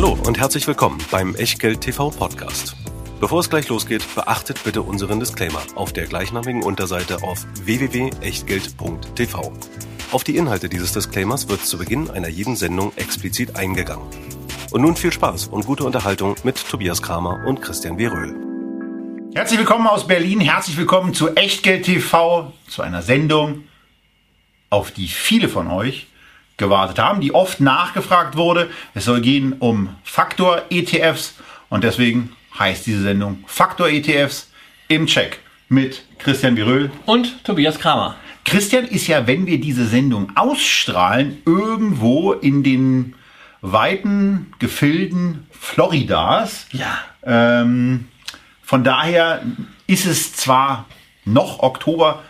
Hallo 0.00 0.16
und 0.26 0.38
herzlich 0.38 0.64
willkommen 0.68 1.00
beim 1.10 1.34
Echtgeld 1.34 1.80
TV 1.80 2.10
Podcast. 2.10 2.76
Bevor 3.18 3.40
es 3.40 3.50
gleich 3.50 3.66
losgeht, 3.66 4.04
beachtet 4.14 4.62
bitte 4.62 4.82
unseren 4.82 5.18
Disclaimer 5.18 5.60
auf 5.74 5.92
der 5.92 6.06
gleichnamigen 6.06 6.62
Unterseite 6.62 7.24
auf 7.24 7.44
www.echtgeld.tv. 7.64 9.52
Auf 10.12 10.22
die 10.22 10.36
Inhalte 10.36 10.68
dieses 10.68 10.92
Disclaimers 10.92 11.48
wird 11.48 11.66
zu 11.66 11.78
Beginn 11.78 12.10
einer 12.10 12.28
jeden 12.28 12.54
Sendung 12.54 12.92
explizit 12.94 13.56
eingegangen. 13.56 14.06
Und 14.70 14.82
nun 14.82 14.94
viel 14.94 15.10
Spaß 15.12 15.48
und 15.48 15.66
gute 15.66 15.82
Unterhaltung 15.82 16.36
mit 16.44 16.64
Tobias 16.64 17.02
Kramer 17.02 17.44
und 17.44 17.60
Christian 17.60 17.98
W. 17.98 18.06
Röhl. 18.06 18.36
Herzlich 19.34 19.58
willkommen 19.58 19.88
aus 19.88 20.06
Berlin, 20.06 20.38
herzlich 20.38 20.76
willkommen 20.76 21.12
zu 21.12 21.34
Echtgeld 21.34 21.86
TV, 21.86 22.52
zu 22.68 22.82
einer 22.82 23.02
Sendung, 23.02 23.64
auf 24.70 24.92
die 24.92 25.08
viele 25.08 25.48
von 25.48 25.66
euch 25.66 26.06
gewartet 26.58 26.98
haben, 26.98 27.20
die 27.20 27.34
oft 27.34 27.60
nachgefragt 27.60 28.36
wurde. 28.36 28.68
Es 28.94 29.06
soll 29.06 29.22
gehen 29.22 29.54
um 29.54 29.96
Faktor-ETFs 30.04 31.36
und 31.70 31.84
deswegen 31.84 32.36
heißt 32.58 32.86
diese 32.86 33.02
Sendung 33.02 33.44
Faktor-ETFs 33.46 34.50
im 34.88 35.06
Check 35.06 35.38
mit 35.68 36.04
Christian 36.18 36.56
Viröl 36.56 36.90
und 37.06 37.44
Tobias 37.44 37.78
Kramer. 37.78 38.16
Christian 38.44 38.86
ist 38.86 39.06
ja, 39.06 39.26
wenn 39.26 39.46
wir 39.46 39.60
diese 39.60 39.86
Sendung 39.86 40.32
ausstrahlen, 40.34 41.42
irgendwo 41.44 42.32
in 42.32 42.62
den 42.62 43.14
weiten 43.60 44.52
Gefilden 44.58 45.46
Floridas. 45.50 46.66
Ja. 46.72 46.98
Ähm, 47.22 48.08
von 48.62 48.84
daher 48.84 49.42
ist 49.86 50.06
es 50.06 50.34
zwar 50.34 50.86
noch 51.24 51.60
Oktober, 51.60 52.22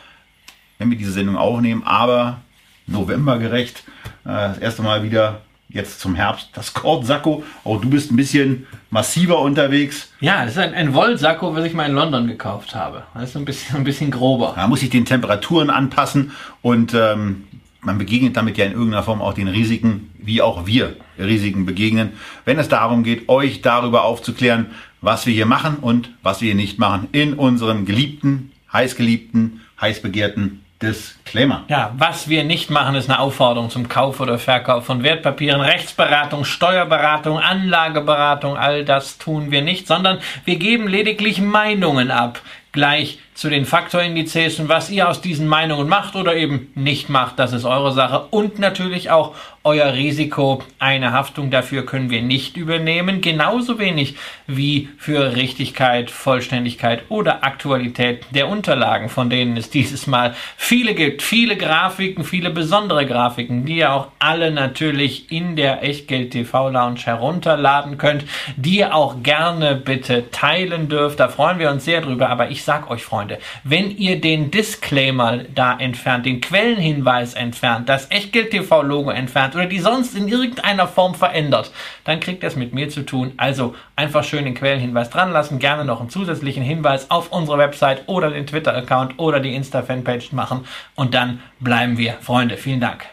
wenn 0.79 0.91
wir 0.91 0.99
diese 0.99 1.13
Sendung 1.13 1.37
aufnehmen, 1.37 1.83
aber 1.85 2.41
novembergerecht. 2.87 3.85
Äh, 4.29 4.49
das 4.49 4.59
erste 4.59 4.83
Mal 4.83 5.03
wieder 5.03 5.41
jetzt 5.71 6.01
zum 6.01 6.15
Herbst 6.15 6.51
das 6.53 6.75
Kordsacko. 6.75 7.43
Auch 7.65 7.81
du 7.81 7.91
bist 7.91 8.11
ein 8.11 8.17
bisschen 8.17 8.67
massiver 8.91 9.41
unterwegs. 9.41 10.13
Ja, 10.21 10.45
das 10.45 10.53
ist 10.53 10.59
ein, 10.59 10.75
ein 10.75 10.95
Wollsacko, 10.95 11.55
was 11.55 11.65
ich 11.65 11.75
mal 11.75 11.89
in 11.89 11.95
London 11.95 12.27
gekauft 12.27 12.75
habe. 12.75 13.03
Das 13.15 13.31
ist 13.31 13.37
ein 13.37 13.45
bisschen, 13.45 13.77
ein 13.77 13.85
bisschen 13.85 14.11
grober. 14.11 14.53
Da 14.55 14.67
muss 14.69 14.83
ich 14.83 14.91
den 14.91 15.05
Temperaturen 15.05 15.71
anpassen 15.71 16.33
und 16.63 16.95
ähm, 16.95 17.45
man 17.81 17.99
begegnet 17.99 18.37
damit 18.37 18.59
ja 18.59 18.65
in 18.65 18.73
irgendeiner 18.73 19.03
Form 19.03 19.23
auch 19.23 19.35
den 19.35 19.49
Risiken, 19.49 20.11
wie 20.19 20.43
auch 20.43 20.67
wir 20.67 20.97
Risiken 21.19 21.65
begegnen, 21.65 22.13
wenn 22.45 22.59
es 22.59 22.69
darum 22.69 23.03
geht, 23.03 23.29
euch 23.29 23.63
darüber 23.63 24.05
aufzuklären, 24.05 24.67
was 25.01 25.27
wir 25.27 25.33
hier 25.33 25.47
machen 25.47 25.77
und 25.77 26.11
was 26.23 26.41
wir 26.41 26.47
hier 26.47 26.55
nicht 26.55 26.79
machen 26.79 27.09
in 27.13 27.35
unserem 27.35 27.85
geliebten, 27.85 28.53
heißgeliebten, 28.73 29.61
heißbegehrten 29.81 30.61
Disclaimer. 30.81 31.65
Ja, 31.69 31.93
was 31.97 32.29
wir 32.29 32.45
nicht 32.45 32.71
machen, 32.71 32.95
ist 32.95 33.11
eine 33.11 33.19
Aufforderung 33.19 33.69
zum 33.69 33.89
Kauf 33.89 34.21
oder 34.21 34.39
Verkauf 34.39 34.87
von 34.87 35.03
Wertpapieren, 35.03 35.61
Rechtsberatung, 35.61 36.45
Steuerberatung, 36.45 37.39
Anlageberatung, 37.41 38.57
all 38.57 38.85
das 38.85 39.19
tun 39.19 39.51
wir 39.51 39.63
nicht, 39.63 39.89
sondern 39.89 40.19
wir 40.45 40.57
geben 40.57 40.87
lediglich 40.87 41.41
Meinungen 41.41 42.13
ab, 42.13 42.41
gleich 42.71 43.19
zu 43.39 43.49
den 43.49 43.67
Faktorindizes 43.67 44.59
und 44.59 44.69
was 44.69 44.91
ihr 44.91 45.09
aus 45.09 45.21
diesen 45.21 45.47
Meinungen 45.47 45.89
macht 45.89 46.17
oder 46.17 46.35
eben 46.35 46.73
nicht 46.75 47.09
macht, 47.09 47.39
das 47.39 47.53
ist 47.53 47.65
eure 47.65 47.93
Sache 47.93 48.27
und 48.31 48.59
natürlich 48.59 49.13
auch 49.13 49.37
euer 49.69 49.93
Risiko. 49.93 50.63
Eine 50.79 51.13
Haftung 51.13 51.51
dafür 51.51 51.85
können 51.85 52.09
wir 52.09 52.23
nicht 52.23 52.57
übernehmen, 52.57 53.21
genauso 53.21 53.79
wenig 53.79 54.17
wie 54.47 54.89
für 54.97 55.37
Richtigkeit, 55.37 56.11
Vollständigkeit 56.11 57.03
oder 57.11 57.45
Aktualität 57.45 58.25
der 58.31 58.49
Unterlagen, 58.49 59.11
von 59.11 59.29
denen 59.29 59.59
es 59.59 59.69
dieses 59.69 60.07
Mal 60.07 60.35
viele 60.57 60.95
gibt. 60.95 61.21
Viele 61.21 61.57
Grafiken, 61.57 62.25
viele 62.25 62.49
besondere 62.49 63.05
Grafiken, 63.05 63.67
die 63.67 63.77
ihr 63.77 63.93
auch 63.93 64.09
alle 64.19 64.51
natürlich 64.51 65.31
in 65.31 65.55
der 65.55 65.85
Echtgeld 65.85 66.31
TV 66.31 66.71
Lounge 66.71 67.01
herunterladen 67.05 67.99
könnt, 67.99 68.25
die 68.57 68.79
ihr 68.79 68.95
auch 68.95 69.23
gerne 69.23 69.75
bitte 69.75 70.31
teilen 70.31 70.89
dürft. 70.89 71.21
Da 71.21 71.29
freuen 71.29 71.59
wir 71.59 71.71
uns 71.71 71.85
sehr 71.85 72.01
drüber, 72.01 72.31
aber 72.31 72.51
ich 72.51 72.65
sag 72.65 72.91
euch, 72.91 73.05
Freunde, 73.05 73.28
Freunde, 73.29 73.39
wenn 73.65 73.91
ihr 73.97 74.21
den 74.21 74.51
Disclaimer 74.51 75.39
da 75.55 75.77
entfernt, 75.79 76.27
den 76.27 76.41
Quellenhinweis 76.41 77.35
entfernt, 77.35 77.89
das 77.89 78.11
Echtgeld-TV-Logo 78.11 79.11
entfernt 79.11 79.55
oder 79.55 79.67
die 79.67 79.79
sonst 79.79 80.15
in 80.15 80.29
irgendeiner 80.29 80.89
Form 80.89 81.15
verändert, 81.15 81.71
dann 82.05 82.21
kriegt 82.21 82.43
das 82.43 82.57
mit 82.57 82.73
mir 82.73 82.89
zu 82.89 83.05
tun. 83.05 83.33
Also 83.37 83.75
einfach 83.97 84.25
schön 84.25 84.45
den 84.45 84.55
Quellenhinweis 84.55 85.11
dran 85.11 85.33
lassen, 85.33 85.59
gerne 85.59 85.85
noch 85.85 86.01
einen 86.01 86.11
zusätzlichen 86.11 86.63
Hinweis 86.63 87.11
auf 87.11 87.31
unsere 87.33 87.59
Website 87.59 88.05
oder 88.07 88.31
den 88.31 88.47
Twitter-Account 88.47 89.19
oder 89.19 89.41
die 89.41 89.55
Insta-Fanpage 89.55 90.33
machen 90.33 90.65
und 90.95 91.15
dann 91.15 91.41
bleiben 91.61 91.99
wir 91.99 92.15
Freunde. 92.21 92.57
Vielen 92.57 92.81
Dank. 92.81 93.05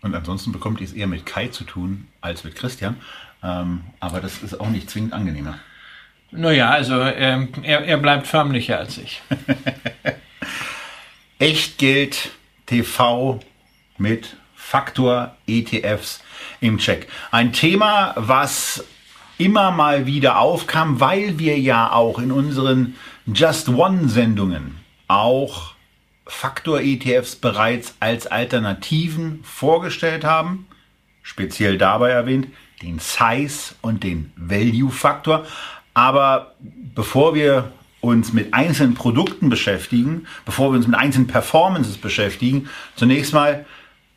Und 0.00 0.14
ansonsten 0.14 0.52
bekommt 0.52 0.80
ihr 0.80 0.86
es 0.86 0.92
eher 0.92 1.08
mit 1.08 1.26
Kai 1.26 1.48
zu 1.48 1.64
tun 1.64 2.06
als 2.20 2.44
mit 2.44 2.54
Christian. 2.54 2.96
Ähm, 3.42 3.82
aber 4.00 4.20
das 4.20 4.42
ist 4.42 4.60
auch 4.60 4.68
nicht 4.68 4.90
zwingend 4.90 5.12
angenehmer. 5.12 5.58
Naja, 6.30 6.70
also 6.70 7.00
ähm, 7.00 7.48
er, 7.62 7.84
er 7.84 7.96
bleibt 7.96 8.26
förmlicher 8.26 8.78
als 8.78 8.98
ich. 8.98 9.22
Echtgeld 11.38 12.30
TV 12.66 13.40
mit 13.96 14.36
Faktor 14.54 15.36
ETFs 15.46 16.22
im 16.60 16.78
Check. 16.78 17.08
Ein 17.30 17.52
Thema, 17.52 18.12
was 18.16 18.84
immer 19.38 19.70
mal 19.70 20.04
wieder 20.04 20.38
aufkam, 20.38 21.00
weil 21.00 21.38
wir 21.38 21.58
ja 21.58 21.92
auch 21.92 22.18
in 22.18 22.32
unseren 22.32 22.96
Just 23.26 23.68
One 23.68 24.08
Sendungen 24.08 24.78
auch 25.06 25.74
Faktor 26.26 26.80
ETFs 26.80 27.36
bereits 27.36 27.94
als 28.00 28.26
Alternativen 28.26 29.40
vorgestellt 29.44 30.24
haben. 30.24 30.66
Speziell 31.22 31.78
dabei 31.78 32.10
erwähnt 32.10 32.48
den 32.82 32.98
Size 32.98 33.74
und 33.80 34.04
den 34.04 34.32
Value 34.36 34.90
Faktor. 34.90 35.46
Aber 35.98 36.54
bevor 36.94 37.34
wir 37.34 37.72
uns 38.00 38.32
mit 38.32 38.54
einzelnen 38.54 38.94
Produkten 38.94 39.48
beschäftigen, 39.48 40.28
bevor 40.44 40.70
wir 40.70 40.76
uns 40.76 40.86
mit 40.86 40.96
einzelnen 40.96 41.26
Performances 41.26 41.98
beschäftigen, 41.98 42.68
zunächst 42.94 43.34
mal 43.34 43.66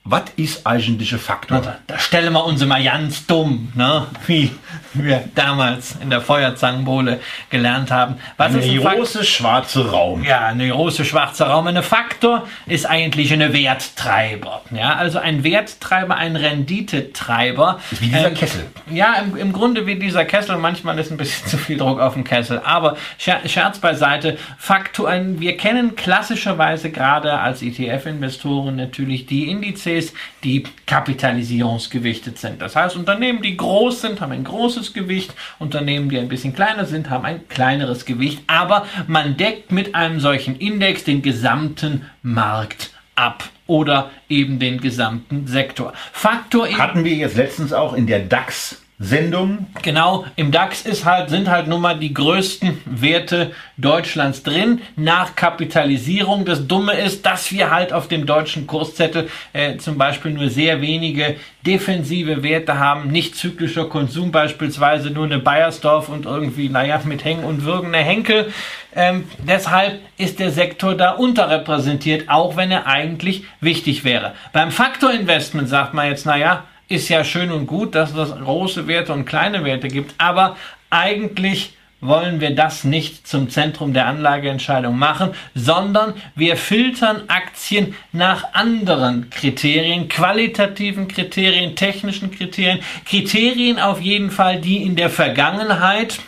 was 0.04 0.24
ist 0.36 0.66
eigentliche 0.66 1.20
Faktor? 1.20 1.62
Da, 1.62 1.78
da 1.86 2.00
stellen 2.00 2.34
wir 2.34 2.44
uns 2.44 2.60
immer 2.64 2.82
ganz 2.82 3.28
dumm, 3.28 3.72
ne? 3.76 4.08
wie 4.26 4.50
wir 4.96 5.24
damals 5.36 5.96
in 6.02 6.10
der 6.10 6.22
Feuerzangenbowle 6.22 7.20
gelernt 7.52 7.92
haben. 7.92 8.16
Was 8.36 8.48
eine 8.48 8.66
ist 8.66 8.70
ein 8.70 8.98
große 8.98 9.24
schwarze 9.24 9.92
Raum. 9.92 10.24
Ja, 10.24 10.48
eine 10.48 10.70
große 10.70 11.06
schwarze 11.06 11.46
Raum. 11.46 11.68
Ein 11.68 11.84
Faktor 11.84 12.48
ist 12.66 12.90
eigentlich 12.90 13.32
eine 13.32 13.54
Werttreiber. 13.54 14.64
Ja, 14.72 14.96
also 14.96 15.20
ein 15.20 15.44
Werttreiber, 15.44 16.16
ein 16.16 16.36
Renditetreiber. 16.36 17.80
Wie 17.92 18.08
dieser 18.08 18.30
ähm, 18.30 18.34
Kessel. 18.34 18.66
Ja, 18.90 19.14
im, 19.24 19.38
im 19.38 19.54
Grunde 19.54 19.86
wie 19.86 20.00
dieser 20.00 20.26
Kessel. 20.26 20.58
Manchmal 20.58 20.98
ist 20.98 21.12
ein 21.12 21.18
bisschen 21.18 21.48
zu 21.48 21.60
viel 21.60 21.78
Druck 21.78 22.00
auf 22.00 22.14
dem 22.16 22.24
Kessel. 22.24 22.60
Aber 22.66 22.98
Scherz 23.20 23.78
beiseite. 23.78 24.40
Faktoren, 24.58 25.40
wir 25.40 25.58
kennen 25.58 25.96
klassischerweise 25.96 26.90
gerade 26.90 27.40
als 27.40 27.62
ETF-Investoren 27.62 28.76
natürlich 28.76 29.28
die 29.28 29.52
Indizes 29.52 29.91
Indizes, 29.92 30.14
die 30.44 30.64
kapitalisierungsgewichtet 30.86 32.38
sind. 32.38 32.62
Das 32.62 32.76
heißt, 32.76 32.96
Unternehmen, 32.96 33.42
die 33.42 33.58
groß 33.58 34.02
sind, 34.02 34.22
haben 34.22 34.32
ein 34.32 34.44
großes 34.44 34.94
Gewicht, 34.94 35.34
Unternehmen, 35.60 36.10
die 36.10 36.18
ein 36.18 36.28
bisschen 36.28 36.54
kleiner 36.54 36.86
sind, 36.86 37.10
haben 37.10 37.26
ein 37.26 37.48
kleineres 37.48 38.06
Gewicht, 38.06 38.42
aber 38.48 38.86
man 39.08 39.38
deckt 39.38 39.72
mit 39.72 39.96
einem 39.96 40.20
solchen 40.20 40.56
Index 40.58 41.04
den 41.04 41.22
gesamten 41.22 42.06
Markt 42.24 42.92
ab 43.16 43.50
oder 43.68 44.10
eben 44.30 44.60
den 44.60 44.82
gesamten 44.82 45.48
Sektor. 45.48 45.94
Faktor 46.12 46.68
hatten 46.78 47.04
wir 47.04 47.14
jetzt 47.14 47.38
letztens 47.38 47.74
auch 47.74 47.94
in 47.94 48.08
der 48.08 48.20
DAX 48.20 48.82
Sendung. 49.04 49.66
Genau, 49.82 50.26
im 50.36 50.52
DAX 50.52 50.84
ist 50.84 51.06
halt, 51.06 51.32
sind 51.32 51.50
halt 51.50 51.68
nun 51.68 51.82
mal 51.82 51.98
die 51.98 52.14
größten 52.14 52.82
Werte 52.86 53.52
Deutschlands 53.78 54.44
drin, 54.44 54.82
nach 54.96 55.36
Kapitalisierung. 55.36 56.46
Das 56.46 56.68
Dumme 56.68 56.94
ist, 56.94 57.26
dass 57.26 57.52
wir 57.52 57.72
halt 57.72 57.94
auf 57.94 58.08
dem 58.08 58.28
deutschen 58.28 58.68
Kurszettel 58.68 59.28
äh, 59.54 59.78
zum 59.78 59.98
Beispiel 59.98 60.32
nur 60.32 60.50
sehr 60.50 60.82
wenige 60.82 61.36
defensive 61.66 62.44
Werte 62.44 62.78
haben, 62.78 63.10
nicht 63.10 63.36
zyklischer 63.36 63.86
Konsum, 63.86 64.32
beispielsweise 64.32 65.10
nur 65.10 65.26
eine 65.26 65.40
Bayersdorf 65.40 66.08
und 66.08 66.28
irgendwie, 66.28 66.70
naja, 66.70 67.02
mit 67.04 67.26
Hängen 67.26 67.44
und 67.44 67.66
Würgen 67.66 67.96
eine 67.96 68.04
Henkel. 68.04 68.54
Ähm, 68.96 69.24
deshalb 69.40 70.00
ist 70.18 70.40
der 70.40 70.52
Sektor 70.52 70.94
da 70.94 71.12
unterrepräsentiert, 71.12 72.30
auch 72.30 72.56
wenn 72.56 72.70
er 72.70 72.86
eigentlich 72.86 73.46
wichtig 73.62 74.04
wäre. 74.04 74.34
Beim 74.54 74.70
Faktorinvestment 74.70 75.70
sagt 75.70 75.96
man 75.96 76.08
jetzt, 76.08 76.28
naja, 76.28 76.66
ist 76.92 77.10
ja 77.10 77.24
schön 77.24 77.52
und 77.52 77.68
gut, 77.68 77.96
dass 77.96 78.14
es 78.14 78.36
große 78.36 78.88
Werte 78.88 79.14
und 79.14 79.26
kleine 79.26 79.64
Werte 79.64 79.88
gibt, 79.88 80.14
aber 80.18 80.58
eigentlich 80.90 81.74
wollen 82.02 82.42
wir 82.42 82.54
das 82.54 82.84
nicht 82.84 83.28
zum 83.28 83.50
Zentrum 83.50 83.94
der 83.94 84.08
Anlageentscheidung 84.08 84.98
machen, 84.98 85.32
sondern 85.54 86.16
wir 86.36 86.58
filtern 86.58 87.24
Aktien 87.28 87.96
nach 88.12 88.54
anderen 88.54 89.30
Kriterien, 89.30 90.10
qualitativen 90.10 91.08
Kriterien, 91.08 91.76
technischen 91.76 92.32
Kriterien, 92.32 92.80
Kriterien 93.06 93.80
auf 93.80 94.02
jeden 94.02 94.32
Fall, 94.32 94.60
die 94.60 94.84
in 94.84 94.96
der 94.96 95.12
Vergangenheit 95.12 96.20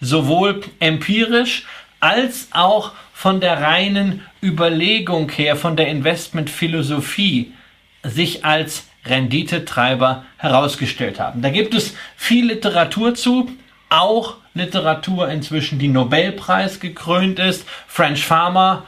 sowohl 0.00 0.62
empirisch 0.80 1.64
als 2.00 2.48
auch 2.50 2.92
von 3.12 3.40
der 3.40 3.60
reinen 3.62 4.22
Überlegung 4.42 5.30
her, 5.30 5.54
von 5.54 5.76
der 5.76 5.88
Investmentphilosophie 5.88 7.52
sich 8.02 8.44
als 8.44 8.89
Renditetreiber 9.10 10.24
herausgestellt 10.38 11.20
haben. 11.20 11.42
Da 11.42 11.50
gibt 11.50 11.74
es 11.74 11.94
viel 12.16 12.46
Literatur 12.46 13.14
zu, 13.14 13.50
auch 13.90 14.36
Literatur 14.54 15.28
inzwischen, 15.28 15.78
die 15.78 15.88
Nobelpreis 15.88 16.80
gekrönt 16.80 17.38
ist. 17.38 17.66
French 17.86 18.24
Farmer 18.24 18.84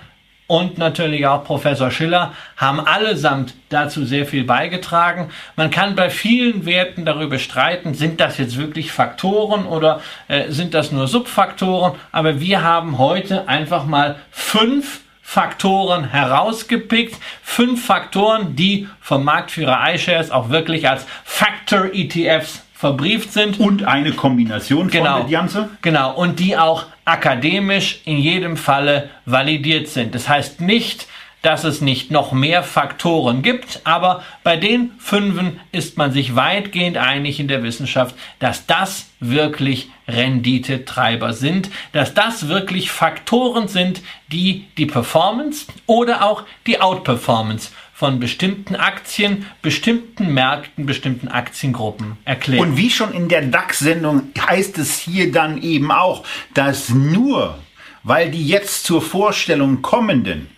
und 0.46 0.76
natürlich 0.76 1.26
auch 1.26 1.44
Professor 1.44 1.90
Schiller 1.90 2.34
haben 2.56 2.80
allesamt 2.80 3.54
dazu 3.70 4.04
sehr 4.04 4.26
viel 4.26 4.44
beigetragen. 4.44 5.30
Man 5.56 5.70
kann 5.70 5.94
bei 5.94 6.10
vielen 6.10 6.66
Werten 6.66 7.04
darüber 7.04 7.38
streiten, 7.38 7.94
sind 7.94 8.20
das 8.20 8.38
jetzt 8.38 8.58
wirklich 8.58 8.92
Faktoren 8.92 9.64
oder 9.64 10.02
äh, 10.28 10.50
sind 10.50 10.74
das 10.74 10.92
nur 10.92 11.08
Subfaktoren. 11.08 11.94
Aber 12.10 12.40
wir 12.40 12.62
haben 12.62 12.98
heute 12.98 13.48
einfach 13.48 13.86
mal 13.86 14.16
fünf 14.30 15.00
Faktoren 15.32 16.04
herausgepickt. 16.10 17.16
Fünf 17.42 17.86
Faktoren, 17.86 18.54
die 18.54 18.86
vom 19.00 19.24
Marktführer 19.24 19.80
iShares 19.94 20.30
auch 20.30 20.50
wirklich 20.50 20.90
als 20.90 21.06
Factor 21.24 21.86
ETFs 21.94 22.62
verbrieft 22.74 23.32
sind. 23.32 23.58
Und 23.58 23.84
eine 23.84 24.12
Kombination 24.12 24.90
von 24.90 24.90
Genau. 24.90 25.24
Ganze? 25.24 25.70
Genau. 25.80 26.12
Und 26.14 26.38
die 26.38 26.58
auch 26.58 26.84
akademisch 27.06 28.02
in 28.04 28.18
jedem 28.18 28.58
Falle 28.58 29.08
validiert 29.24 29.88
sind. 29.88 30.14
Das 30.14 30.28
heißt 30.28 30.60
nicht, 30.60 31.06
dass 31.42 31.64
es 31.64 31.80
nicht 31.80 32.10
noch 32.10 32.32
mehr 32.32 32.62
Faktoren 32.62 33.42
gibt, 33.42 33.80
aber 33.84 34.22
bei 34.44 34.56
den 34.56 34.92
fünfen 34.98 35.60
ist 35.72 35.98
man 35.98 36.12
sich 36.12 36.36
weitgehend 36.36 36.96
einig 36.96 37.40
in 37.40 37.48
der 37.48 37.62
Wissenschaft, 37.64 38.14
dass 38.38 38.66
das 38.66 39.10
wirklich 39.18 39.90
Renditetreiber 40.08 41.32
sind, 41.32 41.70
dass 41.92 42.14
das 42.14 42.48
wirklich 42.48 42.90
Faktoren 42.90 43.68
sind, 43.68 44.02
die 44.28 44.66
die 44.76 44.86
Performance 44.86 45.66
oder 45.86 46.24
auch 46.24 46.44
die 46.66 46.80
Outperformance 46.80 47.70
von 47.92 48.18
bestimmten 48.18 48.74
Aktien, 48.74 49.46
bestimmten 49.62 50.34
Märkten, 50.34 50.86
bestimmten 50.86 51.28
Aktiengruppen 51.28 52.18
erklären. 52.24 52.70
Und 52.70 52.76
wie 52.76 52.90
schon 52.90 53.12
in 53.12 53.28
der 53.28 53.42
DAX-Sendung 53.42 54.30
heißt 54.40 54.78
es 54.78 54.98
hier 54.98 55.30
dann 55.30 55.62
eben 55.62 55.92
auch, 55.92 56.24
dass 56.54 56.88
nur, 56.88 57.58
weil 58.02 58.30
die 58.30 58.46
jetzt 58.46 58.84
zur 58.84 59.02
Vorstellung 59.02 59.82
kommenden 59.82 60.48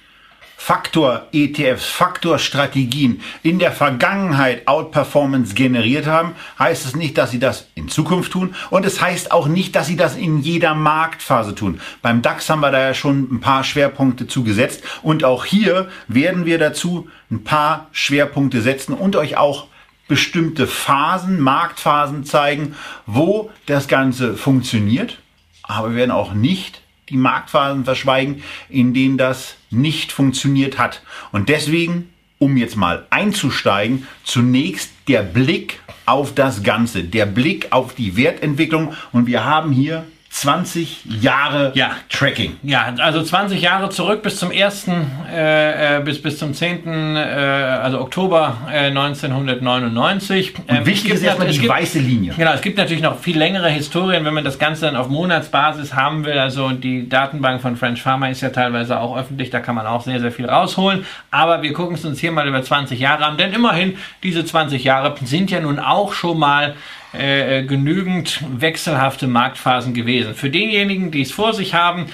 Faktor-ETFs, 0.65 1.85
Faktorstrategien 1.85 3.21
in 3.43 3.59
der 3.59 3.71
Vergangenheit 3.71 4.67
Outperformance 4.67 5.55
generiert 5.55 6.07
haben, 6.07 6.35
heißt 6.59 6.87
es 6.87 6.97
nicht, 6.97 7.19
dass 7.19 7.31
sie 7.31 7.39
das 7.39 7.67
in 7.75 7.91
Zukunft 7.91 8.33
tun. 8.33 8.55
Und 8.71 8.87
es 8.87 8.99
heißt 8.99 9.31
auch 9.31 9.47
nicht, 9.47 9.77
dass 9.77 9.89
sie 9.89 9.97
das 9.97 10.17
in 10.17 10.41
jeder 10.41 10.75
Marktphase 10.75 11.55
tun. 11.55 11.83
Beim 12.01 12.23
DAX 12.23 12.49
haben 12.49 12.61
wir 12.61 12.71
da 12.71 12.81
ja 12.81 12.95
schon 12.95 13.29
ein 13.31 13.41
paar 13.41 13.63
Schwerpunkte 13.63 14.27
zugesetzt. 14.27 14.83
Und 15.03 15.23
auch 15.23 15.45
hier 15.45 15.91
werden 16.09 16.47
wir 16.47 16.57
dazu 16.57 17.11
ein 17.31 17.45
paar 17.45 17.89
Schwerpunkte 17.93 18.63
setzen 18.63 18.95
und 18.95 19.17
euch 19.17 19.37
auch 19.37 19.67
bestimmte 20.09 20.67
Phasen, 20.67 21.41
Marktphasen 21.41 22.25
zeigen, 22.25 22.75
wo 23.05 23.51
das 23.67 23.87
Ganze 23.87 24.35
funktioniert. 24.35 25.19
Aber 25.63 25.91
wir 25.91 25.97
werden 25.97 26.11
auch 26.11 26.33
nicht 26.33 26.81
die 27.09 27.17
Marktphasen 27.17 27.85
verschweigen, 27.85 28.43
in 28.69 28.95
denen 28.95 29.19
das 29.19 29.57
nicht 29.71 30.13
funktioniert 30.13 30.79
hat. 30.79 31.03
Und 31.33 31.49
deswegen, 31.49 32.11
um 32.39 32.57
jetzt 32.57 32.77
mal 32.77 33.07
einzusteigen, 33.11 34.07
zunächst 34.25 34.91
der 35.09 35.23
Blick 35.23 35.81
auf 36.07 36.35
das 36.35 36.63
Ganze, 36.63 37.05
der 37.05 37.27
Blick 37.27 37.69
auf 37.71 37.95
die 37.95 38.17
Wertentwicklung. 38.17 38.95
Und 39.13 39.27
wir 39.27 39.45
haben 39.45 39.73
hier 39.73 40.07
20 40.35 41.05
Jahre 41.21 41.71
Ja. 41.75 41.93
Tracking. 42.11 42.57
Ja, 42.65 42.93
also 42.99 43.23
20 43.23 43.63
Jahre 43.63 43.89
zurück 43.91 44.21
bis 44.25 44.37
zum 44.37 44.51
1., 44.51 44.89
äh, 45.33 45.99
äh, 45.99 46.01
bis, 46.01 46.21
bis 46.21 46.39
zum 46.41 46.53
10., 46.55 47.15
äh, 47.15 47.21
also 47.21 48.01
Oktober 48.01 48.57
äh, 48.69 48.89
1999. 48.89 50.55
Ähm, 50.67 50.85
Wichtig 50.87 51.13
ist 51.13 51.23
erstmal 51.23 51.47
die 51.49 51.57
gibt- 51.59 51.73
weiße 51.73 52.01
Linie. 52.01 52.35
Genau, 52.37 52.53
es 52.53 52.63
gibt 52.63 52.79
natürlich 52.79 53.03
noch 53.03 53.17
viel 53.21 53.39
längere 53.39 53.69
Historien, 53.71 54.25
wenn 54.25 54.35
man 54.35 54.43
das 54.43 54.59
Ganze 54.59 54.87
dann 54.87 54.97
auf 54.97 55.09
Monatsbasis 55.09 55.95
haben 55.95 56.25
will. 56.25 56.37
Also 56.37 56.71
die 56.71 57.09
Datenbank 57.09 57.63
von 57.63 57.77
French 57.77 58.03
Pharma 58.03 58.27
ist 58.29 58.41
ja 58.41 58.51
teilweise 58.51 58.99
auch 58.99 59.17
öffentlich, 59.17 59.51
da 59.51 59.61
kann 59.61 59.77
man 59.77 59.87
auch 59.87 60.03
sehr, 60.03 60.19
sehr 60.19 60.33
viel 60.33 60.47
rausholen. 60.51 61.07
Aber 61.31 61.63
wir 61.63 61.73
gucken 61.73 61.95
es 61.95 62.05
uns 62.05 62.19
hier 62.19 62.33
mal 62.33 62.49
über 62.49 62.61
20 62.61 62.99
Jahre 62.99 63.25
an, 63.25 63.37
denn 63.37 63.53
immerhin, 63.53 63.97
diese 64.25 64.45
20 64.45 64.83
Jahre 64.83 65.15
sind 65.25 65.53
ja 65.53 65.61
nun 65.61 65.79
auch 65.79 66.13
schon 66.13 66.41
mal 66.41 66.75
äh, 67.19 67.65
genügend 67.65 68.41
wechselhafte 68.59 69.27
Marktphasen 69.27 69.95
gewesen. 69.95 70.35
Für 70.35 70.51
denjenigen, 70.51 71.11
die 71.11 71.23
es 71.23 71.33
vor 71.33 71.55
sich 71.55 71.75
haben, 71.75 72.07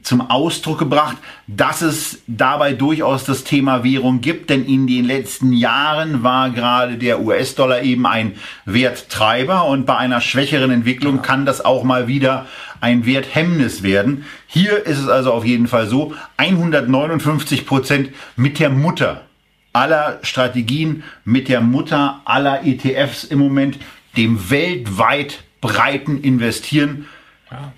zum 0.02 0.20
Ausdruck 0.30 0.78
gebracht, 0.78 1.16
dass 1.46 1.80
es 1.80 2.22
dabei 2.26 2.72
durchaus 2.72 3.24
das 3.24 3.44
Thema 3.44 3.84
Währung 3.84 4.20
gibt, 4.20 4.50
denn 4.50 4.64
in 4.64 4.86
den 4.86 5.04
letzten 5.04 5.52
Jahren 5.52 6.22
war 6.22 6.50
gerade 6.50 6.96
der 6.96 7.20
US-Dollar 7.20 7.82
eben 7.82 8.06
ein 8.06 8.34
Werttreiber 8.64 9.66
und 9.66 9.86
bei 9.86 9.96
einer 9.96 10.20
schwächeren 10.20 10.70
Entwicklung 10.70 11.22
kann 11.22 11.46
das 11.46 11.64
auch 11.64 11.84
mal 11.84 12.08
wieder 12.08 12.46
ein 12.80 13.06
Werthemmnis 13.06 13.82
werden. 13.82 14.24
Hier 14.46 14.84
ist 14.84 14.98
es 14.98 15.08
also 15.08 15.32
auf 15.32 15.44
jeden 15.44 15.68
Fall 15.68 15.86
so, 15.86 16.14
159 16.36 17.64
Prozent 17.64 18.10
mit 18.36 18.58
der 18.58 18.70
Mutter 18.70 19.22
aller 19.72 20.18
Strategien, 20.22 21.04
mit 21.24 21.48
der 21.48 21.60
Mutter 21.60 22.20
aller 22.24 22.64
ETFs 22.66 23.24
im 23.24 23.38
Moment, 23.38 23.78
dem 24.16 24.50
weltweit 24.50 25.44
breiten 25.60 26.20
Investieren, 26.20 27.06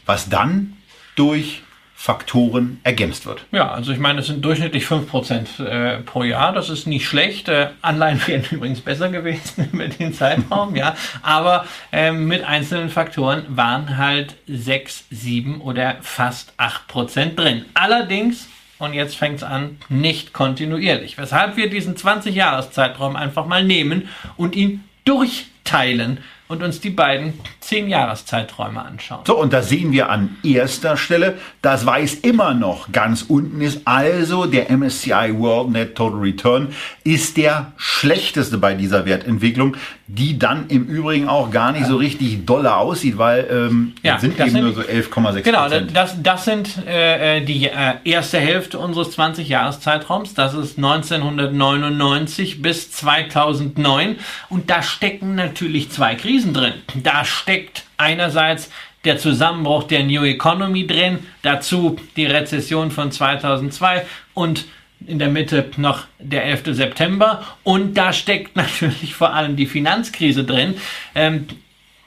was 0.07 0.29
dann 0.29 0.75
durch 1.17 1.63
Faktoren 2.05 2.81
ergänzt 2.83 3.25
wird. 3.25 3.47
Ja, 3.51 3.71
also 3.71 3.91
ich 3.91 3.99
meine, 3.99 4.21
es 4.21 4.27
sind 4.27 4.45
durchschnittlich 4.45 4.85
5% 4.85 5.65
äh, 5.65 6.03
pro 6.03 6.23
Jahr. 6.23 6.53
Das 6.53 6.69
ist 6.69 6.87
nicht 6.87 7.07
schlecht. 7.07 7.49
Äh, 7.49 7.69
Anleihen 7.81 8.21
wären 8.27 8.45
übrigens 8.51 8.83
besser 8.83 9.09
gewesen 9.09 9.71
über 9.73 9.89
den 9.89 10.13
Zeitraum, 10.13 10.77
ja. 10.77 10.95
Aber 11.23 11.65
ähm, 11.93 12.27
mit 12.27 12.45
einzelnen 12.45 12.91
Faktoren 12.91 13.47
waren 13.49 13.97
halt 13.97 14.35
6, 14.47 15.07
7 15.13 15.63
oder 15.63 15.97
fast 16.03 16.53
8% 16.59 17.37
drin. 17.37 17.65
Allerdings, 17.73 18.51
und 18.79 18.93
jetzt 18.93 19.17
fängt 19.17 19.37
es 19.37 19.43
an, 19.43 19.79
nicht 19.89 20.35
kontinuierlich. 20.35 21.17
Weshalb 21.17 21.57
wir 21.57 21.71
diesen 21.71 21.97
20-Jahres-Zeitraum 21.97 23.17
einfach 23.17 23.47
mal 23.47 23.65
nehmen 23.65 24.11
und 24.37 24.57
ihn 24.57 24.85
durchteilen 25.07 26.19
und 26.55 26.63
uns 26.63 26.81
die 26.81 26.91
beiden 26.91 27.35
10-Jahres-Zeiträume 27.63 28.85
anschauen. 28.85 29.21
So, 29.27 29.39
und 29.39 29.53
da 29.53 29.63
sehen 29.63 29.93
wir 29.93 30.11
an 30.11 30.37
erster 30.43 30.97
Stelle, 30.97 31.39
das 31.63 31.85
Weiß 31.87 32.15
immer 32.17 32.55
noch 32.55 32.93
ganz 32.93 33.23
unten 33.23 33.61
ist. 33.61 33.83
Also 33.85 34.47
der 34.47 34.71
MSCI 34.71 35.31
World 35.39 35.71
Net 35.71 35.95
Total 35.95 36.19
Return 36.21 36.69
ist 37.05 37.37
der 37.37 37.73
schlechteste 37.77 38.59
bei 38.59 38.75
dieser 38.75 39.05
Wertentwicklung, 39.07 39.77
die 40.07 40.39
dann 40.39 40.67
im 40.69 40.85
Übrigen 40.85 41.29
auch 41.29 41.51
gar 41.51 41.73
nicht 41.73 41.87
so 41.87 41.97
richtig 41.97 42.45
doller 42.45 42.77
aussieht, 42.77 43.17
weil 43.17 43.47
ähm, 43.51 43.95
Ja, 44.03 44.19
sind 44.19 44.39
das 44.39 44.49
eben 44.49 44.57
sind- 44.57 44.65
nur 44.65 44.75
so 44.75 44.81
11,6 44.83 45.43
Genau, 45.43 45.63
Prozent. 45.63 45.97
das, 45.97 46.23
das 46.23 46.45
sind 46.45 46.87
äh, 46.87 47.39
äh, 47.39 47.41
die 47.45 47.67
äh, 47.69 47.95
erste 48.05 48.39
Hälfte 48.39 48.79
unseres 48.79 49.17
20-Jahres-Zeitraums. 49.19 50.35
Das 50.35 50.53
ist 50.55 50.77
1999 50.77 52.61
bis 52.63 52.91
2009. 52.93 54.17
Und 54.51 54.69
da 54.71 54.83
stecken 54.83 55.35
natürlich 55.35 55.91
zwei 55.91 56.15
Krisen 56.17 56.44
drin. 56.53 56.75
Da 56.95 57.25
steckt 57.25 57.85
einerseits 57.97 58.71
der 59.05 59.19
Zusammenbruch 59.19 59.85
der 59.85 60.05
New 60.05 60.25
Economy 60.25 60.87
drin, 60.87 61.21
dazu 61.43 61.97
die 62.17 62.27
Rezession 62.27 62.91
von 62.91 63.13
2002 63.13 64.05
und 64.33 64.65
in 65.07 65.19
der 65.19 65.29
Mitte 65.29 65.71
noch 65.77 66.05
der 66.19 66.45
11. 66.45 66.63
September 66.77 67.45
und 67.63 67.95
da 67.95 68.13
steckt 68.13 68.57
natürlich 68.57 69.15
vor 69.15 69.35
allem 69.35 69.57
die 69.57 69.67
Finanzkrise 69.67 70.45
drin. 70.45 70.77
Ähm, 71.15 71.47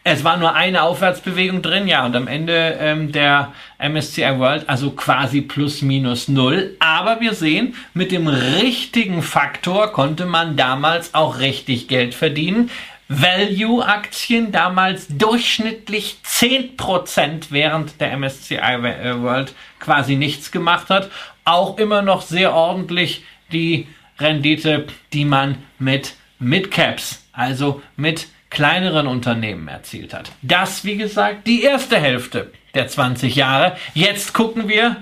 es 0.09 0.23
war 0.23 0.37
nur 0.37 0.55
eine 0.55 0.83
Aufwärtsbewegung 0.83 1.61
drin, 1.61 1.85
ja, 1.85 2.05
und 2.05 2.15
am 2.15 2.27
Ende 2.27 2.77
ähm, 2.79 3.11
der 3.11 3.51
MSCI 3.77 4.39
World, 4.39 4.69
also 4.69 4.91
quasi 4.91 5.41
plus 5.41 5.81
minus 5.81 6.29
null. 6.29 6.77
Aber 6.79 7.19
wir 7.19 7.33
sehen, 7.33 7.75
mit 7.93 8.13
dem 8.13 8.29
richtigen 8.29 9.21
Faktor 9.21 9.91
konnte 9.91 10.25
man 10.25 10.55
damals 10.55 11.13
auch 11.13 11.39
richtig 11.39 11.89
Geld 11.89 12.15
verdienen. 12.15 12.69
Value-Aktien 13.09 14.51
damals 14.51 15.07
durchschnittlich 15.07 16.17
10%, 16.25 17.47
während 17.49 18.01
der 18.01 18.17
MSCI 18.17 18.57
World 19.21 19.53
quasi 19.79 20.15
nichts 20.15 20.51
gemacht 20.51 20.89
hat. 20.89 21.09
Auch 21.45 21.77
immer 21.77 22.01
noch 22.01 22.21
sehr 22.21 22.53
ordentlich 22.53 23.23
die 23.51 23.87
Rendite, 24.19 24.87
die 25.13 25.25
man 25.25 25.57
mit 25.79 26.15
Midcaps, 26.39 27.25
also 27.31 27.81
mit 27.95 28.27
kleineren 28.49 29.07
Unternehmen 29.07 29.67
erzielt 29.67 30.13
hat. 30.13 30.31
Das, 30.41 30.83
wie 30.83 30.97
gesagt, 30.97 31.47
die 31.47 31.63
erste 31.63 31.97
Hälfte 31.97 32.51
der 32.73 32.87
20 32.87 33.35
Jahre. 33.35 33.75
Jetzt 33.93 34.33
gucken 34.33 34.67
wir 34.67 34.97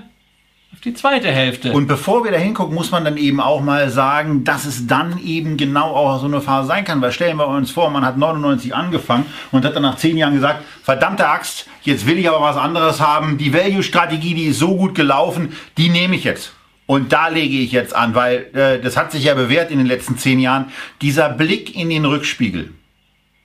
die 0.86 0.94
zweite 0.94 1.28
Hälfte. 1.32 1.72
Und 1.72 1.88
bevor 1.88 2.22
wir 2.22 2.30
da 2.30 2.38
hingucken, 2.38 2.72
muss 2.72 2.92
man 2.92 3.04
dann 3.04 3.16
eben 3.16 3.40
auch 3.40 3.60
mal 3.60 3.90
sagen, 3.90 4.44
dass 4.44 4.64
es 4.64 4.86
dann 4.86 5.18
eben 5.18 5.56
genau 5.56 5.90
auch 5.90 6.20
so 6.20 6.26
eine 6.26 6.40
Phase 6.40 6.68
sein 6.68 6.84
kann. 6.84 7.00
Weil 7.00 7.10
stellen 7.10 7.38
wir 7.38 7.48
uns 7.48 7.72
vor, 7.72 7.90
man 7.90 8.04
hat 8.04 8.16
99 8.16 8.72
angefangen 8.72 9.26
und 9.50 9.64
hat 9.64 9.74
dann 9.74 9.82
nach 9.82 9.96
10 9.96 10.16
Jahren 10.16 10.34
gesagt, 10.34 10.62
verdammte 10.84 11.28
Axt, 11.28 11.66
jetzt 11.82 12.06
will 12.06 12.18
ich 12.18 12.28
aber 12.28 12.40
was 12.40 12.56
anderes 12.56 13.00
haben. 13.00 13.36
Die 13.36 13.52
Value-Strategie, 13.52 14.34
die 14.34 14.44
ist 14.44 14.60
so 14.60 14.76
gut 14.76 14.94
gelaufen, 14.94 15.56
die 15.76 15.88
nehme 15.88 16.14
ich 16.14 16.22
jetzt. 16.22 16.52
Und 16.86 17.12
da 17.12 17.26
lege 17.26 17.56
ich 17.56 17.72
jetzt 17.72 17.94
an, 17.96 18.14
weil 18.14 18.46
äh, 18.54 18.80
das 18.80 18.96
hat 18.96 19.10
sich 19.10 19.24
ja 19.24 19.34
bewährt 19.34 19.72
in 19.72 19.78
den 19.78 19.88
letzten 19.88 20.16
10 20.16 20.38
Jahren. 20.38 20.66
Dieser 21.02 21.28
Blick 21.28 21.74
in 21.74 21.90
den 21.90 22.04
Rückspiegel 22.04 22.70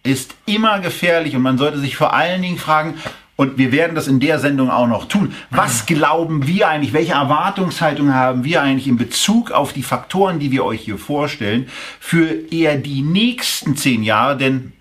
ist 0.04 0.36
immer 0.46 0.80
gefährlich 0.80 1.36
und 1.36 1.42
man 1.42 1.58
sollte 1.58 1.80
sich 1.80 1.96
vor 1.96 2.14
allen 2.14 2.44
Dingen 2.44 2.60
fragen, 2.60 2.96
und 3.36 3.58
wir 3.58 3.72
werden 3.72 3.96
das 3.96 4.08
in 4.08 4.20
der 4.20 4.40
Sendung 4.40 4.70
auch 4.70 4.88
noch 4.88 5.06
tun. 5.06 5.34
Was 5.50 5.86
glauben 5.86 6.48
wir 6.48 6.68
eigentlich? 6.68 6.94
Welche 6.94 7.14
Erwartungshaltung 7.14 8.14
haben 8.14 8.44
wir 8.44 8.62
eigentlich 8.62 8.88
in 8.88 8.98
Bezug 8.98 9.52
auf 9.52 9.74
die 9.74 9.84
Faktoren, 9.84 10.40
die 10.40 10.52
wir 10.52 10.64
euch 10.64 10.82
hier 10.82 10.98
vorstellen, 10.98 11.68
für 12.00 12.30
eher 12.52 12.78
die 12.78 13.02
nächsten 13.02 13.76
zehn 13.76 14.04
Jahre? 14.04 14.38
Denn 14.38 14.74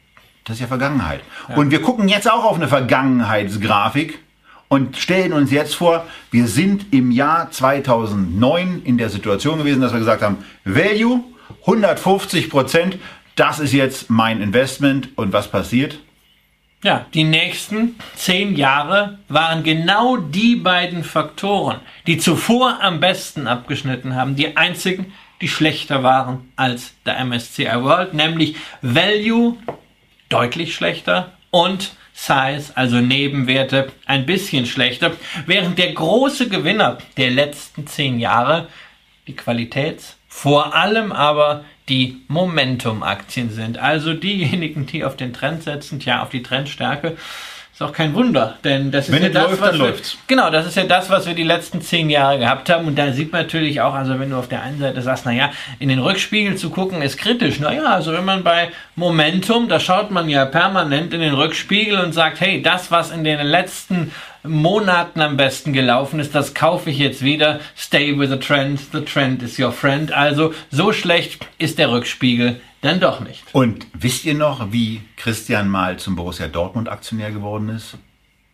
das 0.44 0.56
ist 0.56 0.62
ja 0.62 0.66
Vergangenheit. 0.66 1.20
Ja. 1.48 1.56
Und 1.56 1.70
wir 1.70 1.80
gucken 1.80 2.08
jetzt 2.08 2.30
auch 2.30 2.44
auf 2.44 2.56
eine 2.56 2.68
Vergangenheitsgrafik 2.68 4.18
und 4.68 4.96
stellen 4.96 5.32
uns 5.32 5.50
jetzt 5.50 5.74
vor, 5.74 6.06
wir 6.30 6.46
sind 6.46 6.92
im 6.92 7.10
Jahr 7.10 7.50
2009 7.50 8.82
in 8.84 8.98
der 8.98 9.10
Situation 9.10 9.58
gewesen, 9.58 9.80
dass 9.80 9.92
wir 9.92 9.98
gesagt 9.98 10.22
haben, 10.22 10.38
Value 10.64 11.24
150 11.62 12.50
Prozent, 12.50 12.98
das 13.36 13.58
ist 13.58 13.72
jetzt 13.72 14.10
mein 14.10 14.40
Investment 14.40 15.08
und 15.16 15.32
was 15.32 15.50
passiert? 15.50 15.98
Ja, 16.82 17.04
die 17.12 17.24
nächsten 17.24 17.96
zehn 18.14 18.56
Jahre 18.56 19.18
waren 19.28 19.62
genau 19.64 20.16
die 20.16 20.56
beiden 20.56 21.04
Faktoren, 21.04 21.80
die 22.06 22.16
zuvor 22.16 22.78
am 22.80 23.00
besten 23.00 23.46
abgeschnitten 23.46 24.16
haben, 24.16 24.34
die 24.34 24.56
einzigen, 24.56 25.12
die 25.42 25.48
schlechter 25.48 26.02
waren 26.02 26.50
als 26.56 26.94
der 27.04 27.22
MSCI 27.22 27.82
World, 27.82 28.14
nämlich 28.14 28.56
Value 28.80 29.58
deutlich 30.30 30.74
schlechter 30.74 31.32
und 31.50 31.92
Size, 32.14 32.72
also 32.74 32.96
Nebenwerte, 32.96 33.92
ein 34.06 34.24
bisschen 34.24 34.64
schlechter, 34.64 35.12
während 35.44 35.78
der 35.78 35.92
große 35.92 36.48
Gewinner 36.48 36.96
der 37.18 37.30
letzten 37.30 37.86
zehn 37.86 38.18
Jahre 38.18 38.68
die 39.26 39.36
Qualitäts-, 39.36 40.16
vor 40.28 40.74
allem 40.74 41.12
aber 41.12 41.64
die 41.90 42.22
Momentum-Aktien 42.28 43.50
sind. 43.50 43.78
Also 43.78 44.14
diejenigen, 44.14 44.86
die 44.86 45.04
auf 45.04 45.16
den 45.16 45.34
Trend 45.34 45.64
setzen, 45.64 46.00
ja, 46.00 46.22
auf 46.22 46.30
die 46.30 46.42
Trendstärke. 46.42 47.16
Ist 47.72 47.82
auch 47.86 47.92
kein 47.92 48.12
Wunder, 48.12 48.58
denn 48.62 48.90
das 48.90 49.08
ist 49.08 49.14
wenn 49.14 49.22
ja 49.22 49.30
das, 49.30 49.44
läuft, 49.44 49.60
was 49.62 49.72
wir, 49.72 49.78
läuft's. 49.78 50.18
genau, 50.26 50.50
das 50.50 50.66
ist 50.66 50.76
ja 50.76 50.84
das, 50.84 51.08
was 51.08 51.26
wir 51.26 51.32
die 51.32 51.44
letzten 51.44 51.80
zehn 51.80 52.10
Jahre 52.10 52.38
gehabt 52.38 52.68
haben. 52.68 52.86
Und 52.86 52.98
da 52.98 53.10
sieht 53.12 53.32
man 53.32 53.42
natürlich 53.42 53.80
auch, 53.80 53.94
also 53.94 54.20
wenn 54.20 54.28
du 54.30 54.36
auf 54.36 54.48
der 54.48 54.62
einen 54.62 54.78
Seite 54.78 55.00
sagst, 55.00 55.24
naja, 55.24 55.50
in 55.78 55.88
den 55.88 55.98
Rückspiegel 55.98 56.56
zu 56.56 56.68
gucken 56.68 57.00
ist 57.00 57.16
kritisch. 57.16 57.58
Naja, 57.58 57.84
also 57.84 58.12
wenn 58.12 58.24
man 58.24 58.44
bei 58.44 58.70
Momentum, 58.96 59.68
da 59.68 59.80
schaut 59.80 60.10
man 60.10 60.28
ja 60.28 60.44
permanent 60.44 61.14
in 61.14 61.20
den 61.20 61.32
Rückspiegel 61.32 61.98
und 62.00 62.12
sagt, 62.12 62.40
hey, 62.40 62.60
das, 62.60 62.90
was 62.90 63.10
in 63.12 63.24
den 63.24 63.40
letzten 63.46 64.12
Monaten 64.42 65.20
am 65.20 65.36
besten 65.36 65.72
gelaufen 65.72 66.20
ist, 66.20 66.34
das 66.34 66.54
kaufe 66.54 66.90
ich 66.90 66.98
jetzt 66.98 67.22
wieder. 67.22 67.60
Stay 67.76 68.18
with 68.18 68.30
the 68.30 68.38
trend, 68.38 68.80
the 68.92 69.00
trend 69.00 69.42
is 69.42 69.58
your 69.58 69.72
friend. 69.72 70.12
Also 70.12 70.54
so 70.70 70.92
schlecht 70.92 71.46
ist 71.58 71.78
der 71.78 71.90
Rückspiegel 71.90 72.60
dann 72.80 73.00
doch 73.00 73.20
nicht. 73.20 73.44
Und 73.52 73.86
wisst 73.92 74.24
ihr 74.24 74.34
noch, 74.34 74.72
wie 74.72 75.02
Christian 75.16 75.68
mal 75.68 75.98
zum 75.98 76.16
Borussia 76.16 76.48
Dortmund 76.48 76.88
Aktionär 76.88 77.30
geworden 77.30 77.68
ist? 77.68 77.98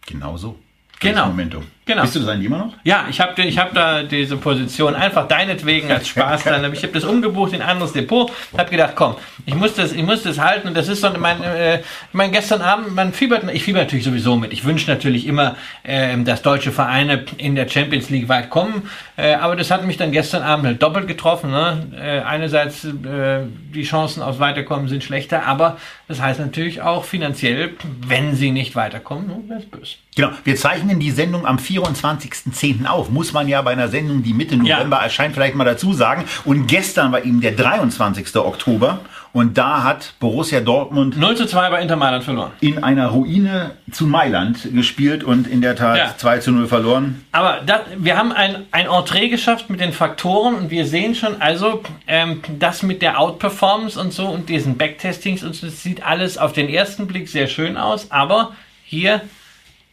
Genau 0.06 0.36
so. 0.36 0.58
Genau. 1.00 1.26
Momentum. 1.26 1.64
Genau. 1.86 2.02
Bist 2.02 2.16
du 2.16 2.18
das 2.18 2.28
eigentlich 2.28 2.46
immer 2.46 2.58
noch? 2.58 2.72
Ja, 2.82 3.06
ich 3.08 3.20
habe 3.20 3.40
ich 3.40 3.58
hab 3.58 3.72
da 3.72 4.02
diese 4.02 4.36
Position 4.36 4.96
einfach 4.96 5.28
deinetwegen 5.28 5.92
als 5.92 6.08
Spaß. 6.08 6.42
Dann, 6.42 6.72
ich 6.72 6.82
habe 6.82 6.92
das 6.92 7.04
umgebucht 7.04 7.52
in 7.52 7.62
ein 7.62 7.68
anderes 7.68 7.92
Depot. 7.92 8.28
Habe 8.58 8.70
gedacht, 8.70 8.94
komm, 8.96 9.14
ich 9.46 9.54
muss 9.54 9.74
das, 9.74 9.92
ich 9.92 10.02
muss 10.02 10.24
das 10.24 10.40
halten. 10.40 10.66
Und 10.66 10.76
das 10.76 10.88
ist 10.88 11.00
so 11.00 11.10
mein, 11.16 11.40
äh, 11.44 11.82
mein 12.12 12.32
gestern 12.32 12.60
Abend, 12.60 12.92
man 12.92 13.12
fiebert, 13.12 13.44
ich 13.52 13.62
fieber 13.62 13.78
natürlich 13.78 14.04
sowieso 14.04 14.34
mit. 14.34 14.52
Ich 14.52 14.64
wünsche 14.64 14.90
natürlich 14.90 15.28
immer, 15.28 15.54
äh, 15.84 16.16
dass 16.24 16.42
deutsche 16.42 16.72
Vereine 16.72 17.24
in 17.36 17.54
der 17.54 17.68
Champions 17.68 18.10
League 18.10 18.28
weit 18.28 18.50
kommen. 18.50 18.90
Äh, 19.16 19.34
aber 19.34 19.54
das 19.54 19.70
hat 19.70 19.84
mich 19.86 19.96
dann 19.96 20.10
gestern 20.10 20.42
Abend 20.42 20.66
halt 20.66 20.82
doppelt 20.82 21.06
getroffen. 21.06 21.52
Ne? 21.52 21.86
Äh, 21.96 22.20
einerseits 22.22 22.84
äh, 22.84 23.44
die 23.72 23.84
Chancen 23.84 24.24
aufs 24.24 24.40
Weiterkommen 24.40 24.88
sind 24.88 25.04
schlechter, 25.04 25.46
aber 25.46 25.76
das 26.08 26.20
heißt 26.20 26.40
natürlich 26.40 26.82
auch 26.82 27.04
finanziell, 27.04 27.74
wenn 28.06 28.34
sie 28.34 28.50
nicht 28.50 28.74
weiterkommen, 28.74 29.48
wäre 29.48 29.60
es 29.60 29.66
böse. 29.66 29.94
Genau. 30.16 30.30
Wir 30.44 30.56
zeichnen 30.56 30.98
die 30.98 31.10
Sendung 31.10 31.46
am 31.46 31.58
24.10. 31.78 32.86
auf. 32.86 33.10
Muss 33.10 33.32
man 33.32 33.48
ja 33.48 33.62
bei 33.62 33.72
einer 33.72 33.88
Sendung, 33.88 34.22
die 34.22 34.34
Mitte 34.34 34.56
November 34.56 34.98
ja. 34.98 35.04
erscheint, 35.04 35.34
vielleicht 35.34 35.54
mal 35.54 35.64
dazu 35.64 35.92
sagen. 35.92 36.24
Und 36.44 36.66
gestern 36.66 37.12
war 37.12 37.24
eben 37.24 37.40
der 37.40 37.52
23. 37.52 38.36
Oktober. 38.36 39.00
Und 39.36 39.58
da 39.58 39.82
hat 39.82 40.14
Borussia 40.18 40.60
Dortmund 40.60 41.18
0 41.18 41.36
zu 41.36 41.46
2 41.46 41.68
bei 41.68 41.82
Inter 41.82 41.96
Mailand 41.96 42.24
verloren. 42.24 42.52
In 42.60 42.82
einer 42.82 43.08
Ruine 43.08 43.72
zu 43.92 44.06
Mailand 44.06 44.72
gespielt 44.72 45.24
und 45.24 45.46
in 45.46 45.60
der 45.60 45.76
Tat 45.76 45.98
ja. 45.98 46.14
2 46.16 46.38
zu 46.38 46.52
0 46.52 46.66
verloren. 46.66 47.22
Aber 47.32 47.60
da, 47.66 47.80
wir 47.98 48.16
haben 48.16 48.32
ein, 48.32 48.64
ein 48.70 48.86
Entree 48.86 49.28
geschafft 49.28 49.68
mit 49.68 49.80
den 49.80 49.92
Faktoren 49.92 50.54
und 50.54 50.70
wir 50.70 50.86
sehen 50.86 51.14
schon, 51.14 51.42
also 51.42 51.82
ähm, 52.06 52.40
das 52.58 52.82
mit 52.82 53.02
der 53.02 53.20
Outperformance 53.20 54.00
und 54.00 54.14
so 54.14 54.26
und 54.26 54.48
diesen 54.48 54.78
Backtestings 54.78 55.44
und 55.44 55.54
so, 55.54 55.66
das 55.66 55.82
sieht 55.82 56.06
alles 56.06 56.38
auf 56.38 56.54
den 56.54 56.70
ersten 56.70 57.06
Blick 57.06 57.28
sehr 57.28 57.46
schön 57.46 57.76
aus, 57.76 58.10
aber 58.10 58.52
hier 58.84 59.20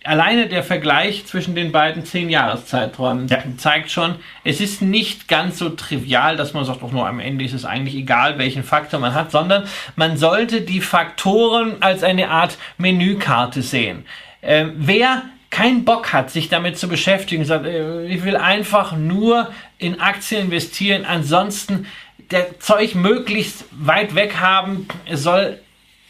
alleine 0.04 0.48
der 0.48 0.64
Vergleich 0.64 1.26
zwischen 1.26 1.56
den 1.56 1.72
beiden 1.72 2.06
zehn 2.06 2.30
Jahreszeiträumen 2.30 3.28
ja. 3.28 3.40
zeigt 3.58 3.92
schon, 3.92 4.16
es 4.44 4.60
ist 4.60 4.82
nicht 4.82 5.28
ganz 5.28 5.58
so 5.58 5.70
trivial, 5.70 6.36
dass 6.36 6.54
man 6.54 6.66
sagt, 6.66 6.84
auch 6.84 6.92
nur 6.92 7.08
am 7.08 7.20
Ende 7.20 7.46
ist 7.46 7.54
es 7.54 7.66
eigentlich 7.66 7.96
egal, 7.96 8.38
welchen 8.38 8.64
Faktor 8.64 9.00
man 9.00 9.14
hat, 9.14 9.32
sondern 9.32 9.66
man 9.96 10.18
sollte 10.18 10.62
die 10.62 10.82
Faktoren 10.82 11.78
als 11.82 12.04
eine 12.04 12.30
Art 12.30 12.58
Menükarte 12.78 13.62
sehen. 13.62 14.06
Äh, 14.42 14.66
wer 14.76 15.24
keinen 15.50 15.86
Bock 15.86 16.12
hat, 16.14 16.32
sich 16.32 16.50
damit 16.50 16.78
zu 16.78 16.88
beschäftigen, 16.88 17.46
sagt, 17.46 17.66
äh, 17.66 18.06
ich 18.06 18.24
will 18.24 18.36
einfach 18.36 18.98
nur 18.98 19.52
in 19.78 20.02
Aktien 20.02 20.46
investieren, 20.46 21.06
ansonsten 21.06 21.86
der 22.32 22.60
Zeug 22.60 22.96
möglichst 22.96 23.66
weit 23.72 24.16
weg 24.16 24.38
haben, 24.40 24.88
es 25.06 25.24
soll 25.24 25.60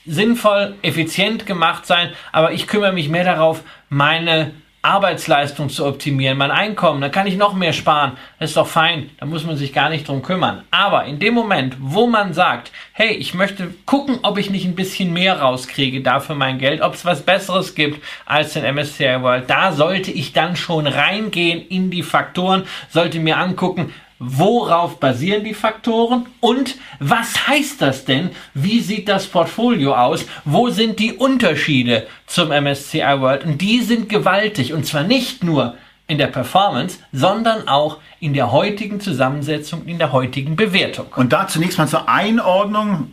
sinnvoll, 0.05 0.75
effizient 0.81 1.45
gemacht 1.45 1.85
sein, 1.85 2.09
aber 2.31 2.51
ich 2.51 2.67
kümmere 2.67 2.93
mich 2.93 3.09
mehr 3.09 3.23
darauf, 3.23 3.61
meine 3.89 4.51
Arbeitsleistung 4.85 5.69
zu 5.69 5.85
optimieren, 5.85 6.37
mein 6.37 6.51
Einkommen, 6.51 6.99
dann 6.99 7.11
kann 7.11 7.25
ich 7.25 7.37
noch 7.37 7.53
mehr 7.53 7.71
sparen. 7.71 8.17
Das 8.37 8.49
ist 8.49 8.57
doch 8.57 8.67
fein, 8.67 9.09
da 9.17 9.25
muss 9.25 9.45
man 9.45 9.55
sich 9.55 9.71
gar 9.71 9.89
nicht 9.89 10.09
drum 10.09 10.21
kümmern. 10.21 10.63
Aber 10.71 11.05
in 11.05 11.19
dem 11.19 11.33
Moment, 11.33 11.77
wo 11.79 12.05
man 12.05 12.33
sagt, 12.33 12.73
hey, 12.91 13.13
ich 13.13 13.33
möchte 13.33 13.73
gucken, 13.85 14.19
ob 14.23 14.37
ich 14.37 14.49
nicht 14.49 14.65
ein 14.65 14.75
bisschen 14.75 15.13
mehr 15.13 15.39
rauskriege 15.39 16.01
dafür 16.01 16.35
mein 16.35 16.59
Geld, 16.59 16.81
ob 16.81 16.95
es 16.95 17.05
was 17.05 17.21
Besseres 17.21 17.75
gibt 17.75 18.03
als 18.25 18.53
den 18.53 18.75
MSCI 18.75 19.21
World, 19.21 19.49
da 19.49 19.71
sollte 19.71 20.11
ich 20.11 20.33
dann 20.33 20.57
schon 20.57 20.85
reingehen 20.85 21.65
in 21.65 21.89
die 21.89 22.03
Faktoren, 22.03 22.63
sollte 22.89 23.21
mir 23.21 23.37
angucken, 23.37 23.93
Worauf 24.25 25.01
basieren 25.01 25.43
die 25.43 25.53
Faktoren? 25.53 26.27
Und 26.39 26.77
was 26.99 27.45
heißt 27.45 27.81
das 27.81 28.05
denn? 28.05 28.29
Wie 28.53 28.79
sieht 28.79 29.09
das 29.09 29.27
Portfolio 29.27 29.95
aus? 29.95 30.25
Wo 30.45 30.69
sind 30.69 30.99
die 30.99 31.11
Unterschiede 31.11 32.07
zum 32.25 32.47
MSCI 32.47 33.19
World? 33.19 33.43
Und 33.43 33.59
die 33.59 33.81
sind 33.81 34.07
gewaltig. 34.07 34.71
Und 34.71 34.85
zwar 34.85 35.03
nicht 35.03 35.43
nur 35.43 35.75
in 36.07 36.17
der 36.17 36.27
Performance, 36.27 36.99
sondern 37.11 37.67
auch 37.67 37.97
in 38.21 38.33
der 38.33 38.53
heutigen 38.53 39.01
Zusammensetzung, 39.01 39.85
in 39.87 39.97
der 39.97 40.13
heutigen 40.13 40.55
Bewertung. 40.55 41.07
Und 41.17 41.33
da 41.33 41.49
zunächst 41.49 41.77
mal 41.77 41.89
zur 41.89 42.07
Einordnung 42.07 43.11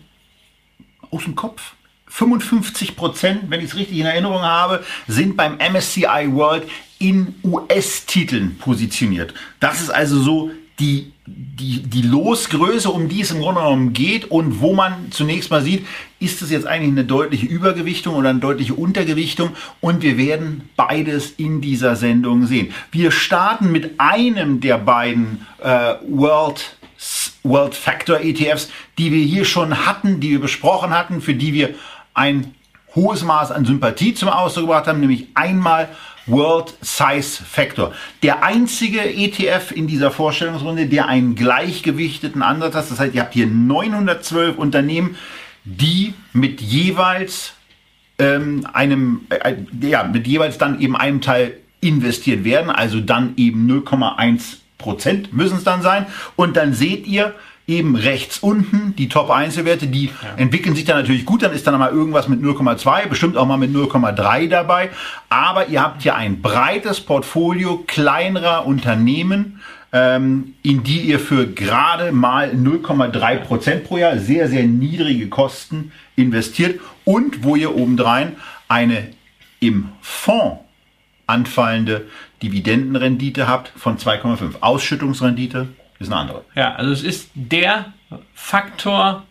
aus 1.11 1.25
dem 1.25 1.35
Kopf. 1.35 1.75
55 2.07 2.95
Prozent, 2.95 3.45
wenn 3.49 3.61
ich 3.61 3.67
es 3.67 3.76
richtig 3.76 3.99
in 3.99 4.07
Erinnerung 4.07 4.43
habe, 4.43 4.85
sind 5.09 5.37
beim 5.37 5.59
MSCI 5.59 6.29
World 6.29 6.69
in 7.00 7.35
US-Titeln 7.43 8.59
positioniert. 8.59 9.35
Das 9.59 9.81
ist 9.81 9.90
also 9.90 10.21
so 10.21 10.50
die, 10.81 11.13
die, 11.27 11.83
die 11.83 12.03
Losgröße, 12.03 12.91
um 12.91 13.09
die 13.09 13.21
es 13.21 13.31
im 13.31 13.41
Grunde 13.41 13.61
genommen 13.61 13.93
geht 13.93 14.31
und 14.31 14.61
wo 14.61 14.75
man 14.75 15.11
zunächst 15.11 15.51
mal 15.51 15.63
sieht, 15.63 15.87
ist 16.19 16.43
es 16.43 16.51
jetzt 16.51 16.67
eigentlich 16.67 16.93
eine 16.93 17.05
deutliche 17.05 17.47
Übergewichtung 17.47 18.15
oder 18.17 18.31
eine 18.31 18.41
deutliche 18.41 18.75
Untergewichtung 18.75 19.51
und 19.81 20.03
wir 20.03 20.17
werden 20.17 20.69
beides 20.77 21.31
in 21.33 21.61
dieser 21.61 21.97
Sendung 21.97 22.47
sehen. 22.47 22.73
Wir 22.91 23.11
starten 23.11 23.71
mit 23.71 24.01
einem 24.01 24.61
der 24.61 24.79
beiden 24.79 25.47
äh, 25.63 25.95
World 26.09 26.77
World 27.43 27.75
Factor 27.75 28.21
ETFs, 28.21 28.71
die 28.99 29.11
wir 29.11 29.25
hier 29.25 29.47
schon 29.47 29.87
hatten, 29.87 30.21
die 30.21 30.33
wir 30.33 30.41
besprochen 30.41 30.91
hatten, 30.91 31.23
für 31.23 31.35
die 31.35 31.55
wir 31.55 31.75
ein 32.13 32.55
hohes 32.95 33.23
Maß 33.23 33.53
an 33.53 33.65
Sympathie 33.65 34.15
zum 34.15 34.29
Ausdruck 34.29 34.65
gebracht 34.65 34.87
haben, 34.87 35.01
nämlich 35.01 35.29
einmal 35.35 35.89
World 36.27 36.75
Size 36.81 37.43
Factor. 37.45 37.93
Der 38.23 38.43
einzige 38.45 39.03
ETF 39.03 39.73
in 39.73 39.87
dieser 39.87 40.11
Vorstellungsrunde, 40.11 40.87
der 40.87 41.09
einen 41.09 41.35
gleichgewichteten 41.35 42.43
Ansatz 42.43 42.75
hat. 42.75 42.91
Das 42.91 43.00
heißt, 43.00 43.15
ihr 43.15 43.23
habt 43.23 43.35
hier 43.35 43.47
912 43.47 44.57
Unternehmen, 44.59 45.17
die 45.65 46.15
mit 46.33 46.61
jeweils 46.61 47.55
ähm, 48.19 48.67
einem, 48.73 49.27
äh, 49.31 49.57
ja, 49.81 50.05
mit 50.05 50.27
jeweils 50.27 50.59
dann 50.59 50.81
eben 50.81 50.97
einem 50.97 51.21
Teil 51.21 51.57
investiert 51.81 52.45
werden, 52.45 52.71
also 52.71 53.00
dann 53.00 53.35
eben 53.37 53.71
0,1 53.71 54.59
Prozent 54.79 55.33
müssen 55.33 55.59
es 55.59 55.65
dann 55.65 55.83
sein. 55.83 56.07
Und 56.37 56.57
dann 56.57 56.75
seht 56.75 57.07
ihr, 57.07 57.35
eben 57.71 57.95
rechts 57.95 58.41
unten 58.41 58.95
die 58.97 59.09
Top-Einzelwerte, 59.09 59.87
die 59.87 60.07
ja. 60.07 60.12
entwickeln 60.37 60.75
sich 60.75 60.85
dann 60.85 60.99
natürlich 60.99 61.25
gut, 61.25 61.43
dann 61.43 61.53
ist 61.53 61.67
dann 61.67 61.79
mal 61.79 61.93
irgendwas 61.93 62.29
mit 62.29 62.43
0,2, 62.43 63.07
bestimmt 63.07 63.37
auch 63.37 63.47
mal 63.47 63.57
mit 63.57 63.71
0,3 63.71 64.49
dabei, 64.49 64.91
aber 65.29 65.69
ihr 65.69 65.81
habt 65.81 66.03
hier 66.03 66.17
ein 66.17 66.43
breites 66.43 67.00
Portfolio 67.00 67.85
kleinerer 67.87 68.67
Unternehmen, 68.67 69.61
ähm, 69.93 70.55
in 70.62 70.83
die 70.83 71.00
ihr 71.00 71.21
für 71.21 71.47
gerade 71.47 72.12
mal 72.12 72.50
0,3 72.50 73.37
Prozent 73.37 73.85
pro 73.85 73.97
Jahr 73.97 74.19
sehr, 74.19 74.49
sehr 74.49 74.65
niedrige 74.65 75.29
Kosten 75.29 75.93
investiert 76.17 76.81
und 77.05 77.45
wo 77.45 77.57
ihr 77.57 77.75
obendrein 77.75 78.37
eine 78.69 79.09
im 79.61 79.91
Fonds 80.00 80.59
anfallende 81.27 82.07
Dividendenrendite 82.43 83.47
habt 83.47 83.73
von 83.77 83.99
2,5. 83.99 84.61
Ausschüttungsrendite 84.61 85.69
ist 86.00 86.11
eine 86.11 86.21
andere. 86.21 86.45
Ja, 86.54 86.75
also 86.75 86.92
es 86.92 87.02
ist 87.02 87.30
der 87.35 87.92
Faktor, 88.35 89.25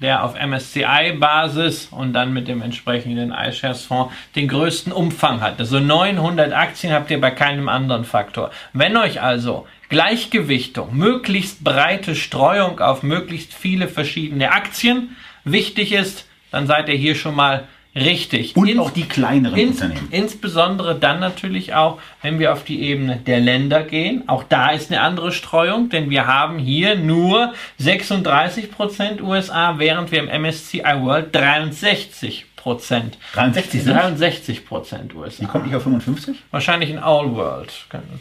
der 0.00 0.24
auf 0.24 0.34
MSCI-Basis 0.34 1.86
und 1.90 2.12
dann 2.12 2.32
mit 2.32 2.48
dem 2.48 2.60
entsprechenden 2.60 3.32
iShares-Fonds 3.32 4.12
den 4.34 4.48
größten 4.48 4.92
Umfang 4.92 5.40
hat. 5.40 5.58
Also 5.58 5.80
900 5.80 6.52
Aktien 6.52 6.92
habt 6.92 7.10
ihr 7.10 7.20
bei 7.20 7.30
keinem 7.30 7.68
anderen 7.68 8.04
Faktor. 8.04 8.50
Wenn 8.72 8.96
euch 8.96 9.22
also 9.22 9.66
Gleichgewichtung, 9.88 10.96
möglichst 10.96 11.64
breite 11.64 12.14
Streuung 12.14 12.80
auf 12.80 13.02
möglichst 13.02 13.54
viele 13.54 13.88
verschiedene 13.88 14.52
Aktien 14.52 15.16
wichtig 15.44 15.92
ist, 15.92 16.26
dann 16.50 16.66
seid 16.66 16.88
ihr 16.88 16.96
hier 16.96 17.14
schon 17.14 17.34
mal 17.34 17.68
Richtig. 17.96 18.54
Und 18.56 18.68
ins, 18.68 18.78
auch 18.78 18.90
die 18.90 19.04
kleineren 19.04 19.58
ins, 19.58 19.80
Unternehmen. 19.80 20.08
Insbesondere 20.10 20.98
dann 20.98 21.18
natürlich 21.18 21.74
auch, 21.74 21.98
wenn 22.20 22.38
wir 22.38 22.52
auf 22.52 22.62
die 22.62 22.82
Ebene 22.82 23.16
der 23.16 23.40
Länder 23.40 23.82
gehen. 23.82 24.28
Auch 24.28 24.44
da 24.44 24.70
ist 24.70 24.92
eine 24.92 25.00
andere 25.00 25.32
Streuung, 25.32 25.88
denn 25.88 26.10
wir 26.10 26.26
haben 26.26 26.58
hier 26.58 26.96
nur 26.96 27.54
36 27.78 28.70
Prozent 28.70 29.22
USA, 29.22 29.78
während 29.78 30.12
wir 30.12 30.20
im 30.20 30.42
MSCI 30.42 30.82
World 31.00 31.34
63 31.34 32.44
Prozent. 32.54 33.16
63 33.34 33.84
sind? 33.84 33.94
63 33.94 34.66
Prozent 34.66 35.14
USA. 35.14 35.44
Wie 35.44 35.46
kommt 35.46 35.66
nicht 35.66 35.76
auf 35.76 35.84
55? 35.84 36.36
Wahrscheinlich 36.50 36.90
in 36.90 36.98
All 36.98 37.32
World. 37.34 37.72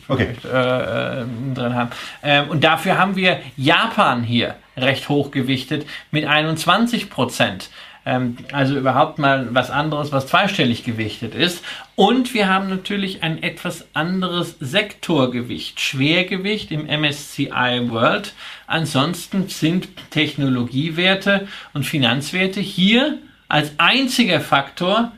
Okay. 0.07 0.35
Äh, 0.45 1.21
äh, 1.21 1.25
drin 1.53 1.73
haben. 1.73 1.89
Ähm, 2.23 2.49
und 2.49 2.63
dafür 2.63 2.97
haben 2.97 3.15
wir 3.15 3.39
Japan 3.57 4.23
hier 4.23 4.55
recht 4.77 5.09
hochgewichtet 5.09 5.87
mit 6.11 6.25
21 6.25 7.09
Prozent. 7.09 7.69
Ähm, 8.05 8.37
also 8.51 8.77
überhaupt 8.77 9.17
mal 9.17 9.47
was 9.51 9.71
anderes, 9.71 10.11
was 10.11 10.27
zweistellig 10.27 10.83
gewichtet 10.83 11.33
ist. 11.33 11.63
Und 11.95 12.33
wir 12.33 12.47
haben 12.47 12.69
natürlich 12.69 13.23
ein 13.23 13.41
etwas 13.41 13.87
anderes 13.93 14.57
Sektorgewicht, 14.59 15.79
Schwergewicht 15.79 16.71
im 16.71 16.85
MSCI 16.85 17.89
World. 17.89 18.33
Ansonsten 18.67 19.47
sind 19.47 19.87
Technologiewerte 20.11 21.47
und 21.73 21.85
Finanzwerte 21.85 22.59
hier 22.59 23.17
als 23.47 23.73
einziger 23.79 24.39
Faktor 24.39 25.11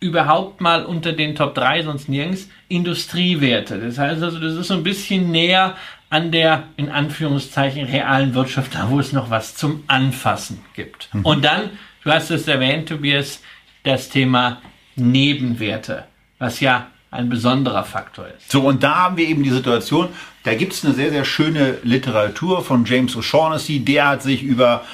überhaupt 0.00 0.60
mal 0.60 0.84
unter 0.84 1.12
den 1.12 1.34
Top 1.34 1.54
3, 1.54 1.82
sonst 1.82 2.08
nirgends, 2.08 2.48
Industriewerte. 2.68 3.78
Das 3.78 3.98
heißt 3.98 4.22
also, 4.22 4.38
das 4.38 4.54
ist 4.54 4.68
so 4.68 4.74
ein 4.74 4.82
bisschen 4.82 5.30
näher 5.30 5.76
an 6.08 6.32
der, 6.32 6.64
in 6.76 6.88
Anführungszeichen, 6.88 7.84
realen 7.86 8.34
Wirtschaft, 8.34 8.74
da 8.74 8.90
wo 8.90 8.98
es 8.98 9.12
noch 9.12 9.30
was 9.30 9.54
zum 9.54 9.84
Anfassen 9.86 10.60
gibt. 10.74 11.08
Mhm. 11.12 11.24
Und 11.24 11.44
dann 11.44 11.70
Du 12.02 12.10
hast 12.10 12.30
es 12.30 12.48
erwähnt, 12.48 12.88
Tobias, 12.88 13.40
das 13.82 14.08
Thema 14.08 14.62
Nebenwerte, 14.96 16.04
was 16.38 16.60
ja 16.60 16.86
ein 17.10 17.28
besonderer 17.28 17.84
Faktor 17.84 18.26
ist. 18.28 18.50
So, 18.50 18.62
und 18.62 18.82
da 18.82 18.96
haben 18.96 19.18
wir 19.18 19.28
eben 19.28 19.42
die 19.42 19.50
Situation, 19.50 20.08
da 20.44 20.54
gibt 20.54 20.72
es 20.72 20.82
eine 20.82 20.94
sehr, 20.94 21.10
sehr 21.10 21.26
schöne 21.26 21.76
Literatur 21.82 22.64
von 22.64 22.86
James 22.86 23.14
O'Shaughnessy, 23.16 23.84
der 23.84 24.08
hat 24.08 24.22
sich 24.22 24.42
über 24.42 24.84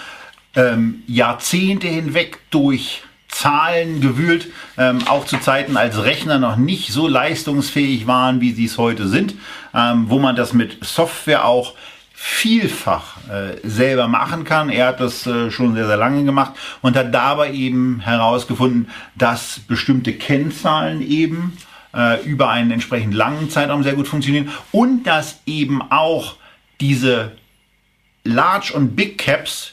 ähm, 0.57 1.05
Jahrzehnte 1.07 1.87
hinweg 1.87 2.41
durch 2.51 3.05
Zahlen 3.29 4.01
gewühlt, 4.01 4.49
ähm, 4.77 5.07
auch 5.07 5.27
zu 5.27 5.39
Zeiten, 5.39 5.77
als 5.77 6.03
Rechner 6.03 6.41
noch 6.41 6.57
nicht 6.57 6.89
so 6.89 7.07
leistungsfähig 7.07 8.09
waren, 8.09 8.41
wie 8.41 8.53
sie 8.53 8.65
es 8.65 8.79
heute 8.79 9.07
sind, 9.07 9.35
ähm, 9.75 10.07
wo 10.09 10.19
man 10.19 10.35
das 10.35 10.53
mit 10.53 10.85
Software 10.85 11.45
auch 11.45 11.75
vielfach 12.29 13.17
äh, 13.29 13.57
selber 13.63 14.09
machen 14.09 14.43
kann. 14.43 14.69
Er 14.69 14.89
hat 14.89 15.01
das 15.01 15.27
äh, 15.29 15.51
schon 15.53 15.75
sehr, 15.77 15.87
sehr 15.87 15.97
lange 15.97 16.25
gemacht 16.25 16.55
und 16.83 16.97
hat 16.97 17.15
dabei 17.15 17.53
eben 17.53 18.01
herausgefunden, 18.01 18.91
dass 19.15 19.61
bestimmte 19.61 20.13
Kennzahlen 20.13 21.03
eben 21.03 21.57
äh, 21.95 22.21
über 22.25 22.51
einen 22.51 22.73
entsprechend 22.73 23.15
langen 23.15 23.49
Zeitraum 23.49 23.85
sehr 23.85 23.95
gut 23.95 24.09
funktionieren 24.09 24.51
und 24.73 25.05
dass 25.05 25.41
eben 25.47 25.81
auch 25.93 26.35
diese 26.81 27.33
Large 28.25 28.73
und 28.75 28.97
Big 28.97 29.19
Caps 29.19 29.73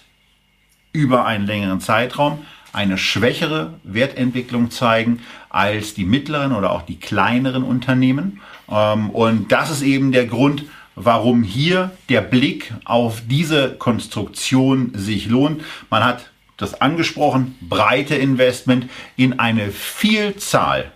über 0.93 1.25
einen 1.25 1.47
längeren 1.47 1.81
Zeitraum 1.81 2.45
eine 2.71 2.99
schwächere 2.99 3.73
Wertentwicklung 3.83 4.69
zeigen 4.69 5.21
als 5.49 5.95
die 5.95 6.05
mittleren 6.05 6.51
oder 6.51 6.71
auch 6.71 6.83
die 6.83 6.99
kleineren 6.99 7.63
Unternehmen. 7.63 8.41
Ähm, 8.69 9.09
und 9.09 9.51
das 9.51 9.71
ist 9.71 9.81
eben 9.81 10.11
der 10.11 10.27
Grund, 10.27 10.65
warum 10.95 11.43
hier 11.43 11.91
der 12.09 12.21
Blick 12.21 12.73
auf 12.85 13.21
diese 13.27 13.75
Konstruktion 13.75 14.91
sich 14.93 15.27
lohnt. 15.27 15.63
Man 15.89 16.03
hat 16.03 16.31
das 16.57 16.79
angesprochen, 16.81 17.55
breite 17.61 18.15
Investment 18.15 18.89
in 19.15 19.39
eine 19.39 19.71
Vielzahl 19.71 20.91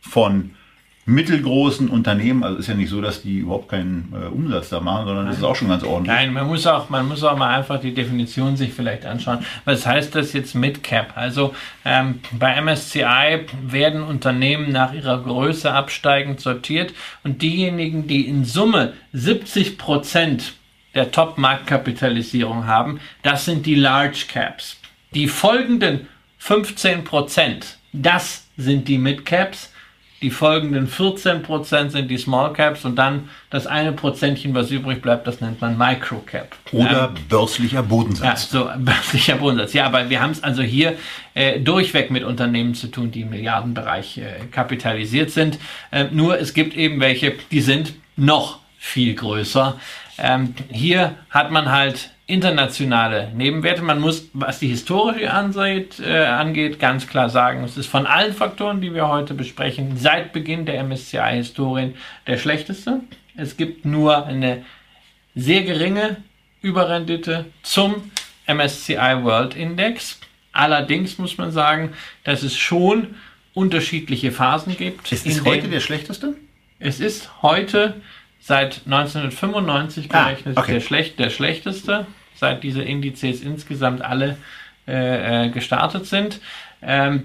von 0.00 0.54
mittelgroßen 1.10 1.88
Unternehmen, 1.88 2.44
also 2.44 2.58
ist 2.58 2.68
ja 2.68 2.74
nicht 2.74 2.88
so, 2.88 3.00
dass 3.00 3.22
die 3.22 3.38
überhaupt 3.38 3.68
keinen 3.68 4.12
äh, 4.14 4.26
Umsatz 4.26 4.68
da 4.68 4.80
machen, 4.80 5.06
sondern 5.06 5.26
das 5.26 5.38
ist 5.38 5.44
auch 5.44 5.56
schon 5.56 5.68
ganz 5.68 5.82
ordentlich. 5.82 6.14
Nein, 6.14 6.32
man 6.32 6.46
muss 6.46 6.66
auch, 6.66 6.88
man 6.88 7.08
muss 7.08 7.24
auch 7.24 7.36
mal 7.36 7.54
einfach 7.56 7.80
die 7.80 7.92
Definition 7.92 8.56
sich 8.56 8.72
vielleicht 8.72 9.04
anschauen. 9.04 9.44
Was 9.64 9.86
heißt 9.86 10.14
das 10.14 10.32
jetzt 10.32 10.54
mit 10.54 10.82
Cap? 10.84 11.12
Also 11.16 11.54
ähm, 11.84 12.20
bei 12.38 12.60
MSCI 12.60 13.46
werden 13.62 14.02
Unternehmen 14.02 14.70
nach 14.70 14.92
ihrer 14.92 15.22
Größe 15.22 15.72
absteigend 15.72 16.40
sortiert 16.40 16.94
und 17.24 17.42
diejenigen, 17.42 18.06
die 18.06 18.28
in 18.28 18.44
Summe 18.44 18.92
70 19.12 19.78
Prozent 19.78 20.54
der 20.94 21.10
Top-Marktkapitalisierung 21.10 22.66
haben, 22.66 23.00
das 23.22 23.44
sind 23.44 23.66
die 23.66 23.74
Large 23.74 24.26
Caps. 24.28 24.76
Die 25.14 25.26
folgenden 25.26 26.06
15 26.38 27.02
Prozent, 27.02 27.78
das 27.92 28.46
sind 28.56 28.86
die 28.86 28.98
Mid 28.98 29.26
Caps 29.26 29.69
die 30.22 30.30
folgenden 30.30 30.86
14% 30.86 31.88
sind 31.88 32.10
die 32.10 32.18
Small 32.18 32.52
Caps 32.52 32.84
und 32.84 32.96
dann 32.96 33.30
das 33.48 33.66
eine 33.66 33.92
Prozentchen, 33.92 34.54
was 34.54 34.70
übrig 34.70 35.00
bleibt, 35.00 35.26
das 35.26 35.40
nennt 35.40 35.60
man 35.60 35.78
Micro 35.78 36.18
Cap. 36.18 36.56
Oder 36.72 37.12
ähm, 37.16 37.22
börslicher 37.28 37.82
Bodensatz. 37.82 38.52
Ja, 38.52 38.58
so 38.60 38.70
börslicher 38.78 39.36
Bodensatz. 39.36 39.72
Ja, 39.72 39.86
aber 39.86 40.10
wir 40.10 40.20
haben 40.20 40.32
es 40.32 40.42
also 40.42 40.62
hier 40.62 40.96
äh, 41.34 41.58
durchweg 41.58 42.10
mit 42.10 42.24
Unternehmen 42.24 42.74
zu 42.74 42.88
tun, 42.88 43.10
die 43.10 43.22
im 43.22 43.30
Milliardenbereich 43.30 44.18
äh, 44.18 44.46
kapitalisiert 44.50 45.30
sind. 45.30 45.58
Äh, 45.90 46.06
nur 46.10 46.38
es 46.38 46.52
gibt 46.52 46.76
eben 46.76 47.00
welche, 47.00 47.34
die 47.50 47.62
sind 47.62 47.94
noch 48.16 48.58
viel 48.78 49.14
größer. 49.14 49.78
Ähm, 50.18 50.54
hier 50.70 51.16
hat 51.30 51.50
man 51.50 51.70
halt 51.70 52.10
internationale 52.30 53.30
Nebenwerte. 53.34 53.82
Man 53.82 54.00
muss, 54.00 54.28
was 54.32 54.60
die 54.60 54.68
historische 54.68 55.30
Ansicht 55.32 56.00
äh, 56.00 56.24
angeht, 56.24 56.78
ganz 56.78 57.06
klar 57.06 57.28
sagen, 57.28 57.64
es 57.64 57.76
ist 57.76 57.86
von 57.86 58.06
allen 58.06 58.32
Faktoren, 58.32 58.80
die 58.80 58.94
wir 58.94 59.08
heute 59.08 59.34
besprechen, 59.34 59.96
seit 59.96 60.32
Beginn 60.32 60.64
der 60.64 60.82
MSCI-Historien 60.82 61.94
der 62.26 62.38
schlechteste. 62.38 63.00
Es 63.36 63.56
gibt 63.56 63.84
nur 63.84 64.26
eine 64.26 64.64
sehr 65.34 65.62
geringe 65.62 66.16
Überrendite 66.62 67.46
zum 67.62 68.10
MSCI 68.46 69.22
World 69.22 69.56
Index. 69.56 70.20
Allerdings 70.52 71.18
muss 71.18 71.38
man 71.38 71.52
sagen, 71.52 71.92
dass 72.24 72.42
es 72.42 72.56
schon 72.56 73.14
unterschiedliche 73.54 74.32
Phasen 74.32 74.76
gibt. 74.76 75.10
Ist 75.12 75.26
es 75.26 75.44
heute 75.44 75.68
der 75.68 75.80
schlechteste? 75.80 76.34
Es 76.78 77.00
ist 77.00 77.42
heute 77.42 77.94
seit 78.40 78.82
1995 78.86 80.08
gerechnet 80.08 80.56
ah, 80.56 80.60
okay. 80.60 80.72
der, 80.72 80.80
schlecht, 80.80 81.18
der 81.18 81.30
schlechteste, 81.30 82.06
seit 82.40 82.62
diese 82.64 82.82
Indizes 82.82 83.42
insgesamt 83.42 84.02
alle 84.02 84.36
äh, 84.88 85.46
äh 85.46 85.48
gestartet 85.50 86.06
sind. 86.06 86.40
Ähm, 86.82 87.24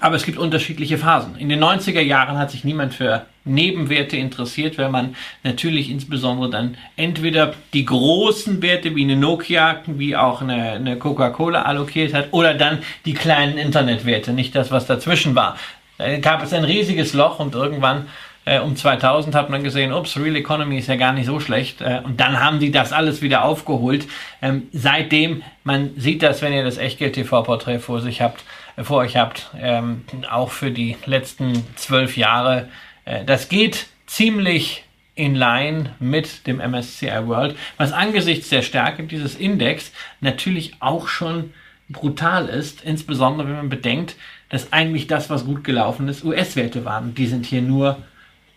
aber 0.00 0.16
es 0.16 0.24
gibt 0.24 0.38
unterschiedliche 0.38 0.98
Phasen. 0.98 1.36
In 1.36 1.48
den 1.48 1.62
90er 1.62 2.00
Jahren 2.00 2.36
hat 2.36 2.50
sich 2.50 2.64
niemand 2.64 2.94
für 2.94 3.26
Nebenwerte 3.44 4.16
interessiert, 4.16 4.78
weil 4.78 4.88
man 4.88 5.14
natürlich 5.42 5.90
insbesondere 5.90 6.50
dann 6.50 6.76
entweder 6.96 7.54
die 7.72 7.84
großen 7.84 8.62
Werte 8.62 8.96
wie 8.96 9.04
eine 9.04 9.16
Nokia, 9.16 9.82
wie 9.86 10.16
auch 10.16 10.40
eine, 10.40 10.72
eine 10.72 10.96
Coca-Cola 10.96 11.62
allokiert 11.62 12.14
hat 12.14 12.28
oder 12.32 12.54
dann 12.54 12.78
die 13.04 13.14
kleinen 13.14 13.58
Internetwerte, 13.58 14.32
nicht 14.32 14.54
das, 14.54 14.70
was 14.70 14.86
dazwischen 14.86 15.34
war. 15.34 15.56
Da 15.98 16.18
gab 16.18 16.42
es 16.42 16.52
ein 16.52 16.64
riesiges 16.64 17.12
Loch 17.12 17.38
und 17.38 17.54
irgendwann 17.54 18.06
äh, 18.44 18.60
um 18.60 18.76
2000 18.76 19.34
hat 19.34 19.50
man 19.50 19.62
gesehen, 19.62 19.92
ups, 19.92 20.16
Real 20.16 20.36
Economy 20.36 20.78
ist 20.78 20.88
ja 20.88 20.96
gar 20.96 21.12
nicht 21.12 21.26
so 21.26 21.40
schlecht. 21.40 21.80
Äh, 21.80 22.00
und 22.04 22.20
dann 22.20 22.40
haben 22.40 22.60
die 22.60 22.70
das 22.70 22.92
alles 22.92 23.22
wieder 23.22 23.44
aufgeholt. 23.44 24.06
Ähm, 24.42 24.68
seitdem, 24.72 25.42
man 25.62 25.90
sieht 25.96 26.22
das, 26.22 26.42
wenn 26.42 26.52
ihr 26.52 26.64
das 26.64 26.78
Echtgeld-TV-Porträt 26.78 27.78
vor 27.78 28.00
sich 28.00 28.20
habt, 28.20 28.44
äh, 28.76 28.84
vor 28.84 28.98
euch 28.98 29.16
habt, 29.16 29.50
ähm, 29.58 30.04
auch 30.30 30.50
für 30.50 30.70
die 30.70 30.96
letzten 31.06 31.64
zwölf 31.76 32.16
Jahre 32.16 32.68
äh, 33.04 33.24
das 33.24 33.48
geht 33.48 33.86
ziemlich 34.06 34.84
in 35.14 35.34
line 35.34 35.94
mit 36.00 36.46
dem 36.46 36.58
MSCI 36.58 37.26
World, 37.26 37.56
was 37.76 37.92
angesichts 37.92 38.48
der 38.48 38.62
Stärke 38.62 39.04
dieses 39.04 39.36
Index 39.36 39.92
natürlich 40.20 40.74
auch 40.80 41.06
schon 41.06 41.52
brutal 41.88 42.48
ist, 42.48 42.82
insbesondere 42.82 43.46
wenn 43.48 43.56
man 43.56 43.68
bedenkt, 43.68 44.16
dass 44.48 44.72
eigentlich 44.72 45.06
das, 45.06 45.30
was 45.30 45.44
gut 45.44 45.62
gelaufen 45.62 46.08
ist, 46.08 46.24
US-Werte 46.24 46.84
waren. 46.84 47.14
Die 47.14 47.26
sind 47.26 47.46
hier 47.46 47.62
nur 47.62 47.98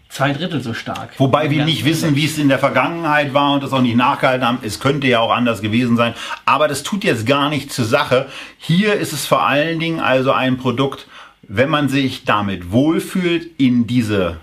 zwei 0.09 0.33
Drittel 0.33 0.61
so 0.61 0.73
stark. 0.73 1.11
Wobei 1.17 1.49
wir 1.49 1.65
nicht 1.65 1.85
wissen, 1.85 2.15
wie 2.15 2.25
es 2.25 2.37
in 2.37 2.49
der 2.49 2.59
Vergangenheit 2.59 3.33
war 3.33 3.53
und 3.53 3.63
das 3.63 3.73
auch 3.73 3.81
nicht 3.81 3.95
nachgehalten 3.95 4.47
haben. 4.47 4.59
Es 4.61 4.79
könnte 4.79 5.07
ja 5.07 5.19
auch 5.19 5.31
anders 5.31 5.61
gewesen 5.61 5.97
sein. 5.97 6.13
Aber 6.45 6.67
das 6.67 6.83
tut 6.83 7.03
jetzt 7.03 7.25
gar 7.25 7.49
nicht 7.49 7.71
zur 7.71 7.85
Sache. 7.85 8.27
Hier 8.57 8.93
ist 8.95 9.13
es 9.13 9.25
vor 9.25 9.45
allen 9.45 9.79
Dingen 9.79 9.99
also 9.99 10.31
ein 10.31 10.57
Produkt, 10.57 11.07
wenn 11.43 11.69
man 11.69 11.89
sich 11.89 12.25
damit 12.25 12.71
wohlfühlt, 12.71 13.49
in 13.57 13.87
diese 13.87 14.37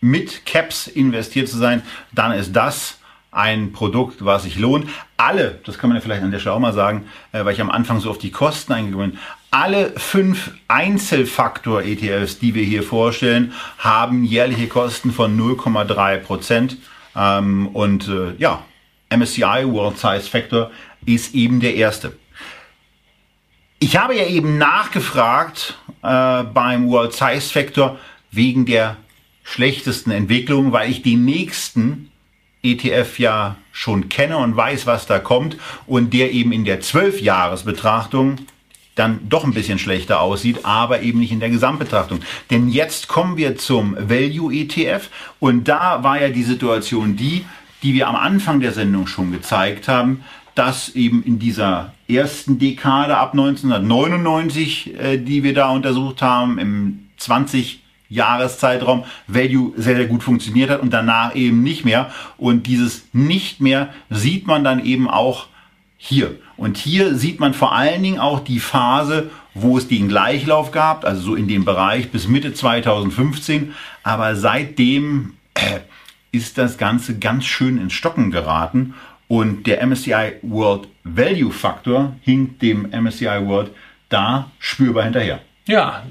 mit 0.00 0.44
Caps 0.44 0.86
investiert 0.86 1.48
zu 1.48 1.56
sein, 1.56 1.82
dann 2.12 2.32
ist 2.32 2.54
das 2.54 2.98
ein 3.30 3.72
Produkt, 3.72 4.24
was 4.24 4.44
sich 4.44 4.58
lohnt. 4.58 4.88
Alle, 5.16 5.60
das 5.64 5.78
kann 5.78 5.90
man 5.90 5.96
ja 5.96 6.00
vielleicht 6.00 6.22
an 6.22 6.30
der 6.30 6.38
Stelle 6.38 6.54
auch 6.54 6.60
mal 6.60 6.72
sagen, 6.72 7.06
äh, 7.32 7.44
weil 7.44 7.54
ich 7.54 7.60
am 7.60 7.70
Anfang 7.70 8.00
so 8.00 8.10
auf 8.10 8.18
die 8.18 8.30
Kosten 8.30 8.72
eingegangen 8.72 9.12
bin, 9.12 9.20
alle 9.54 9.92
fünf 9.96 10.50
Einzelfaktor-ETFs, 10.66 12.40
die 12.40 12.56
wir 12.56 12.64
hier 12.64 12.82
vorstellen, 12.82 13.52
haben 13.78 14.24
jährliche 14.24 14.66
Kosten 14.66 15.12
von 15.12 15.38
0,3 15.38 16.16
Prozent. 16.18 16.76
Ähm, 17.14 17.68
und 17.68 18.08
äh, 18.08 18.34
ja, 18.36 18.64
MSCI 19.10 19.64
World 19.66 19.96
Size 19.96 20.28
Factor 20.28 20.72
ist 21.06 21.36
eben 21.36 21.60
der 21.60 21.76
erste. 21.76 22.16
Ich 23.78 23.96
habe 23.96 24.16
ja 24.16 24.26
eben 24.26 24.58
nachgefragt 24.58 25.78
äh, 26.02 26.42
beim 26.42 26.88
World 26.88 27.12
Size 27.12 27.48
Factor 27.52 28.00
wegen 28.32 28.66
der 28.66 28.96
schlechtesten 29.44 30.10
Entwicklung, 30.10 30.72
weil 30.72 30.90
ich 30.90 31.02
die 31.02 31.16
nächsten 31.16 32.10
ETF 32.64 33.20
ja 33.20 33.54
schon 33.70 34.08
kenne 34.08 34.38
und 34.38 34.56
weiß, 34.56 34.88
was 34.88 35.06
da 35.06 35.20
kommt 35.20 35.58
und 35.86 36.12
der 36.12 36.32
eben 36.32 36.50
in 36.50 36.64
der 36.64 36.82
12-Jahres-Betrachtung 36.82 38.38
dann 38.94 39.20
doch 39.28 39.44
ein 39.44 39.54
bisschen 39.54 39.78
schlechter 39.78 40.20
aussieht, 40.20 40.64
aber 40.64 41.02
eben 41.02 41.18
nicht 41.18 41.32
in 41.32 41.40
der 41.40 41.50
Gesamtbetrachtung. 41.50 42.20
Denn 42.50 42.68
jetzt 42.68 43.08
kommen 43.08 43.36
wir 43.36 43.56
zum 43.56 43.96
Value 43.98 44.54
ETF 44.54 45.08
und 45.40 45.68
da 45.68 46.02
war 46.02 46.20
ja 46.20 46.28
die 46.28 46.44
Situation 46.44 47.16
die, 47.16 47.44
die 47.82 47.94
wir 47.94 48.08
am 48.08 48.16
Anfang 48.16 48.60
der 48.60 48.72
Sendung 48.72 49.06
schon 49.06 49.32
gezeigt 49.32 49.88
haben, 49.88 50.24
dass 50.54 50.90
eben 50.90 51.22
in 51.24 51.38
dieser 51.38 51.92
ersten 52.08 52.58
Dekade 52.58 53.16
ab 53.16 53.32
1999, 53.32 54.98
äh, 54.98 55.18
die 55.18 55.42
wir 55.42 55.54
da 55.54 55.70
untersucht 55.70 56.22
haben, 56.22 56.58
im 56.58 57.08
20 57.16 57.80
Jahreszeitraum 58.08 59.04
Value 59.26 59.72
sehr, 59.76 59.96
sehr 59.96 60.06
gut 60.06 60.22
funktioniert 60.22 60.70
hat 60.70 60.80
und 60.80 60.92
danach 60.92 61.34
eben 61.34 61.62
nicht 61.62 61.84
mehr. 61.84 62.10
Und 62.36 62.66
dieses 62.66 63.06
nicht 63.12 63.60
mehr 63.60 63.92
sieht 64.10 64.46
man 64.46 64.62
dann 64.62 64.84
eben 64.84 65.08
auch 65.08 65.46
hier. 65.96 66.36
Und 66.56 66.76
hier 66.76 67.14
sieht 67.16 67.40
man 67.40 67.54
vor 67.54 67.72
allen 67.74 68.02
Dingen 68.02 68.18
auch 68.18 68.40
die 68.40 68.60
Phase, 68.60 69.30
wo 69.54 69.78
es 69.78 69.88
den 69.88 70.08
Gleichlauf 70.08 70.70
gab, 70.70 71.04
also 71.04 71.20
so 71.20 71.34
in 71.34 71.48
dem 71.48 71.64
Bereich 71.64 72.10
bis 72.10 72.28
Mitte 72.28 72.54
2015. 72.54 73.74
Aber 74.02 74.36
seitdem 74.36 75.34
äh, 75.54 75.80
ist 76.32 76.58
das 76.58 76.78
Ganze 76.78 77.18
ganz 77.18 77.44
schön 77.44 77.78
ins 77.78 77.92
Stocken 77.92 78.30
geraten. 78.30 78.94
Und 79.26 79.66
der 79.66 79.84
MSCI 79.86 80.34
World 80.42 80.88
Value 81.02 81.50
Factor 81.50 82.14
hinkt 82.22 82.62
dem 82.62 82.90
MSCI 82.90 83.46
World 83.46 83.70
da 84.08 84.50
spürbar 84.58 85.04
hinterher. 85.04 85.40
Ja, 85.66 86.04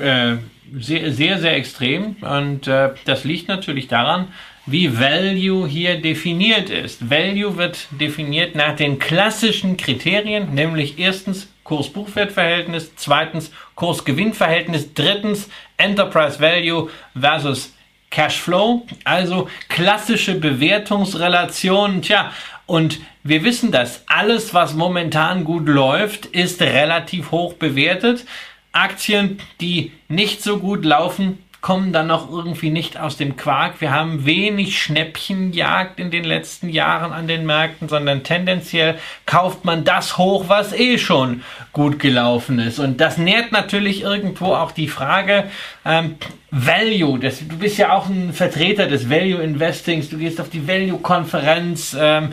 äh, 0.00 0.36
sehr, 0.78 1.12
sehr, 1.12 1.38
sehr 1.38 1.56
extrem. 1.56 2.16
Und 2.20 2.68
äh, 2.68 2.90
das 3.04 3.24
liegt 3.24 3.48
natürlich 3.48 3.88
daran, 3.88 4.28
wie 4.66 4.98
Value 4.98 5.66
hier 5.66 6.00
definiert 6.00 6.70
ist. 6.70 7.10
Value 7.10 7.56
wird 7.56 7.86
definiert 7.90 8.54
nach 8.54 8.76
den 8.76 8.98
klassischen 8.98 9.76
Kriterien, 9.76 10.54
nämlich 10.54 10.98
erstens 10.98 11.48
Kurs-Buchwert-Verhältnis, 11.64 12.92
zweitens 12.96 13.50
Kurs-Gewinn-Verhältnis, 13.74 14.94
drittens 14.94 15.48
Enterprise 15.76 16.40
Value 16.40 16.90
versus 17.18 17.74
Cashflow, 18.10 18.86
also 19.04 19.48
klassische 19.68 20.34
Bewertungsrelationen. 20.34 22.02
Tja, 22.02 22.32
und 22.66 23.00
wir 23.22 23.44
wissen, 23.44 23.72
dass 23.72 24.04
alles, 24.06 24.54
was 24.54 24.74
momentan 24.74 25.44
gut 25.44 25.66
läuft, 25.66 26.26
ist 26.26 26.62
relativ 26.62 27.30
hoch 27.30 27.54
bewertet. 27.54 28.24
Aktien, 28.72 29.38
die 29.60 29.92
nicht 30.08 30.42
so 30.42 30.58
gut 30.58 30.84
laufen, 30.84 31.38
kommen 31.64 31.94
dann 31.94 32.08
noch 32.08 32.30
irgendwie 32.30 32.68
nicht 32.68 33.00
aus 33.00 33.16
dem 33.16 33.36
Quark. 33.36 33.80
Wir 33.80 33.90
haben 33.90 34.26
wenig 34.26 34.78
Schnäppchenjagd 34.82 35.98
in 35.98 36.10
den 36.10 36.22
letzten 36.22 36.68
Jahren 36.68 37.10
an 37.10 37.26
den 37.26 37.46
Märkten, 37.46 37.88
sondern 37.88 38.22
tendenziell 38.22 38.98
kauft 39.24 39.64
man 39.64 39.82
das 39.82 40.18
hoch, 40.18 40.44
was 40.48 40.74
eh 40.74 40.98
schon 40.98 41.42
gut 41.72 41.98
gelaufen 41.98 42.58
ist. 42.58 42.78
Und 42.78 43.00
das 43.00 43.16
nährt 43.16 43.50
natürlich 43.50 44.02
irgendwo 44.02 44.52
auch 44.52 44.72
die 44.72 44.88
Frage 44.88 45.44
ähm, 45.86 46.16
Value. 46.50 47.18
Das, 47.18 47.38
du 47.38 47.56
bist 47.56 47.78
ja 47.78 47.94
auch 47.94 48.10
ein 48.10 48.34
Vertreter 48.34 48.86
des 48.86 49.08
Value 49.08 49.42
Investings. 49.42 50.10
Du 50.10 50.18
gehst 50.18 50.42
auf 50.42 50.50
die 50.50 50.68
Value-Konferenz. 50.68 51.96
Ähm, 51.98 52.32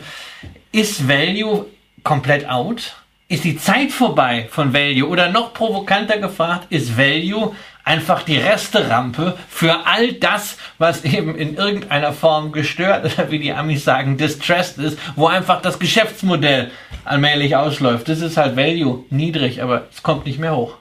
ist 0.72 1.08
Value 1.08 1.64
komplett 2.04 2.46
out? 2.50 2.96
Ist 3.28 3.44
die 3.44 3.56
Zeit 3.56 3.92
vorbei 3.92 4.46
von 4.50 4.74
Value? 4.74 5.08
Oder 5.08 5.30
noch 5.30 5.54
provokanter 5.54 6.18
gefragt, 6.18 6.66
ist 6.68 6.98
Value 6.98 7.56
einfach 7.84 8.22
die 8.22 8.36
Resterampe 8.36 9.36
für 9.48 9.86
all 9.86 10.12
das, 10.14 10.56
was 10.78 11.04
eben 11.04 11.34
in 11.36 11.56
irgendeiner 11.56 12.12
Form 12.12 12.52
gestört 12.52 13.04
oder 13.04 13.30
wie 13.30 13.38
die 13.38 13.52
Amis 13.52 13.84
sagen, 13.84 14.16
distressed 14.16 14.78
ist, 14.78 14.98
wo 15.16 15.26
einfach 15.26 15.60
das 15.62 15.78
Geschäftsmodell 15.78 16.70
allmählich 17.04 17.56
ausläuft. 17.56 18.08
Das 18.08 18.20
ist 18.20 18.36
halt 18.36 18.56
Value 18.56 19.04
niedrig, 19.10 19.62
aber 19.62 19.86
es 19.92 20.02
kommt 20.02 20.26
nicht 20.26 20.38
mehr 20.38 20.56
hoch. 20.56 20.76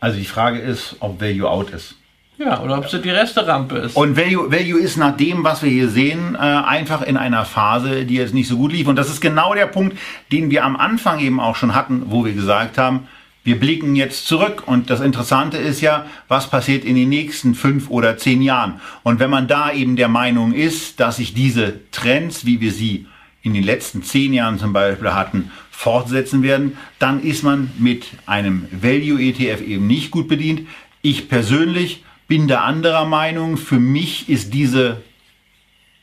Also 0.00 0.18
die 0.18 0.24
Frage 0.24 0.58
ist, 0.58 0.96
ob 1.00 1.20
Value 1.20 1.48
out 1.48 1.70
ist. 1.70 1.96
Ja, 2.38 2.62
oder 2.62 2.78
ob 2.78 2.86
es 2.86 3.02
die 3.02 3.10
Resterampe 3.10 3.76
ist. 3.76 3.96
Und 3.96 4.16
Value, 4.16 4.50
Value 4.50 4.80
ist 4.80 4.96
nach 4.96 5.14
dem, 5.14 5.44
was 5.44 5.62
wir 5.62 5.70
hier 5.70 5.90
sehen, 5.90 6.36
äh, 6.36 6.38
einfach 6.38 7.02
in 7.02 7.18
einer 7.18 7.44
Phase, 7.44 8.06
die 8.06 8.14
jetzt 8.14 8.32
nicht 8.32 8.48
so 8.48 8.56
gut 8.56 8.72
lief. 8.72 8.88
Und 8.88 8.96
das 8.96 9.10
ist 9.10 9.20
genau 9.20 9.52
der 9.52 9.66
Punkt, 9.66 9.98
den 10.32 10.50
wir 10.50 10.64
am 10.64 10.76
Anfang 10.76 11.20
eben 11.20 11.38
auch 11.38 11.54
schon 11.54 11.74
hatten, 11.74 12.04
wo 12.06 12.24
wir 12.24 12.32
gesagt 12.32 12.78
haben, 12.78 13.08
wir 13.42 13.58
blicken 13.58 13.96
jetzt 13.96 14.26
zurück 14.26 14.64
und 14.66 14.90
das 14.90 15.00
Interessante 15.00 15.56
ist 15.56 15.80
ja, 15.80 16.06
was 16.28 16.50
passiert 16.50 16.84
in 16.84 16.94
den 16.94 17.08
nächsten 17.08 17.54
fünf 17.54 17.88
oder 17.88 18.18
zehn 18.18 18.42
Jahren. 18.42 18.80
Und 19.02 19.18
wenn 19.18 19.30
man 19.30 19.48
da 19.48 19.72
eben 19.72 19.96
der 19.96 20.08
Meinung 20.08 20.52
ist, 20.52 21.00
dass 21.00 21.16
sich 21.16 21.32
diese 21.32 21.80
Trends, 21.90 22.44
wie 22.44 22.60
wir 22.60 22.72
sie 22.72 23.06
in 23.42 23.54
den 23.54 23.62
letzten 23.62 24.02
zehn 24.02 24.34
Jahren 24.34 24.58
zum 24.58 24.74
Beispiel 24.74 25.14
hatten, 25.14 25.50
fortsetzen 25.70 26.42
werden, 26.42 26.76
dann 26.98 27.22
ist 27.22 27.42
man 27.42 27.70
mit 27.78 28.08
einem 28.26 28.66
Value 28.70 29.22
ETF 29.22 29.62
eben 29.62 29.86
nicht 29.86 30.10
gut 30.10 30.28
bedient. 30.28 30.68
Ich 31.00 31.30
persönlich 31.30 32.04
bin 32.28 32.46
da 32.46 32.60
anderer 32.64 33.06
Meinung. 33.06 33.56
Für 33.56 33.80
mich 33.80 34.28
ist 34.28 34.52
diese, 34.52 35.00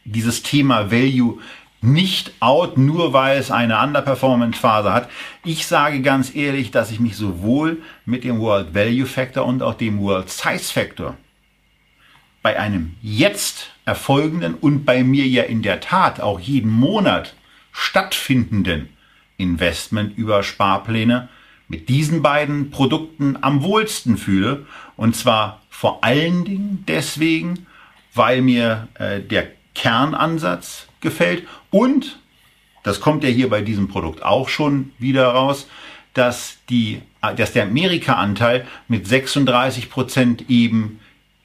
dieses 0.03 0.41
Thema 0.41 0.91
Value 0.91 1.37
nicht 1.87 2.33
out, 2.39 2.77
nur 2.77 3.13
weil 3.13 3.37
es 3.37 3.51
eine 3.51 3.81
Underperformance-Phase 3.81 4.93
hat. 4.93 5.09
Ich 5.43 5.65
sage 5.65 6.01
ganz 6.01 6.35
ehrlich, 6.35 6.71
dass 6.71 6.91
ich 6.91 6.99
mich 6.99 7.15
sowohl 7.15 7.81
mit 8.05 8.23
dem 8.23 8.39
World 8.39 8.75
Value 8.75 9.05
Factor 9.05 9.45
und 9.45 9.63
auch 9.63 9.73
dem 9.73 9.99
World 9.99 10.29
Size 10.29 10.71
Factor 10.71 11.17
bei 12.41 12.59
einem 12.59 12.95
jetzt 13.01 13.71
erfolgenden 13.85 14.53
und 14.53 14.85
bei 14.85 15.03
mir 15.03 15.25
ja 15.27 15.43
in 15.43 15.61
der 15.61 15.79
Tat 15.79 16.21
auch 16.21 16.39
jeden 16.39 16.71
Monat 16.71 17.35
stattfindenden 17.71 18.89
Investment 19.37 20.17
über 20.17 20.43
Sparpläne 20.43 21.29
mit 21.67 21.89
diesen 21.89 22.21
beiden 22.21 22.71
Produkten 22.71 23.37
am 23.41 23.63
wohlsten 23.63 24.17
fühle. 24.17 24.65
Und 24.95 25.15
zwar 25.15 25.61
vor 25.69 26.03
allen 26.03 26.45
Dingen 26.45 26.83
deswegen, 26.87 27.67
weil 28.13 28.41
mir 28.41 28.87
äh, 28.95 29.19
der 29.19 29.56
Kernansatz 29.77 30.87
gefällt. 30.99 31.47
Und, 31.69 32.19
das 32.83 32.99
kommt 32.99 33.23
ja 33.23 33.29
hier 33.29 33.49
bei 33.49 33.61
diesem 33.61 33.87
Produkt 33.87 34.23
auch 34.23 34.49
schon 34.49 34.91
wieder 34.97 35.27
raus, 35.27 35.67
dass, 36.13 36.57
die, 36.69 37.01
dass 37.35 37.53
der 37.53 37.63
Amerika-Anteil 37.63 38.65
mit 38.87 39.07
36 39.07 39.89
Prozent 39.89 40.49
eben 40.49 40.99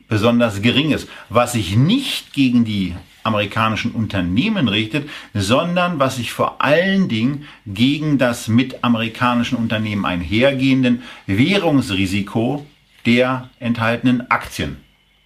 besonders 0.08 0.62
gering 0.62 0.92
ist, 0.92 1.08
was 1.28 1.52
sich 1.52 1.76
nicht 1.76 2.32
gegen 2.32 2.64
die 2.64 2.94
amerikanischen 3.22 3.92
Unternehmen 3.92 4.66
richtet, 4.68 5.08
sondern 5.32 5.98
was 5.98 6.16
sich 6.16 6.32
vor 6.32 6.62
allen 6.62 7.08
Dingen 7.08 7.46
gegen 7.66 8.18
das 8.18 8.48
mit 8.48 8.82
amerikanischen 8.82 9.56
Unternehmen 9.56 10.04
einhergehenden 10.04 11.02
Währungsrisiko 11.26 12.66
der 13.06 13.50
enthaltenen 13.60 14.30
Aktien 14.30 14.81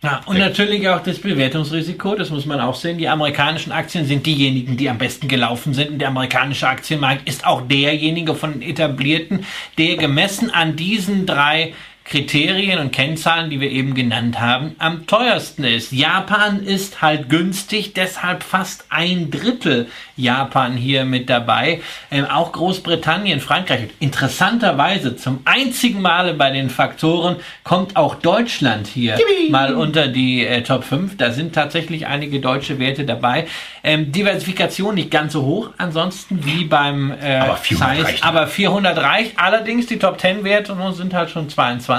ja, 0.07 0.21
und 0.27 0.39
natürlich 0.39 0.89
auch 0.89 1.03
das 1.03 1.19
Bewertungsrisiko, 1.19 2.15
das 2.15 2.31
muss 2.31 2.47
man 2.47 2.61
auch 2.61 2.77
sehen. 2.77 2.97
Die 2.97 3.09
amerikanischen 3.09 3.73
Aktien 3.73 4.07
sind 4.07 4.25
diejenigen, 4.25 4.77
die 4.77 4.89
am 4.89 4.99
besten 4.99 5.27
gelaufen 5.27 5.75
sind. 5.75 5.91
Und 5.91 5.99
der 5.99 6.09
amerikanische 6.09 6.69
Aktienmarkt 6.69 7.29
ist 7.29 7.45
auch 7.45 7.63
derjenige 7.63 8.37
von 8.37 8.63
etablierten, 8.63 9.45
der 9.79 9.97
gemessen 9.97 10.51
an 10.51 10.77
diesen 10.77 11.27
drei 11.27 11.75
Kriterien 12.09 12.79
und 12.79 12.93
Kennzahlen, 12.93 13.51
die 13.51 13.61
wir 13.61 13.71
eben 13.71 13.95
genannt 13.95 14.41
haben, 14.41 14.77
am 14.79 15.09
teuersten 15.09 15.65
ist. 15.65 15.91
Japan 15.91 16.63
ist 16.63 17.03
halt 17.03 17.29
günstig, 17.29 17.95
deshalb 17.95 18.45
fast 18.45 18.85
ein 18.91 19.31
Drittel 19.33 19.89
Japan 20.17 20.77
hier 20.77 21.05
mit 21.05 21.29
dabei. 21.29 21.81
Ähm, 22.11 22.25
auch 22.27 22.53
Großbritannien, 22.53 23.41
Frankreich. 23.41 23.89
Interessanterweise 23.99 25.17
zum 25.17 25.41
einzigen 25.45 26.01
Male 26.01 26.35
bei 26.35 26.51
den 26.51 26.71
Faktoren 26.71 27.37
kommt 27.65 27.97
auch 27.97 28.15
Deutschland 28.15 28.87
hier 28.87 29.19
Yippie. 29.19 29.51
mal 29.51 29.75
unter 29.75 30.07
die 30.07 30.47
äh, 30.47 30.63
Top 30.63 30.85
5. 30.85 31.17
Da 31.17 31.33
sind 31.33 31.55
tatsächlich 31.55 32.07
einige 32.07 32.41
deutsche 32.41 32.79
Werte 32.79 33.05
dabei. 33.05 33.47
Ähm, 33.83 34.13
Diversifikation 34.13 34.95
nicht 34.95 35.11
ganz 35.11 35.33
so 35.33 35.45
hoch, 35.45 35.71
ansonsten 35.77 36.47
wie 36.47 36.65
beim 36.65 37.13
äh, 37.21 37.37
aber 37.37 37.57
400 37.57 37.97
Size, 37.97 38.07
reicht. 38.07 38.25
aber 38.25 38.47
400 38.47 38.99
reicht. 38.99 39.33
Allerdings 39.39 39.87
die 39.87 39.99
Top 39.99 40.21
10 40.21 40.45
Werte 40.45 40.77
sind 40.93 41.13
halt 41.13 41.31
schon 41.31 41.49
22. 41.49 41.96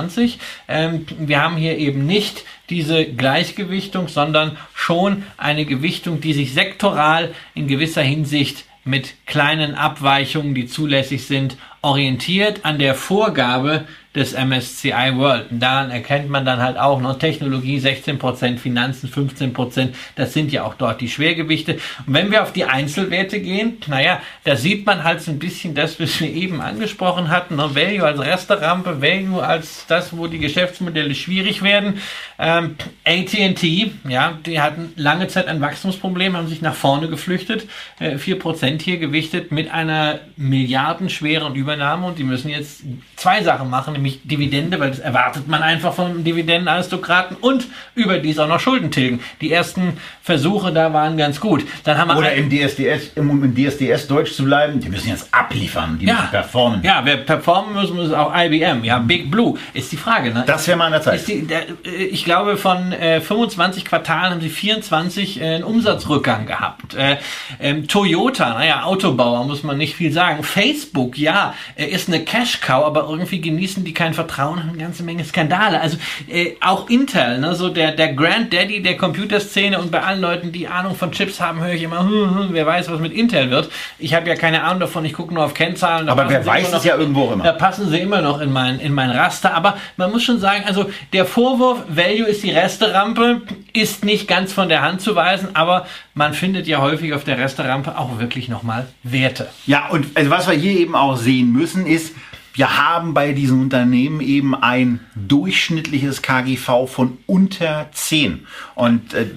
Ähm, 0.67 1.05
wir 1.17 1.41
haben 1.41 1.57
hier 1.57 1.77
eben 1.77 2.05
nicht 2.05 2.43
diese 2.69 3.05
Gleichgewichtung, 3.05 4.07
sondern 4.07 4.57
schon 4.73 5.23
eine 5.37 5.65
Gewichtung, 5.65 6.21
die 6.21 6.33
sich 6.33 6.53
sektoral 6.53 7.33
in 7.53 7.67
gewisser 7.67 8.01
Hinsicht 8.01 8.65
mit 8.83 9.15
kleinen 9.25 9.75
Abweichungen, 9.75 10.55
die 10.55 10.67
zulässig 10.67 11.25
sind, 11.25 11.57
orientiert 11.81 12.63
an 12.63 12.79
der 12.79 12.95
Vorgabe 12.95 13.85
des 14.17 14.33
MSCI 14.33 15.13
World. 15.15 15.51
Und 15.51 15.59
daran 15.61 15.91
erkennt 15.91 16.29
man 16.29 16.45
dann 16.45 16.61
halt 16.61 16.77
auch 16.77 16.99
noch 16.99 17.17
Technologie 17.17 17.79
16%, 17.79 18.57
Finanzen 18.57 19.09
15%. 19.09 19.89
Das 20.15 20.33
sind 20.33 20.51
ja 20.51 20.63
auch 20.63 20.73
dort 20.73 21.01
die 21.01 21.09
Schwergewichte. 21.09 21.73
Und 22.05 22.13
wenn 22.13 22.31
wir 22.31 22.43
auf 22.43 22.53
die 22.53 22.65
Einzelwerte 22.65 23.39
gehen, 23.39 23.77
naja, 23.87 24.21
da 24.43 24.55
sieht 24.55 24.85
man 24.85 25.03
halt 25.03 25.21
so 25.21 25.31
ein 25.31 25.39
bisschen 25.39 25.75
das, 25.75 25.99
was 25.99 26.19
wir 26.19 26.29
eben 26.29 26.61
angesprochen 26.61 27.29
hatten. 27.29 27.55
Ne? 27.55 27.73
Value 27.73 28.03
als 28.03 28.19
Resterampe, 28.19 29.01
Value 29.01 29.45
als 29.45 29.85
das, 29.87 30.15
wo 30.15 30.27
die 30.27 30.39
Geschäftsmodelle 30.39 31.15
schwierig 31.15 31.61
werden. 31.61 32.01
Ähm, 32.39 32.75
AT&T, 33.05 33.91
ja, 34.07 34.37
die 34.45 34.61
hatten 34.61 34.93
lange 34.95 35.27
Zeit 35.27 35.47
ein 35.47 35.61
Wachstumsproblem, 35.61 36.35
haben 36.35 36.47
sich 36.47 36.61
nach 36.61 36.75
vorne 36.75 37.07
geflüchtet. 37.07 37.67
Äh, 37.99 38.15
4% 38.15 38.81
hier 38.81 38.97
gewichtet 38.97 39.51
mit 39.51 39.71
einer 39.71 40.19
milliardenschweren 40.35 41.55
Übernahme 41.55 42.07
und 42.07 42.19
die 42.19 42.23
müssen 42.23 42.49
jetzt 42.49 42.83
zwei 43.15 43.43
Sachen 43.43 43.69
machen, 43.69 43.93
nämlich 43.93 44.06
nämlich 44.07 44.21
Dividende, 44.23 44.79
weil 44.79 44.89
das 44.91 44.99
erwartet 44.99 45.47
man 45.47 45.61
einfach 45.61 45.93
von 45.93 46.05
einem 46.05 46.23
Dividendenaristokraten 46.23 47.37
und 47.37 47.67
überdies 47.95 48.39
auch 48.39 48.47
noch 48.47 48.59
Schulden 48.59 48.91
tilgen. 48.91 49.19
Die 49.41 49.51
ersten 49.51 49.97
Versuche 50.21 50.71
da 50.71 50.93
waren 50.93 51.17
ganz 51.17 51.39
gut. 51.39 51.65
Dann 51.83 51.97
haben 51.97 52.09
wir 52.09 52.17
Oder 52.17 52.33
im 52.33 52.49
DSDS, 52.49 53.11
im, 53.15 53.43
im 53.43 53.55
DSDS 53.55 54.07
Deutsch 54.07 54.33
zu 54.33 54.45
bleiben, 54.45 54.79
die 54.79 54.89
müssen 54.89 55.09
jetzt 55.09 55.33
abliefern, 55.33 55.97
die 55.99 56.05
ja, 56.05 56.13
müssen 56.13 56.29
performen. 56.31 56.83
Ja, 56.83 57.01
wer 57.03 57.17
performen 57.17 57.73
muss, 57.73 57.91
muss 57.91 58.11
auch 58.11 58.33
IBM. 58.35 58.83
Ja, 58.83 58.99
Big 58.99 59.29
Blue 59.29 59.57
ist 59.73 59.91
die 59.91 59.97
Frage. 59.97 60.33
Ne? 60.33 60.43
Das 60.45 60.67
wäre 60.67 60.77
mal 60.77 60.85
an 60.85 60.93
der 60.93 61.01
Zeit. 61.01 61.27
Die, 61.27 61.47
äh, 61.49 62.03
ich 62.03 62.25
glaube, 62.25 62.57
von 62.57 62.91
äh, 62.91 63.21
25 63.21 63.85
Quartalen 63.85 64.33
haben 64.33 64.41
sie 64.41 64.49
24 64.49 65.41
äh, 65.41 65.55
einen 65.55 65.63
Umsatzrückgang 65.63 66.45
gehabt. 66.45 66.93
Äh, 66.95 67.17
ähm, 67.59 67.87
Toyota, 67.87 68.53
naja, 68.53 68.83
Autobauer 68.83 69.45
muss 69.45 69.63
man 69.63 69.77
nicht 69.77 69.95
viel 69.95 70.11
sagen. 70.11 70.43
Facebook, 70.43 71.17
ja, 71.17 71.53
äh, 71.75 71.85
ist 71.85 72.07
eine 72.07 72.23
Cash-Cow, 72.23 72.85
aber 72.85 73.07
irgendwie 73.09 73.41
genießen 73.41 73.83
die 73.83 73.93
kein 73.97 74.13
Vertrauen, 74.13 74.59
haben 74.59 74.69
eine 74.69 74.77
ganze 74.77 75.03
Menge 75.03 75.25
Skandale. 75.25 75.81
Also 75.81 75.97
äh, 76.29 76.53
auch 76.61 76.89
Intel, 76.89 77.39
ne, 77.39 77.55
so 77.55 77.69
der, 77.69 77.91
der 77.91 78.13
Granddaddy 78.13 78.81
der 78.81 78.95
Computerszene 78.95 79.79
und 79.79 79.91
bei 79.91 80.03
allen 80.03 80.21
Leuten, 80.21 80.51
die 80.51 80.67
Ahnung 80.67 80.95
von 80.95 81.11
Chips 81.11 81.41
haben, 81.41 81.59
höre 81.59 81.73
ich 81.73 81.81
immer, 81.81 81.99
hm, 82.01 82.35
hm, 82.37 82.47
wer 82.51 82.65
weiß, 82.65 82.89
was 82.89 82.99
mit 82.99 83.11
Intel 83.11 83.49
wird. 83.49 83.69
Ich 83.97 84.13
habe 84.13 84.29
ja 84.29 84.35
keine 84.35 84.63
Ahnung 84.63 84.79
davon, 84.81 85.03
ich 85.03 85.13
gucke 85.13 85.33
nur 85.33 85.43
auf 85.43 85.55
Kennzahlen. 85.55 86.07
Aber 86.07 86.29
wer 86.29 86.45
weiß 86.45 86.71
es 86.73 86.83
ja 86.83 86.95
irgendwo 86.95 87.31
immer. 87.33 87.43
Da 87.43 87.53
passen 87.53 87.89
sie 87.89 87.97
immer 87.97 88.21
noch 88.21 88.39
in 88.39 88.53
mein, 88.53 88.79
in 88.79 88.93
mein 88.93 89.09
Raster. 89.09 89.55
Aber 89.55 89.77
man 89.97 90.11
muss 90.11 90.23
schon 90.23 90.39
sagen, 90.39 90.63
also 90.65 90.89
der 91.11 91.25
Vorwurf, 91.25 91.79
Value 91.89 92.27
ist 92.27 92.43
die 92.43 92.51
Resterampe, 92.51 93.41
ist 93.73 94.05
nicht 94.05 94.27
ganz 94.27 94.53
von 94.53 94.69
der 94.69 94.83
Hand 94.83 95.01
zu 95.01 95.15
weisen, 95.15 95.49
aber 95.55 95.87
man 96.13 96.33
findet 96.33 96.67
ja 96.67 96.81
häufig 96.81 97.13
auf 97.13 97.23
der 97.23 97.39
Resterampe 97.39 97.97
auch 97.97 98.19
wirklich 98.19 98.47
nochmal 98.47 98.85
Werte. 99.01 99.47
Ja, 99.65 99.87
und 99.89 100.05
also 100.15 100.29
was 100.29 100.47
wir 100.47 100.53
hier 100.53 100.79
eben 100.79 100.95
auch 100.95 101.17
sehen 101.17 101.51
müssen, 101.51 101.87
ist, 101.87 102.13
wir 102.57 102.75
haben 102.75 103.13
bei 103.13 103.33
diesen 103.33 103.61
Unternehmen 103.61 104.19
eben 104.19 104.55
ein 104.55 104.99
durchschnittliches 105.15 106.23
KGV 106.23 106.87
von 106.87 107.19
unter 107.27 107.87
10. 107.91 108.47
Und 108.73 109.13
äh, 109.13 109.27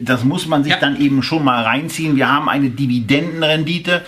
das 0.00 0.24
muss 0.24 0.46
man 0.46 0.62
sich 0.62 0.74
Ja. 0.74 0.78
dann 0.78 1.00
eben 1.00 1.22
schon 1.22 1.42
mal 1.42 1.62
reinziehen. 1.62 2.16
Wir 2.16 2.30
haben 2.30 2.50
eine 2.50 2.68
Dividendenrendite, 2.68 4.02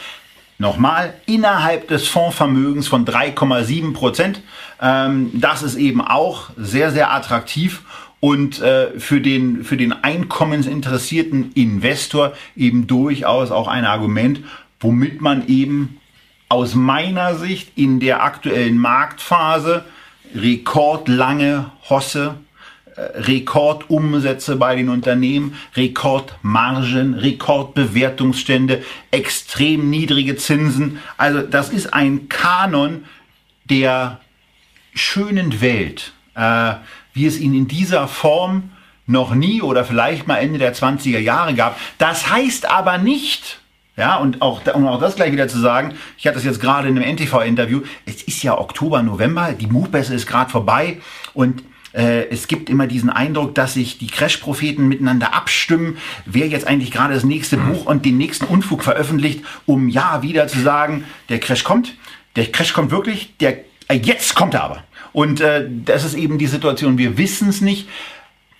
nochmal, 0.59 1.14
innerhalb 1.24 1.88
des 1.88 2.09
Fondsvermögens 2.09 2.88
von 2.88 3.07
3,7 3.07 3.94
Prozent. 3.94 4.42
Ähm, 4.83 5.31
das 5.33 5.62
ist 5.62 5.76
eben 5.76 6.02
auch 6.02 6.50
sehr, 6.59 6.90
sehr 6.92 7.12
attraktiv 7.14 7.83
und 8.20 8.61
äh, 8.61 8.98
für, 9.00 9.22
den, 9.22 9.64
für 9.64 9.78
den 9.78 9.92
einkommensinteressierten 9.92 11.52
Investor 11.52 12.35
eben 12.54 12.87
durchaus 12.87 13.50
auch 13.50 13.68
ein 13.68 13.87
Argument, 13.87 14.40
womit 14.81 15.22
man 15.22 15.46
eben 15.46 16.00
aus 16.48 16.74
meiner 16.74 17.37
Sicht 17.37 17.72
in 17.76 18.00
der 18.00 18.22
aktuellen 18.22 18.78
Marktphase 18.78 19.84
rekordlange 20.34 21.70
Hosse, 21.88 22.37
äh, 22.96 23.00
Rekordumsätze 23.20 24.56
bei 24.56 24.76
den 24.76 24.88
Unternehmen, 24.88 25.54
Rekordmargen, 25.74 27.14
Rekordbewertungsstände, 27.14 28.82
extrem 29.11 29.90
niedrige 29.90 30.37
Zinsen. 30.37 30.98
Also 31.16 31.42
das 31.42 31.70
ist 31.70 31.92
ein 31.92 32.28
Kanon 32.28 33.04
der 33.64 34.20
schönen 34.94 35.61
Welt, 35.61 36.12
äh, 36.34 36.74
wie 37.12 37.26
es 37.26 37.38
ihn 37.38 37.54
in 37.54 37.68
dieser 37.68 38.08
Form 38.08 38.70
noch 39.06 39.34
nie 39.34 39.62
oder 39.62 39.84
vielleicht 39.84 40.26
mal 40.26 40.37
Ende 40.37 40.58
der 40.58 40.74
20er 40.74 41.18
Jahre 41.18 41.54
gab. 41.54 41.78
Das 41.96 42.30
heißt 42.30 42.70
aber 42.70 42.98
nicht, 42.98 43.61
ja, 43.98 44.16
und 44.16 44.40
auch, 44.40 44.62
um 44.74 44.87
auch 44.87 45.00
das 45.00 45.16
gleich 45.16 45.32
wieder 45.32 45.48
zu 45.48 45.58
sagen, 45.58 45.94
ich 46.16 46.26
hatte 46.26 46.37
das 46.37 46.44
jetzt 46.44 46.61
gerade 46.61 46.88
in 46.88 46.96
einem 46.96 47.16
NTV-Interview, 47.16 47.82
es 48.06 48.22
ist 48.22 48.42
ja 48.44 48.56
Oktober, 48.56 49.02
November, 49.02 49.52
die 49.52 49.66
Buchmesse 49.66 50.14
ist 50.14 50.26
gerade 50.26 50.50
vorbei 50.50 50.98
und 51.34 51.64
äh, 51.92 52.28
es 52.28 52.46
gibt 52.46 52.70
immer 52.70 52.87
diesen 52.87 53.11
Eindruck, 53.11 53.56
dass 53.56 53.74
sich 53.74 53.98
die 53.98 54.06
Crash-Propheten 54.06 54.87
miteinander 54.87 55.34
abstimmen, 55.34 55.96
wer 56.26 56.46
jetzt 56.46 56.66
eigentlich 56.66 56.92
gerade 56.92 57.14
das 57.14 57.24
nächste 57.24 57.56
Buch 57.56 57.87
und 57.87 58.04
den 58.04 58.18
nächsten 58.18 58.44
Unfug 58.44 58.84
veröffentlicht, 58.84 59.44
um 59.66 59.88
ja 59.88 60.22
wieder 60.22 60.46
zu 60.46 60.61
sagen, 60.61 61.04
der 61.28 61.40
Crash 61.40 61.64
kommt, 61.64 61.96
der 62.37 62.46
Crash 62.52 62.72
kommt 62.72 62.92
wirklich, 62.92 63.37
der 63.38 63.64
äh, 63.88 63.96
jetzt 63.96 64.37
kommt 64.37 64.54
er 64.54 64.62
aber. 64.62 64.84
Und 65.12 65.40
äh, 65.40 65.66
das 65.84 66.04
ist 66.04 66.14
eben 66.14 66.38
die 66.38 66.46
Situation, 66.46 66.98
wir 66.98 67.18
wissen 67.18 67.48
es 67.48 67.61
nicht. 67.61 67.88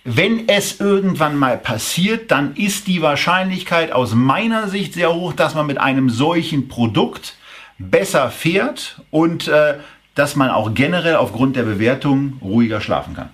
Wenn 0.03 0.47
es 0.47 0.79
irgendwann 0.79 1.35
mal 1.35 1.57
passiert, 1.57 2.31
dann 2.31 2.55
ist 2.55 2.87
die 2.87 3.01
Wahrscheinlichkeit 3.01 3.91
aus 3.91 4.13
meiner 4.13 4.69
Sicht 4.69 4.93
sehr 4.93 5.13
hoch, 5.13 5.33
dass 5.33 5.55
man 5.55 5.67
mit 5.67 5.77
einem 5.77 6.09
solchen 6.09 6.67
Produkt 6.67 7.35
besser 7.77 8.31
fährt 8.31 9.01
und 9.11 9.47
äh, 9.47 9.79
dass 10.15 10.35
man 10.35 10.49
auch 10.49 10.73
generell 10.73 11.15
aufgrund 11.15 11.55
der 11.55 11.63
Bewertung 11.63 12.39
ruhiger 12.41 12.81
schlafen 12.81 13.13
kann. 13.13 13.29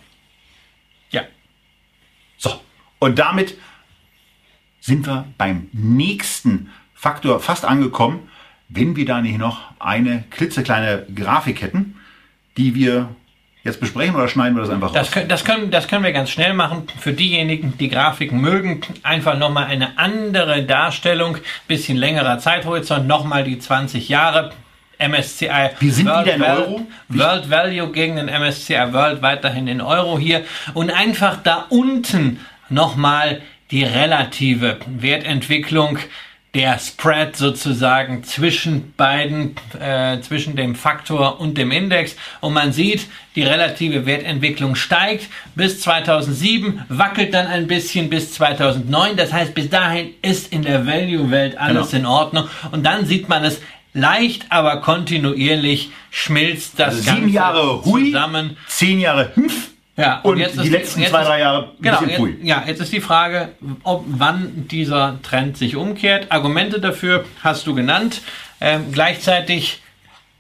Ja. 1.12 1.24
So, 2.38 2.60
und 3.00 3.20
damit 3.20 3.58
sind 4.80 5.08
wir 5.08 5.26
beim 5.38 5.70
nächsten 5.72 6.70
Faktor 6.94 7.40
fast 7.40 7.66
angekommen, 7.66 8.30
wenn 8.70 8.96
wir 8.96 9.06
da 9.06 9.22
nicht 9.22 9.38
noch 9.38 9.62
eine 9.80 10.24
klitzekleine 10.30 11.08
Grafik 11.14 11.62
hätten, 11.62 11.96
die 12.58 12.76
wir 12.76 13.10
jetzt 13.66 13.80
besprechen 13.80 14.16
oder 14.16 14.28
schneiden 14.28 14.56
wir 14.56 14.62
das 14.62 14.70
einfach 14.70 14.94
Das 14.94 15.08
raus? 15.08 15.12
können, 15.12 15.28
das, 15.28 15.44
können, 15.44 15.72
das 15.72 15.88
können 15.88 16.04
wir 16.04 16.14
ganz 16.14 16.30
schnell 16.30 16.54
machen. 16.54 16.84
Für 17.00 17.12
diejenigen, 17.12 17.78
die 17.78 17.90
Grafiken 17.90 18.40
mögen, 18.40 18.82
einfach 19.04 19.38
nochmal 19.38 19.66
eine 19.66 19.98
andere 19.98 20.64
Darstellung, 20.64 21.38
bisschen 21.68 21.98
längerer 21.98 22.40
Zeithorizont, 22.40 23.08
nochmal 23.08 23.44
die 23.44 23.60
20 23.60 24.08
Jahre. 24.08 24.54
MSCI 24.98 25.72
Wie 25.82 25.90
sind 25.90 26.08
World, 26.08 26.26
die 26.26 26.32
denn 26.32 26.42
Euro? 26.42 26.88
World 27.10 27.50
Value 27.50 27.92
gegen 27.92 28.16
den 28.16 28.28
MSCI 28.28 28.94
World 28.94 29.22
weiterhin 29.22 29.68
in 29.68 29.82
Euro 29.82 30.18
hier 30.18 30.46
und 30.74 30.90
einfach 30.90 31.44
da 31.44 31.66
unten 31.68 32.40
nochmal 32.70 33.42
die 33.72 33.84
relative 33.84 34.78
Wertentwicklung 34.88 36.00
der 36.56 36.80
Spread 36.80 37.36
sozusagen 37.36 38.24
zwischen 38.24 38.94
beiden, 38.96 39.56
äh, 39.80 40.20
zwischen 40.22 40.56
dem 40.56 40.74
Faktor 40.74 41.40
und 41.40 41.58
dem 41.58 41.70
Index. 41.70 42.16
Und 42.40 42.54
man 42.54 42.72
sieht, 42.72 43.06
die 43.36 43.44
relative 43.44 44.06
Wertentwicklung 44.06 44.76
steigt 44.76 45.28
bis 45.54 45.82
2007, 45.82 46.82
wackelt 46.90 47.34
dann 47.34 47.46
ein 47.48 47.68
bisschen 47.68 48.10
bis 48.10 48.32
2009. 48.34 49.18
Das 49.18 49.34
heißt, 49.34 49.54
bis 49.54 49.70
dahin 49.70 50.12
ist 50.22 50.52
in 50.54 50.64
der 50.64 50.88
Value-Welt 50.88 51.58
alles 51.58 51.92
Genau. 51.92 52.00
in 52.00 52.06
Ordnung. 52.06 52.48
Und 52.72 52.84
dann 52.86 53.06
sieht 53.06 53.28
man 53.30 53.44
es 53.44 53.60
leicht, 53.94 54.46
aber 54.50 54.78
kontinuierlich 54.82 55.92
schmilzt 56.10 56.80
das 56.80 56.96
Also 56.96 57.12
Ganze 57.12 57.30
Jahre 57.30 57.84
Hui, 57.84 58.06
zusammen. 58.12 58.58
zehn 58.68 59.00
Jahre 59.02 59.32
Hümpf. 59.36 59.72
Ja, 59.98 60.20
Und 60.24 60.38
jetzt 60.40 60.56
die 60.58 60.66
ist- 60.66 60.72
letzten 60.72 61.00
jetzt 61.02 61.12
zwei, 61.12 61.24
drei 61.24 61.40
Jahre 61.40 61.72
Genau, 61.80 62.02
bisschen 62.02 62.28
jetzt, 62.36 62.44
ja, 62.44 62.64
jetzt 62.68 62.82
ist 62.82 62.92
die 62.92 63.00
Frage, 63.00 63.50
ob 63.84 64.04
wann 64.08 64.68
dieser 64.70 65.20
Trend 65.24 65.58
sich 65.58 65.78
umkehrt. 65.78 66.32
Argumente 66.32 66.82
dafür 66.82 67.24
hast 67.44 67.66
du 67.66 67.74
genannt. 67.74 68.22
Ähm, 68.60 68.92
gleichzeitig 68.92 69.82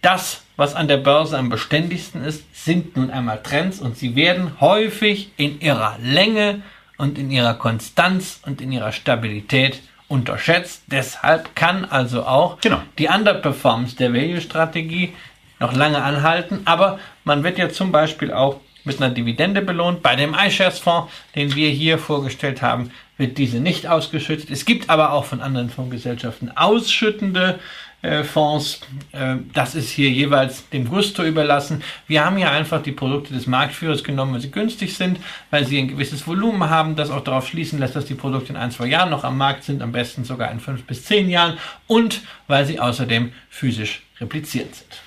das, 0.01 0.41
was 0.57 0.75
an 0.75 0.87
der 0.89 0.97
Börse 0.97 1.37
am 1.37 1.47
beständigsten 1.49 2.23
ist, 2.23 2.43
sind 2.65 2.97
nun 2.97 3.09
einmal 3.11 3.41
Trends 3.43 3.79
und 3.79 3.97
sie 3.97 4.15
werden 4.17 4.59
häufig 4.59 5.31
in 5.37 5.61
ihrer 5.61 5.97
Länge 6.01 6.61
und 6.97 7.17
in 7.17 7.31
ihrer 7.31 7.53
Konstanz 7.53 8.41
und 8.45 8.59
in 8.61 8.71
ihrer 8.73 8.91
Stabilität 8.91 9.81
unterschätzt. 10.09 10.83
Deshalb 10.87 11.55
kann 11.55 11.85
also 11.85 12.23
auch 12.25 12.59
Genau. 12.61 12.81
die 12.99 13.07
Underperformance 13.07 13.95
der 13.95 14.13
Value-Strategie 14.13 15.13
noch 15.59 15.73
lange 15.73 16.01
anhalten, 16.03 16.61
aber 16.65 16.99
man 17.23 17.43
wird 17.43 17.57
ja 17.57 17.69
zum 17.69 17.91
Beispiel 17.91 18.31
auch 18.33 18.59
mit 18.85 19.01
einer 19.01 19.13
Dividende 19.13 19.61
belohnt. 19.61 20.01
Bei 20.01 20.15
dem 20.15 20.33
iShares-Fonds, 20.33 21.11
den 21.35 21.55
wir 21.55 21.69
hier 21.69 21.97
vorgestellt 21.97 22.61
haben, 22.61 22.91
wird 23.17 23.37
diese 23.37 23.59
nicht 23.59 23.87
ausgeschüttet. 23.87 24.49
Es 24.49 24.65
gibt 24.65 24.89
aber 24.89 25.13
auch 25.13 25.25
von 25.25 25.41
anderen 25.41 25.69
Fondsgesellschaften 25.69 26.55
ausschüttende 26.55 27.59
äh, 28.01 28.23
Fonds. 28.23 28.81
Äh, 29.13 29.37
das 29.53 29.73
ist 29.73 29.89
hier 29.89 30.09
jeweils 30.09 30.69
dem 30.69 30.87
Gusto 30.87 31.23
überlassen. 31.23 31.81
Wir 32.07 32.23
haben 32.23 32.37
hier 32.37 32.51
einfach 32.51 32.83
die 32.83 32.91
Produkte 32.91 33.33
des 33.33 33.47
Marktführers 33.47 34.03
genommen, 34.03 34.33
weil 34.33 34.41
sie 34.41 34.51
günstig 34.51 34.95
sind, 34.95 35.19
weil 35.49 35.65
sie 35.65 35.79
ein 35.79 35.87
gewisses 35.87 36.27
Volumen 36.27 36.69
haben, 36.69 36.95
das 36.95 37.09
auch 37.09 37.23
darauf 37.23 37.47
schließen 37.47 37.79
lässt, 37.79 37.95
dass 37.95 38.05
die 38.05 38.15
Produkte 38.15 38.53
in 38.53 38.57
ein, 38.57 38.71
zwei 38.71 38.87
Jahren 38.87 39.09
noch 39.09 39.23
am 39.23 39.37
Markt 39.37 39.63
sind, 39.63 39.81
am 39.81 39.91
besten 39.91 40.23
sogar 40.23 40.51
in 40.51 40.59
fünf 40.59 40.83
bis 40.83 41.05
zehn 41.05 41.29
Jahren 41.29 41.57
und 41.87 42.21
weil 42.47 42.65
sie 42.65 42.79
außerdem 42.79 43.31
physisch 43.49 44.03
repliziert 44.19 44.75
sind. 44.75 45.04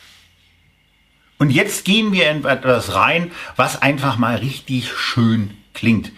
Und 1.38 1.50
jetzt 1.50 1.84
gehen 1.84 2.12
wir 2.12 2.30
in 2.30 2.44
etwas 2.44 2.94
rein, 2.94 3.30
was 3.56 3.80
einfach 3.80 4.18
mal 4.18 4.36
richtig 4.36 4.90
schön 4.90 5.50
klingt. 5.72 6.10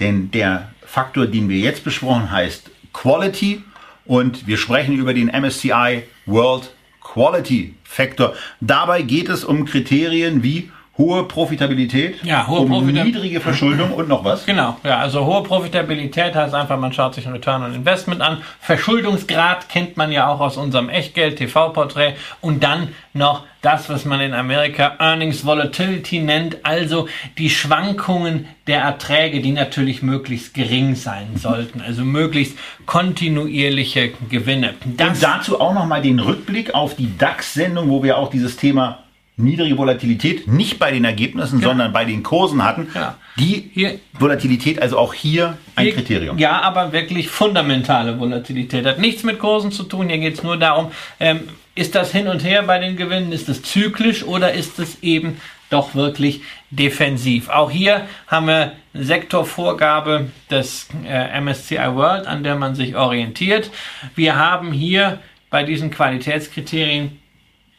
Denn 0.00 0.30
der 0.30 0.72
Faktor, 0.84 1.26
den 1.26 1.48
wir 1.48 1.58
jetzt 1.58 1.84
besprochen, 1.84 2.30
heißt 2.30 2.70
Quality. 2.92 3.62
Und 4.04 4.46
wir 4.46 4.56
sprechen 4.56 4.96
über 4.96 5.14
den 5.14 5.28
MSCI 5.28 6.04
World 6.26 6.72
Quality 7.00 7.74
Factor. 7.84 8.34
Dabei 8.60 9.02
geht 9.02 9.28
es 9.28 9.44
um 9.44 9.64
Kriterien 9.64 10.42
wie 10.42 10.70
hohe 10.98 11.22
Profitabilität, 11.24 12.24
Ja, 12.24 12.46
hohe 12.48 12.60
um 12.60 12.70
Profitab- 12.70 13.04
niedrige 13.04 13.40
Verschuldung 13.40 13.92
und 13.92 14.08
noch 14.08 14.24
was. 14.24 14.44
Genau, 14.44 14.76
ja, 14.82 14.98
also 14.98 15.24
hohe 15.24 15.44
Profitabilität 15.44 16.34
heißt 16.34 16.54
einfach, 16.54 16.78
man 16.78 16.92
schaut 16.92 17.14
sich 17.14 17.26
ein 17.26 17.32
Return 17.32 17.62
on 17.62 17.72
Investment 17.72 18.20
an. 18.20 18.38
Verschuldungsgrad 18.60 19.68
kennt 19.68 19.96
man 19.96 20.10
ja 20.10 20.28
auch 20.28 20.40
aus 20.40 20.56
unserem 20.56 20.88
Echtgeld-TV-Porträt. 20.88 22.14
Und 22.40 22.64
dann 22.64 22.88
noch 23.14 23.44
das, 23.62 23.88
was 23.88 24.04
man 24.04 24.20
in 24.20 24.34
Amerika 24.34 24.96
Earnings 24.98 25.44
Volatility 25.44 26.20
nennt, 26.20 26.64
also 26.64 27.08
die 27.38 27.50
Schwankungen 27.50 28.46
der 28.66 28.80
Erträge, 28.82 29.40
die 29.40 29.52
natürlich 29.52 30.02
möglichst 30.02 30.54
gering 30.54 30.94
sein 30.96 31.36
sollten, 31.36 31.80
also 31.80 32.04
möglichst 32.04 32.58
kontinuierliche 32.86 34.12
Gewinne. 34.28 34.74
Und 34.84 35.00
dazu 35.00 35.60
auch 35.60 35.74
nochmal 35.74 36.02
den 36.02 36.18
Rückblick 36.18 36.74
auf 36.74 36.96
die 36.96 37.16
DAX-Sendung, 37.16 37.88
wo 37.88 38.02
wir 38.02 38.18
auch 38.18 38.30
dieses 38.30 38.56
Thema 38.56 39.04
niedrige 39.38 39.78
Volatilität 39.78 40.46
nicht 40.48 40.78
bei 40.78 40.90
den 40.90 41.04
Ergebnissen, 41.04 41.60
sondern 41.60 41.92
bei 41.92 42.04
den 42.04 42.22
Kursen 42.22 42.64
hatten. 42.64 42.88
Ja. 42.94 43.16
Die 43.38 43.70
Hier- 43.72 43.98
Volatilität 44.18 44.82
also 44.82 44.98
auch 44.98 45.14
hier 45.14 45.56
ein 45.76 45.84
Hier- 45.86 45.94
Kriterium. 45.94 46.38
Ja, 46.38 46.60
aber 46.62 46.92
wirklich 46.92 47.28
fundamentale 47.28 48.18
Volatilität. 48.18 48.84
Hat 48.84 48.98
nichts 48.98 49.22
mit 49.22 49.38
Kursen 49.38 49.70
zu 49.72 49.84
tun. 49.84 50.08
Hier 50.08 50.18
geht 50.18 50.34
es 50.34 50.42
nur 50.42 50.56
darum, 50.56 50.90
ähm, 51.20 51.40
ist 51.74 51.94
das 51.94 52.10
hin 52.12 52.26
und 52.26 52.42
her 52.44 52.62
bei 52.64 52.78
den 52.80 52.96
Gewinnen, 52.96 53.30
ist 53.32 53.48
es 53.48 53.62
zyklisch 53.62 54.24
oder 54.24 54.52
ist 54.52 54.78
es 54.80 55.02
eben 55.02 55.40
doch 55.70 55.94
wirklich 55.94 56.40
defensiv. 56.70 57.48
Auch 57.50 57.70
hier 57.70 58.06
haben 58.26 58.46
wir 58.46 58.72
eine 58.94 59.04
Sektorvorgabe 59.04 60.28
des 60.50 60.88
äh, 61.06 61.40
MSCI 61.40 61.94
World, 61.94 62.26
an 62.26 62.42
der 62.42 62.56
man 62.56 62.74
sich 62.74 62.96
orientiert. 62.96 63.70
Wir 64.16 64.36
haben 64.36 64.72
hier 64.72 65.20
bei 65.50 65.62
diesen 65.62 65.90
Qualitätskriterien 65.90 67.18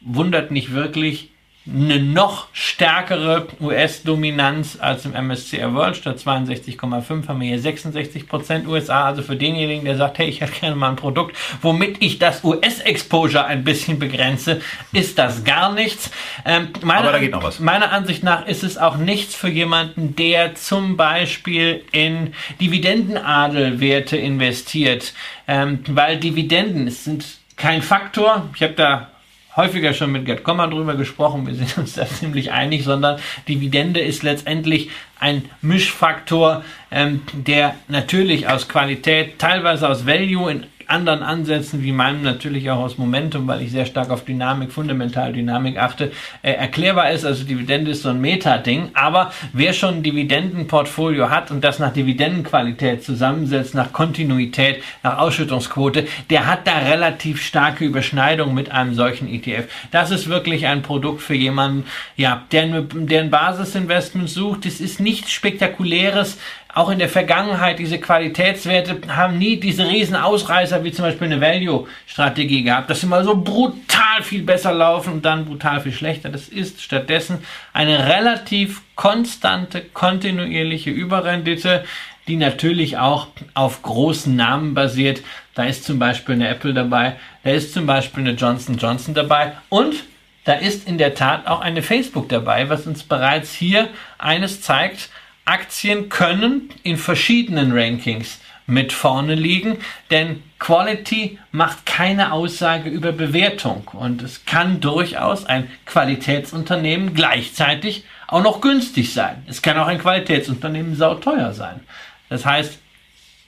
wundert 0.00 0.50
nicht 0.50 0.72
wirklich 0.72 1.29
eine 1.66 2.00
noch 2.00 2.48
stärkere 2.52 3.46
US-Dominanz 3.60 4.78
als 4.80 5.04
im 5.04 5.12
MSCI 5.12 5.74
World. 5.74 5.96
Statt 5.96 6.18
62,5 6.18 7.28
haben 7.28 7.40
wir 7.40 7.48
hier 7.48 7.60
66% 7.60 8.66
USA. 8.66 9.04
Also 9.04 9.22
für 9.22 9.36
denjenigen, 9.36 9.84
der 9.84 9.96
sagt, 9.96 10.18
hey, 10.18 10.28
ich 10.28 10.40
hätte 10.40 10.58
gerne 10.58 10.74
mal 10.74 10.88
ein 10.88 10.96
Produkt, 10.96 11.36
womit 11.60 11.98
ich 12.00 12.18
das 12.18 12.42
US-Exposure 12.44 13.44
ein 13.44 13.62
bisschen 13.62 13.98
begrenze, 13.98 14.62
ist 14.92 15.18
das 15.18 15.44
gar 15.44 15.72
nichts. 15.72 16.10
Ähm, 16.46 16.68
meiner, 16.82 17.00
Aber 17.00 17.12
da 17.12 17.18
geht 17.18 17.32
noch 17.32 17.42
was. 17.42 17.60
Meiner 17.60 17.92
Ansicht 17.92 18.22
nach 18.22 18.46
ist 18.46 18.64
es 18.64 18.78
auch 18.78 18.96
nichts 18.96 19.34
für 19.34 19.48
jemanden, 19.50 20.16
der 20.16 20.54
zum 20.54 20.96
Beispiel 20.96 21.84
in 21.92 22.32
Dividendenadelwerte 22.58 24.16
investiert, 24.16 25.12
ähm, 25.46 25.80
weil 25.88 26.16
Dividenden 26.16 26.90
sind 26.90 27.24
kein 27.56 27.82
Faktor. 27.82 28.48
Ich 28.54 28.62
habe 28.62 28.72
da 28.72 29.10
häufiger 29.56 29.92
schon 29.92 30.12
mit 30.12 30.24
Gerd 30.24 30.44
Kommer 30.44 30.68
drüber 30.68 30.94
gesprochen, 30.94 31.46
wir 31.46 31.54
sind 31.54 31.76
uns 31.78 31.94
da 31.94 32.06
ziemlich 32.06 32.52
einig, 32.52 32.84
sondern 32.84 33.20
Dividende 33.48 34.00
ist 34.00 34.22
letztendlich 34.22 34.90
ein 35.18 35.44
Mischfaktor, 35.60 36.64
ähm, 36.90 37.22
der 37.32 37.74
natürlich 37.88 38.48
aus 38.48 38.68
Qualität, 38.68 39.38
teilweise 39.38 39.88
aus 39.88 40.06
Value 40.06 40.50
in 40.50 40.66
anderen 40.90 41.22
Ansätzen 41.22 41.82
wie 41.82 41.92
meinem 41.92 42.22
natürlich 42.22 42.70
auch 42.70 42.78
aus 42.78 42.98
Momentum, 42.98 43.46
weil 43.46 43.62
ich 43.62 43.70
sehr 43.70 43.86
stark 43.86 44.10
auf 44.10 44.24
Dynamik, 44.24 44.72
fundamental 44.72 45.32
Dynamik 45.32 45.78
achte, 45.78 46.12
äh, 46.42 46.52
erklärbar 46.52 47.10
ist. 47.10 47.24
Also 47.24 47.44
Dividende 47.44 47.92
ist 47.92 48.02
so 48.02 48.10
ein 48.10 48.20
Meta-Ding. 48.20 48.90
Aber 48.94 49.32
wer 49.52 49.72
schon 49.72 49.96
ein 49.96 50.02
Dividendenportfolio 50.02 51.30
hat 51.30 51.50
und 51.50 51.62
das 51.62 51.78
nach 51.78 51.92
Dividendenqualität 51.92 53.04
zusammensetzt, 53.04 53.74
nach 53.74 53.92
Kontinuität, 53.92 54.82
nach 55.02 55.18
Ausschüttungsquote, 55.18 56.06
der 56.28 56.46
hat 56.46 56.66
da 56.66 56.78
relativ 56.78 57.42
starke 57.42 57.84
Überschneidung 57.84 58.54
mit 58.54 58.70
einem 58.70 58.94
solchen 58.94 59.28
ETF. 59.28 59.68
Das 59.90 60.10
ist 60.10 60.28
wirklich 60.28 60.66
ein 60.66 60.82
Produkt 60.82 61.22
für 61.22 61.34
jemanden, 61.34 61.84
ja, 62.16 62.44
der, 62.52 62.82
der 62.82 63.20
ein 63.20 63.30
Basisinvestment 63.30 64.28
sucht. 64.28 64.66
Es 64.66 64.80
ist 64.80 65.00
nichts 65.00 65.30
Spektakuläres. 65.30 66.38
Auch 66.72 66.90
in 66.90 66.98
der 66.98 67.08
Vergangenheit, 67.08 67.78
diese 67.78 67.98
Qualitätswerte 67.98 69.00
haben 69.08 69.38
nie 69.38 69.58
diese 69.58 69.88
riesen 69.88 70.14
Ausreißer 70.14 70.84
wie 70.84 70.92
zum 70.92 71.04
Beispiel 71.04 71.26
eine 71.26 71.40
Value-Strategie 71.40 72.62
gehabt, 72.62 72.88
dass 72.88 73.00
sie 73.00 73.06
mal 73.06 73.24
so 73.24 73.36
brutal 73.36 74.22
viel 74.22 74.42
besser 74.42 74.72
laufen 74.72 75.14
und 75.14 75.24
dann 75.24 75.46
brutal 75.46 75.80
viel 75.80 75.92
schlechter. 75.92 76.28
Das 76.28 76.48
ist 76.48 76.80
stattdessen 76.80 77.38
eine 77.72 78.06
relativ 78.08 78.82
konstante, 78.94 79.82
kontinuierliche 79.92 80.90
Überrendite, 80.90 81.84
die 82.28 82.36
natürlich 82.36 82.98
auch 82.98 83.28
auf 83.54 83.82
großen 83.82 84.36
Namen 84.36 84.74
basiert. 84.74 85.22
Da 85.54 85.64
ist 85.64 85.84
zum 85.84 85.98
Beispiel 85.98 86.36
eine 86.36 86.48
Apple 86.48 86.72
dabei, 86.72 87.16
da 87.42 87.50
ist 87.50 87.74
zum 87.74 87.86
Beispiel 87.86 88.22
eine 88.22 88.36
Johnson 88.36 88.76
Johnson 88.76 89.14
dabei 89.14 89.54
und 89.68 90.04
da 90.44 90.54
ist 90.54 90.88
in 90.88 90.98
der 90.98 91.14
Tat 91.14 91.46
auch 91.46 91.60
eine 91.60 91.82
Facebook 91.82 92.28
dabei, 92.28 92.68
was 92.68 92.86
uns 92.86 93.02
bereits 93.02 93.52
hier 93.52 93.88
eines 94.18 94.62
zeigt, 94.62 95.10
Aktien 95.50 96.08
können 96.08 96.70
in 96.84 96.96
verschiedenen 96.96 97.72
Rankings 97.72 98.38
mit 98.66 98.92
vorne 98.92 99.34
liegen, 99.34 99.78
denn 100.10 100.42
Quality 100.60 101.38
macht 101.50 101.86
keine 101.86 102.32
Aussage 102.32 102.88
über 102.88 103.10
Bewertung 103.10 103.88
und 103.92 104.22
es 104.22 104.44
kann 104.44 104.80
durchaus 104.80 105.44
ein 105.44 105.68
Qualitätsunternehmen 105.86 107.14
gleichzeitig 107.14 108.04
auch 108.28 108.44
noch 108.44 108.60
günstig 108.60 109.12
sein. 109.12 109.42
Es 109.48 109.60
kann 109.60 109.76
auch 109.76 109.88
ein 109.88 109.98
Qualitätsunternehmen 109.98 110.94
sauteuer 110.94 111.52
sein. 111.52 111.80
Das 112.28 112.46
heißt, 112.46 112.78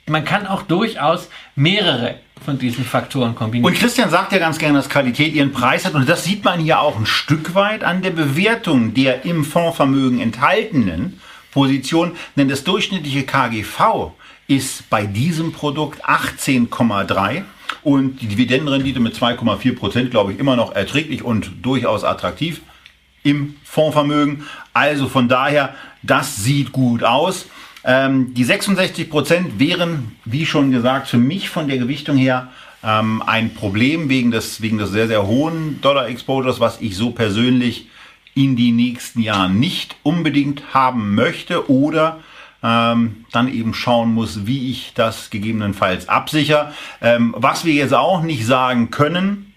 man 0.07 0.25
kann 0.25 0.45
auch 0.45 0.63
durchaus 0.63 1.29
mehrere 1.55 2.15
von 2.43 2.59
diesen 2.59 2.83
Faktoren 2.83 3.35
kombinieren. 3.35 3.71
Und 3.73 3.79
Christian 3.79 4.09
sagt 4.09 4.33
ja 4.33 4.39
ganz 4.39 4.57
gerne, 4.57 4.77
dass 4.79 4.89
Qualität 4.89 5.33
ihren 5.33 5.53
Preis 5.53 5.85
hat. 5.85 5.93
Und 5.93 6.09
das 6.09 6.25
sieht 6.25 6.43
man 6.43 6.59
hier 6.59 6.81
auch 6.81 6.97
ein 6.97 7.05
Stück 7.05 7.55
weit 7.55 7.85
an 7.85 8.01
der 8.01 8.09
Bewertung 8.09 8.93
der 8.93 9.23
im 9.23 9.45
Fondsvermögen 9.45 10.19
enthaltenen 10.19 11.21
Position. 11.53 12.13
Denn 12.35 12.49
das 12.49 12.63
durchschnittliche 12.63 13.23
KGV 13.23 14.11
ist 14.47 14.89
bei 14.89 15.05
diesem 15.05 15.53
Produkt 15.53 16.03
18,3. 16.05 17.43
und 17.83 18.21
die 18.21 18.27
Dividendenrendite 18.27 18.99
mit 18.99 19.15
2,4 19.15 19.75
Prozent, 19.75 20.11
glaube 20.11 20.33
ich, 20.33 20.39
immer 20.39 20.55
noch 20.55 20.75
erträglich 20.75 21.23
und 21.23 21.51
durchaus 21.61 22.03
attraktiv 22.03 22.61
im 23.23 23.55
Fondsvermögen. 23.63 24.43
Also 24.73 25.07
von 25.07 25.27
daher, 25.27 25.75
das 26.01 26.37
sieht 26.37 26.71
gut 26.71 27.03
aus. 27.03 27.45
Ähm, 27.85 28.33
die 28.33 28.43
66 28.43 29.09
Prozent 29.09 29.59
wären, 29.59 30.15
wie 30.25 30.45
schon 30.45 30.71
gesagt, 30.71 31.07
für 31.07 31.17
mich 31.17 31.49
von 31.49 31.67
der 31.67 31.77
Gewichtung 31.77 32.17
her 32.17 32.49
ähm, 32.83 33.21
ein 33.25 33.53
Problem 33.53 34.09
wegen 34.09 34.31
des, 34.31 34.61
wegen 34.61 34.77
des 34.77 34.91
sehr, 34.91 35.07
sehr 35.07 35.25
hohen 35.25 35.81
Dollar-Exposures, 35.81 36.59
was 36.59 36.79
ich 36.81 36.95
so 36.95 37.11
persönlich 37.11 37.87
in 38.35 38.55
die 38.55 38.71
nächsten 38.71 39.21
Jahren 39.21 39.59
nicht 39.59 39.95
unbedingt 40.03 40.73
haben 40.73 41.15
möchte 41.15 41.69
oder 41.69 42.19
ähm, 42.63 43.25
dann 43.31 43.53
eben 43.53 43.73
schauen 43.73 44.13
muss, 44.13 44.47
wie 44.47 44.71
ich 44.71 44.93
das 44.95 45.29
gegebenenfalls 45.29 46.07
absichere. 46.09 46.73
Ähm, 47.01 47.35
was 47.37 47.65
wir 47.65 47.73
jetzt 47.73 47.93
auch 47.93 48.23
nicht 48.23 48.45
sagen 48.45 48.89
können, 48.89 49.53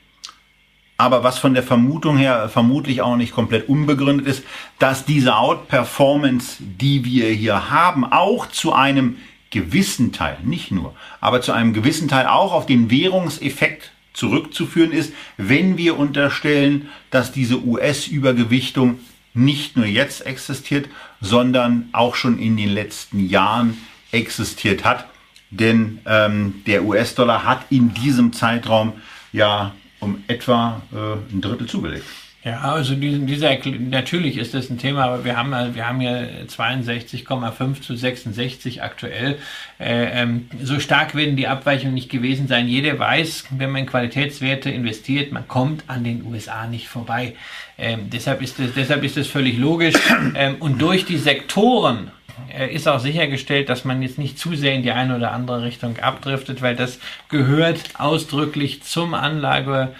aber 0.98 1.22
was 1.22 1.38
von 1.38 1.54
der 1.54 1.62
Vermutung 1.62 2.16
her 2.16 2.48
vermutlich 2.48 3.02
auch 3.02 3.16
nicht 3.16 3.32
komplett 3.32 3.68
unbegründet 3.68 4.26
ist, 4.26 4.44
dass 4.78 5.04
diese 5.04 5.36
Outperformance, 5.36 6.56
die 6.60 7.04
wir 7.04 7.28
hier 7.28 7.70
haben, 7.70 8.04
auch 8.04 8.46
zu 8.46 8.72
einem 8.72 9.18
gewissen 9.50 10.12
Teil, 10.12 10.38
nicht 10.42 10.70
nur, 10.70 10.94
aber 11.20 11.40
zu 11.40 11.52
einem 11.52 11.72
gewissen 11.72 12.08
Teil 12.08 12.26
auch 12.26 12.52
auf 12.52 12.66
den 12.66 12.90
Währungseffekt 12.90 13.92
zurückzuführen 14.16 14.92
ist, 14.92 15.12
wenn 15.36 15.76
wir 15.76 15.98
unterstellen, 15.98 16.88
dass 17.10 17.32
diese 17.32 17.62
US-Übergewichtung 17.64 18.98
nicht 19.34 19.76
nur 19.76 19.86
jetzt 19.86 20.24
existiert, 20.24 20.88
sondern 21.20 21.90
auch 21.92 22.14
schon 22.14 22.38
in 22.38 22.56
den 22.56 22.70
letzten 22.70 23.28
Jahren 23.28 23.76
existiert 24.10 24.84
hat. 24.84 25.06
Denn 25.50 26.00
ähm, 26.06 26.62
der 26.66 26.84
US-Dollar 26.84 27.44
hat 27.44 27.66
in 27.70 27.92
diesem 27.92 28.32
Zeitraum 28.32 28.94
ja 29.32 29.74
um 30.00 30.24
etwa 30.26 30.82
äh, 30.92 31.34
ein 31.34 31.40
Drittel 31.40 31.66
zugelegt. 31.66 32.06
Ja, 32.46 32.60
also 32.60 32.94
diesen, 32.94 33.26
dieser, 33.26 33.58
natürlich 33.90 34.36
ist 34.36 34.54
das 34.54 34.70
ein 34.70 34.78
Thema, 34.78 35.06
aber 35.06 35.24
wir 35.24 35.36
haben, 35.36 35.50
wir 35.74 35.88
haben 35.88 36.00
ja 36.00 36.22
62,5 36.46 37.80
zu 37.80 37.96
66 37.96 38.84
aktuell. 38.84 39.38
Äh, 39.80 40.22
ähm, 40.22 40.48
so 40.62 40.78
stark 40.78 41.16
werden 41.16 41.34
die 41.34 41.48
Abweichungen 41.48 41.94
nicht 41.94 42.08
gewesen 42.08 42.46
sein. 42.46 42.68
Jeder 42.68 42.96
weiß, 43.00 43.46
wenn 43.50 43.72
man 43.72 43.80
in 43.80 43.86
Qualitätswerte 43.88 44.70
investiert, 44.70 45.32
man 45.32 45.48
kommt 45.48 45.82
an 45.88 46.04
den 46.04 46.24
USA 46.24 46.68
nicht 46.68 46.86
vorbei. 46.86 47.34
Ähm, 47.78 48.10
deshalb, 48.12 48.40
ist 48.40 48.60
das, 48.60 48.74
deshalb 48.76 49.02
ist 49.02 49.16
das 49.16 49.26
völlig 49.26 49.58
logisch. 49.58 49.96
Ähm, 50.38 50.56
und 50.60 50.82
durch 50.82 51.06
die 51.06 51.16
Sektoren, 51.16 52.10
äh, 52.52 52.72
ist 52.72 52.86
auch 52.86 53.00
sichergestellt, 53.00 53.68
dass 53.68 53.84
man 53.84 54.02
jetzt 54.02 54.18
nicht 54.18 54.38
zu 54.38 54.54
sehr 54.54 54.74
in 54.74 54.82
die 54.82 54.90
eine 54.90 55.16
oder 55.16 55.32
andere 55.32 55.62
Richtung 55.62 55.98
abdriftet, 55.98 56.60
weil 56.62 56.76
das 56.76 56.98
gehört 57.28 57.80
ausdrücklich 57.98 58.82
zum 58.82 59.14
Anlage 59.14 59.94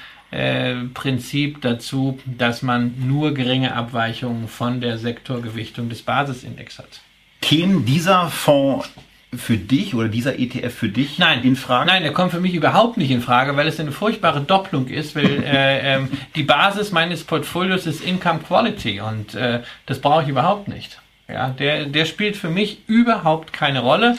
Prinzip 0.94 1.60
dazu, 1.62 2.18
dass 2.24 2.62
man 2.62 2.94
nur 2.98 3.32
geringe 3.32 3.74
Abweichungen 3.74 4.48
von 4.48 4.80
der 4.80 4.98
Sektorgewichtung 4.98 5.88
des 5.88 6.02
Basisindex 6.02 6.78
hat. 6.78 7.00
Käme 7.40 7.82
dieser 7.82 8.28
Fonds 8.28 8.90
für 9.34 9.56
dich 9.56 9.94
oder 9.94 10.08
dieser 10.08 10.38
ETF 10.38 10.74
für 10.74 10.88
dich 10.88 11.18
Nein. 11.18 11.42
in 11.42 11.56
Frage? 11.56 11.86
Nein, 11.86 12.02
der 12.02 12.12
kommt 12.12 12.32
für 12.32 12.40
mich 12.40 12.54
überhaupt 12.54 12.96
nicht 12.96 13.10
in 13.10 13.20
Frage, 13.20 13.56
weil 13.56 13.66
es 13.66 13.78
eine 13.80 13.92
furchtbare 13.92 14.40
Doppelung 14.40 14.88
ist, 14.88 15.14
weil 15.14 15.42
äh, 15.44 15.94
ähm, 15.94 16.08
die 16.34 16.42
Basis 16.42 16.92
meines 16.92 17.24
Portfolios 17.24 17.86
ist 17.86 18.00
Income 18.00 18.40
Quality 18.40 19.00
und 19.00 19.34
äh, 19.34 19.60
das 19.86 20.00
brauche 20.00 20.22
ich 20.22 20.28
überhaupt 20.28 20.68
nicht. 20.68 21.00
Ja, 21.28 21.48
der, 21.50 21.86
der 21.86 22.04
spielt 22.04 22.36
für 22.36 22.50
mich 22.50 22.80
überhaupt 22.86 23.52
keine 23.52 23.80
Rolle. 23.80 24.16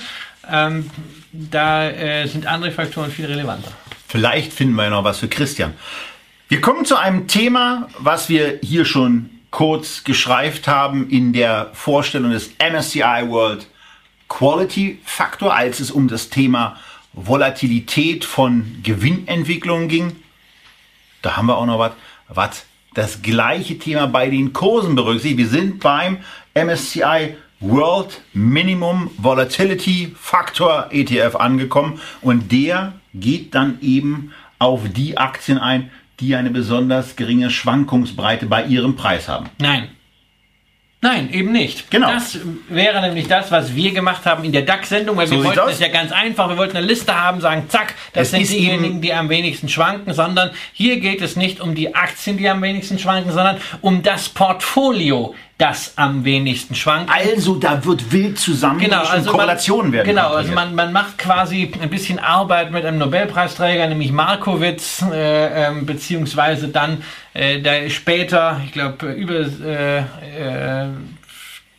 Ähm, 0.50 0.90
da 1.32 1.90
äh, 1.90 2.28
sind 2.28 2.46
andere 2.46 2.72
Faktoren 2.72 3.12
viel 3.12 3.26
relevanter. 3.26 3.72
Vielleicht 4.08 4.54
finden 4.54 4.76
wir 4.76 4.86
ja 4.86 4.90
noch 4.90 5.04
was 5.04 5.20
für 5.20 5.28
Christian. 5.28 5.74
Wir 6.48 6.62
kommen 6.62 6.86
zu 6.86 6.96
einem 6.96 7.28
Thema, 7.28 7.90
was 8.00 8.30
wir 8.30 8.60
hier 8.64 8.86
schon 8.86 9.30
kurz 9.52 10.06
geschreift 10.06 10.68
haben 10.68 11.10
in 11.10 11.34
der 11.34 11.72
Vorstellung 11.74 12.32
des 12.32 12.52
MSCI 12.58 13.26
World 13.28 13.68
Quality 14.30 15.00
Factor, 15.04 15.54
als 15.54 15.82
es 15.82 15.92
um 15.92 16.08
das 16.08 16.30
Thema 16.30 16.78
Volatilität 17.12 18.24
von 18.24 18.80
Gewinnentwicklungen 18.82 19.90
ging. 19.90 20.16
Da 21.22 21.36
haben 21.36 21.48
wir 21.48 21.58
auch 21.58 21.66
noch 21.66 21.80
was, 21.80 21.92
was 22.30 22.66
das 22.94 23.22
gleiche 23.22 23.78
Thema 23.78 24.08
bei 24.08 24.30
den 24.30 24.54
Kursen 24.54 24.96
berücksichtigt. 24.96 25.38
Wir 25.38 25.48
sind 25.50 25.80
beim 25.82 26.20
MSCI 26.54 27.36
World 27.60 28.22
Minimum 28.34 29.12
Volatility 29.18 30.16
Factor 30.18 30.88
ETF 30.92 31.36
angekommen 31.36 32.00
und 32.22 32.52
der 32.52 32.94
geht 33.20 33.56
dann 33.56 33.80
eben 33.82 34.34
auf 34.60 34.82
die 34.96 35.18
Aktien 35.18 35.58
ein, 35.58 35.92
die 36.20 36.36
eine 36.36 36.50
besonders 36.50 37.16
geringe 37.16 37.50
Schwankungsbreite 37.50 38.48
bei 38.48 38.66
ihrem 38.66 38.96
Preis 38.96 39.28
haben. 39.28 39.50
Nein. 39.60 39.90
Nein, 41.00 41.32
eben 41.32 41.52
nicht. 41.52 41.92
Genau. 41.92 42.10
Das 42.10 42.40
wäre 42.70 43.02
nämlich 43.02 43.28
das, 43.28 43.52
was 43.52 43.76
wir 43.76 43.94
gemacht 43.94 44.26
haben 44.26 44.44
in 44.44 44.52
der 44.52 44.64
DAX-Sendung, 44.64 45.16
weil 45.16 45.28
So 45.28 45.36
wir 45.36 45.44
wollten 45.44 45.70
es 45.70 45.80
ja 45.80 45.90
ganz 45.90 46.12
einfach, 46.12 46.50
wir 46.50 46.58
wollten 46.58 46.76
eine 46.76 46.88
Liste 46.88 47.14
haben, 47.14 47.40
sagen, 47.40 47.66
zack, 47.70 47.94
das 48.14 48.24
Es 48.24 48.32
sind 48.32 48.50
diejenigen, 48.50 49.00
die 49.00 49.14
am 49.14 49.30
wenigsten 49.30 49.70
schwanken, 49.70 50.16
sondern 50.16 50.50
hier 50.74 51.00
geht 51.00 51.22
es 51.22 51.36
nicht 51.36 51.62
um 51.62 51.76
die 51.76 51.94
Aktien, 51.94 52.38
die 52.38 52.50
am 52.50 52.64
wenigsten 52.64 52.98
schwanken, 52.98 53.32
sondern 53.32 53.58
um 53.82 54.02
das 54.02 54.30
Portfolio, 54.30 55.36
das 55.58 55.94
am 55.98 56.24
wenigsten 56.24 56.76
schwankt. 56.76 57.12
Also 57.12 57.56
da 57.56 57.84
wird 57.84 58.12
wild 58.12 58.38
zusammengemischt 58.38 59.00
Genau, 59.02 59.12
also 59.12 59.32
Korrelationen 59.32 59.86
man, 59.88 59.94
werden 59.94 60.08
Genau, 60.08 60.28
also 60.28 60.52
konstruiert. 60.54 60.56
man, 60.56 60.76
man 60.76 60.94
macht 60.94 61.18
quasi 61.18 61.72
ein 61.82 61.90
bisschen 61.90 62.20
Arbeit 62.20 62.72
mit 62.72 62.86
einem 62.86 63.00
Nobelpreisträger, 63.00 63.88
nämlich 63.88 64.12
Markowitz, 64.12 65.04
äh, 65.12 65.68
ähm, 65.68 65.88
beziehungsweise 65.88 66.68
dann 66.68 67.04
äh, 67.34 67.60
da 67.62 67.90
später, 67.90 68.62
ich 68.66 68.72
glaube 68.72 69.12
über 69.14 69.34
äh, 69.40 70.00
äh, 70.00 70.88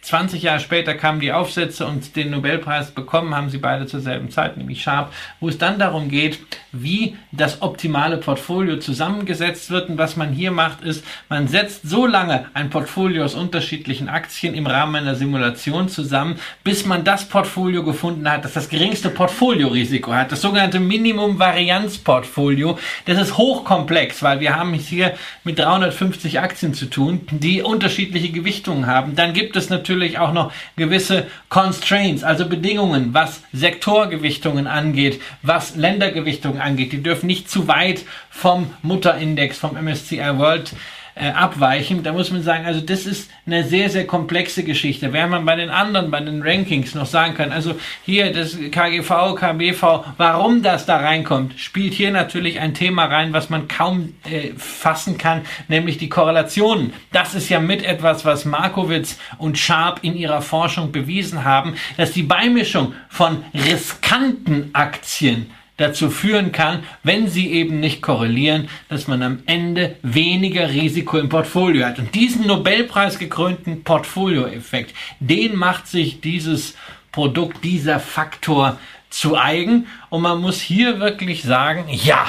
20 0.09 0.43
Jahre 0.43 0.61
später 0.61 0.95
kamen 0.95 1.21
die 1.21 1.33
Aufsätze 1.33 1.87
und 1.87 2.17
den 2.17 2.31
Nobelpreis 2.31 2.93
bekommen 2.93 3.35
haben 3.35 3.51
sie 3.51 3.59
beide 3.59 3.85
zur 3.87 4.01
selben 4.01 4.31
Zeit, 4.31 4.57
nämlich 4.57 4.83
Sharp, 4.83 5.13
wo 5.39 5.51
es 5.51 5.59
dann 5.59 5.79
darum 5.79 6.09
geht, 6.09 6.39
wie 6.73 7.17
das 7.31 7.61
optimale 7.61 8.17
Portfolio 8.17 8.79
zusammengesetzt 8.79 9.71
wird. 9.71 9.91
Und 9.91 9.99
was 9.99 10.17
man 10.17 10.33
hier 10.33 10.51
macht, 10.51 10.81
ist, 10.81 11.05
man 11.29 11.47
setzt 11.47 11.87
so 11.87 12.07
lange 12.07 12.47
ein 12.55 12.71
Portfolio 12.71 13.23
aus 13.23 13.35
unterschiedlichen 13.35 14.09
Aktien 14.09 14.55
im 14.55 14.67
Rahmen 14.67 14.97
einer 14.97 15.15
Simulation 15.15 15.91
zusammen, 15.91 16.39
bis 16.65 16.87
man 16.87 17.05
das 17.05 17.29
Portfolio 17.29 17.85
gefunden 17.85 18.31
hat, 18.31 18.47
das 18.47 18.55
das 18.55 18.71
geringste 18.71 19.11
Portfoliorisiko 19.11 20.15
hat. 20.15 20.33
Das 20.33 20.41
sogenannte 20.41 20.81
Minimum-Varianz-Portfolio. 20.81 22.79
Das 23.05 23.21
ist 23.21 23.37
hochkomplex, 23.37 24.23
weil 24.23 24.41
wir 24.41 24.57
haben 24.57 24.73
es 24.73 24.87
hier 24.87 25.13
mit 25.45 25.59
350 25.59 26.41
Aktien 26.41 26.73
zu 26.73 26.87
tun, 26.87 27.27
die 27.31 27.61
unterschiedliche 27.61 28.31
Gewichtungen 28.31 28.87
haben. 28.87 29.15
Dann 29.15 29.35
gibt 29.35 29.55
es 29.57 29.69
natürlich 29.69 29.98
auch 30.19 30.33
noch 30.33 30.53
gewisse 30.77 31.27
Constraints, 31.49 32.23
also 32.23 32.49
Bedingungen, 32.49 33.13
was 33.13 33.43
Sektorgewichtungen 33.53 34.67
angeht, 34.67 35.21
was 35.43 35.77
Ländergewichtungen 35.77 36.61
angeht. 36.61 36.93
Die 36.93 37.03
dürfen 37.03 37.27
nicht 37.27 37.51
zu 37.51 37.69
weit 37.69 38.05
vom 38.31 38.73
Mutterindex, 38.83 39.59
vom 39.59 39.77
MSCI 39.77 40.39
World 40.39 40.73
äh, 41.19 41.31
abweichen. 41.31 42.03
Da 42.03 42.13
muss 42.13 42.31
man 42.31 42.43
sagen, 42.43 42.65
also 42.65 42.81
das 42.81 43.07
ist 43.07 43.31
eine 43.47 43.65
sehr, 43.65 43.91
sehr 43.91 44.07
komplexe 44.07 44.63
Geschichte. 44.63 45.13
Während 45.13 45.31
man 45.31 45.45
bei 45.45 45.57
den 45.57 45.71
anderen, 45.71 46.11
bei 46.11 46.21
den 46.21 46.43
Rankings 46.43 46.95
noch 46.95 47.07
sagen 47.07 47.35
kann, 47.35 47.53
also 47.53 47.75
hier 48.05 48.33
das 48.33 48.57
KGV, 48.71 49.35
KBV, 49.35 50.05
warum 50.17 50.63
das 50.63 50.87
da 50.87 50.99
reinkommt, 50.99 51.59
spielt 51.59 51.95
hier 51.95 52.11
natürlich 52.11 52.61
ein 52.61 52.75
Thema 52.75 53.07
rein, 53.07 53.33
was 53.33 53.51
man 53.51 53.69
kaum 53.69 54.15
äh, 54.31 54.51
fassen 54.57 55.19
kann, 55.19 55.43
nämlich 55.69 55.99
die 55.99 56.09
Korrelationen. 56.09 56.93
Das 57.13 57.35
ist 57.35 57.49
ja 57.49 57.61
mit 57.61 57.85
etwas, 57.85 58.25
was 58.25 58.45
Markowitz 58.45 59.19
und 59.39 59.59
Sharp 59.59 60.01
in 60.03 60.17
ihrer 60.17 60.43
Forschung 60.43 60.93
bewiesen 60.93 61.45
haben, 61.45 61.75
dass 61.97 62.13
die 62.13 62.23
Beimischung 62.23 62.95
von 63.09 63.45
riskanten 63.55 64.71
Aktien 64.73 65.51
dazu 65.79 66.11
führen 66.11 66.53
kann, 66.53 66.83
wenn 67.03 67.29
sie 67.29 67.51
eben 67.53 67.81
nicht 67.81 68.03
korrelieren, 68.03 68.69
dass 68.89 69.09
man 69.09 69.23
am 69.23 69.39
Ende 69.47 69.97
weniger 70.03 70.69
Risiko 70.69 71.19
im 71.19 71.31
Portfolio 71.31 71.87
hat. 71.87 71.99
Und 71.99 72.15
diesen 72.15 72.47
Nobelpreis 72.47 73.19
gekrönten 73.19 73.85
Portfolioeffekt, 73.85 74.95
den 75.21 75.57
macht 75.57 75.87
sich 75.87 76.21
dieses 76.21 76.75
Produkt, 77.13 77.65
dieser 77.65 78.01
Faktor 78.01 78.79
zu 79.09 79.39
eigen. 79.39 79.87
Und 80.11 80.23
man 80.23 80.41
muss 80.41 80.61
hier 80.61 81.01
wirklich 81.01 81.43
sagen, 81.43 81.85
ja, 81.89 82.27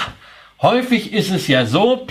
häufig 0.62 1.12
ist 1.12 1.32
es 1.32 1.48
ja 1.48 1.66
so, 1.66 2.08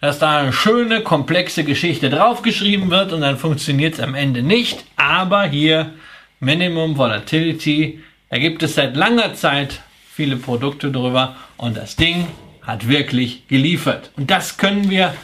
dass 0.00 0.18
da 0.18 0.38
eine 0.38 0.52
schöne, 0.52 1.00
komplexe 1.02 1.64
Geschichte 1.64 2.10
draufgeschrieben 2.10 2.90
wird 2.90 3.12
und 3.12 3.22
dann 3.22 3.38
funktioniert 3.38 3.94
es 3.94 4.00
am 4.00 4.14
Ende 4.14 4.42
nicht. 4.42 4.84
Aber 4.96 5.44
hier 5.44 5.92
Minimum 6.40 6.98
Volatility, 6.98 8.00
da 8.28 8.38
gibt 8.38 8.62
es 8.62 8.74
seit 8.74 8.96
langer 8.96 9.34
Zeit 9.34 9.80
viele 10.22 10.36
Produkte 10.36 10.92
drüber 10.92 11.34
und 11.56 11.76
das 11.76 11.96
Ding 11.96 12.28
hat 12.64 12.86
wirklich 12.86 13.48
geliefert. 13.48 14.12
Und 14.16 14.30
das 14.30 14.56
können 14.56 14.88
wir 14.88 15.14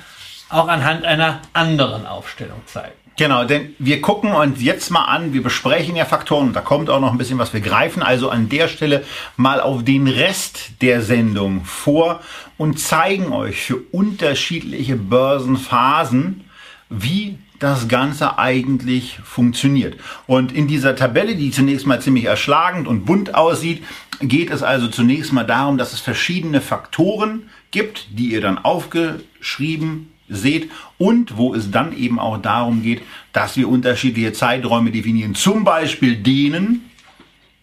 auch 0.48 0.66
anhand 0.66 1.04
einer 1.04 1.40
anderen 1.52 2.04
Aufstellung 2.04 2.60
zeigen. 2.66 2.94
Genau, 3.16 3.44
denn 3.44 3.76
wir 3.78 4.00
gucken 4.00 4.32
uns 4.32 4.60
jetzt 4.60 4.90
mal 4.90 5.04
an, 5.04 5.32
wir 5.32 5.42
besprechen 5.44 5.94
ja 5.94 6.04
Faktoren 6.04 6.52
da 6.52 6.62
kommt 6.62 6.90
auch 6.90 6.98
noch 6.98 7.12
ein 7.12 7.18
bisschen 7.18 7.38
was. 7.38 7.52
Wir 7.52 7.60
greifen 7.60 8.02
also 8.02 8.28
an 8.28 8.48
der 8.48 8.66
Stelle 8.66 9.04
mal 9.36 9.60
auf 9.60 9.84
den 9.84 10.08
Rest 10.08 10.82
der 10.82 11.00
Sendung 11.00 11.64
vor 11.64 12.20
und 12.56 12.80
zeigen 12.80 13.32
euch 13.32 13.62
für 13.62 13.76
unterschiedliche 13.92 14.96
Börsenphasen, 14.96 16.44
wie 16.90 17.38
das 17.60 17.88
Ganze 17.88 18.38
eigentlich 18.38 19.18
funktioniert. 19.24 19.96
Und 20.26 20.52
in 20.52 20.66
dieser 20.68 20.96
Tabelle, 20.96 21.34
die 21.36 21.50
zunächst 21.50 21.86
mal 21.86 22.00
ziemlich 22.00 22.24
erschlagend 22.24 22.86
und 22.86 23.04
bunt 23.04 23.34
aussieht, 23.34 23.84
geht 24.20 24.50
es 24.50 24.62
also 24.62 24.88
zunächst 24.88 25.32
mal 25.32 25.44
darum, 25.44 25.78
dass 25.78 25.92
es 25.92 26.00
verschiedene 26.00 26.60
Faktoren 26.60 27.50
gibt, 27.70 28.06
die 28.10 28.32
ihr 28.32 28.40
dann 28.40 28.58
aufgeschrieben 28.58 30.12
seht 30.28 30.70
und 30.98 31.36
wo 31.36 31.54
es 31.54 31.70
dann 31.70 31.96
eben 31.96 32.18
auch 32.18 32.38
darum 32.38 32.82
geht, 32.82 33.02
dass 33.32 33.56
wir 33.56 33.68
unterschiedliche 33.68 34.32
Zeiträume 34.32 34.90
definieren. 34.90 35.34
Zum 35.34 35.64
Beispiel 35.64 36.16
denen 36.16 36.90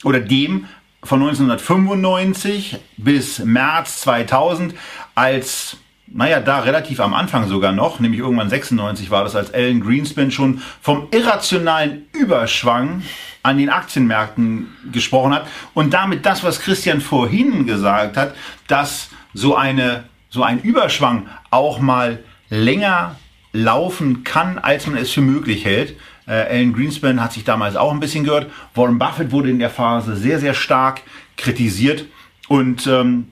oder 0.04 0.20
dem 0.20 0.66
von 1.04 1.22
1995 1.22 2.78
bis 2.98 3.40
März 3.40 4.02
2000 4.02 4.74
als 5.14 5.78
naja, 6.08 6.40
da 6.40 6.60
relativ 6.60 7.00
am 7.00 7.14
Anfang 7.14 7.48
sogar 7.48 7.72
noch, 7.72 8.00
nämlich 8.00 8.20
irgendwann 8.20 8.50
96 8.50 9.10
war 9.12 9.24
das, 9.24 9.36
als 9.36 9.54
Alan 9.54 9.82
Greenspan 9.82 10.32
schon 10.32 10.62
vom 10.82 11.08
irrationalen 11.12 12.06
Überschwang 12.14 13.02
an 13.44 13.58
den 13.58 13.70
Aktienmärkten 13.70 14.68
gesprochen 14.92 15.34
hat 15.34 15.48
und 15.74 15.94
damit 15.94 16.26
das, 16.26 16.44
was 16.44 16.62
Christian 16.62 17.02
vorhin 17.02 17.66
gesagt 17.66 18.18
hat, 18.18 18.36
dass 18.68 19.10
so 19.34 19.56
eine, 19.56 20.06
so 20.30 20.44
ein 20.44 20.62
Überschwang 20.62 21.28
auch 21.52 21.80
mal 21.80 22.24
länger 22.50 23.16
laufen 23.52 24.24
kann, 24.24 24.58
als 24.58 24.88
man 24.88 24.98
es 24.98 25.12
für 25.12 25.22
möglich 25.22 25.66
hält. 25.66 25.96
Äh, 26.28 26.32
Alan 26.32 26.74
Greenspan 26.74 27.22
hat 27.22 27.34
sich 27.34 27.44
damals 27.44 27.76
auch 27.76 27.92
ein 27.92 28.00
bisschen 28.00 28.24
gehört. 28.24 28.52
Warren 28.74 29.00
Buffett 29.00 29.32
wurde 29.32 29.50
in 29.50 29.60
der 29.60 29.70
Phase 29.70 30.16
sehr, 30.16 30.40
sehr 30.40 30.54
stark 30.54 31.02
kritisiert. 31.38 32.06
Und 32.48 32.86
ähm, 32.88 33.32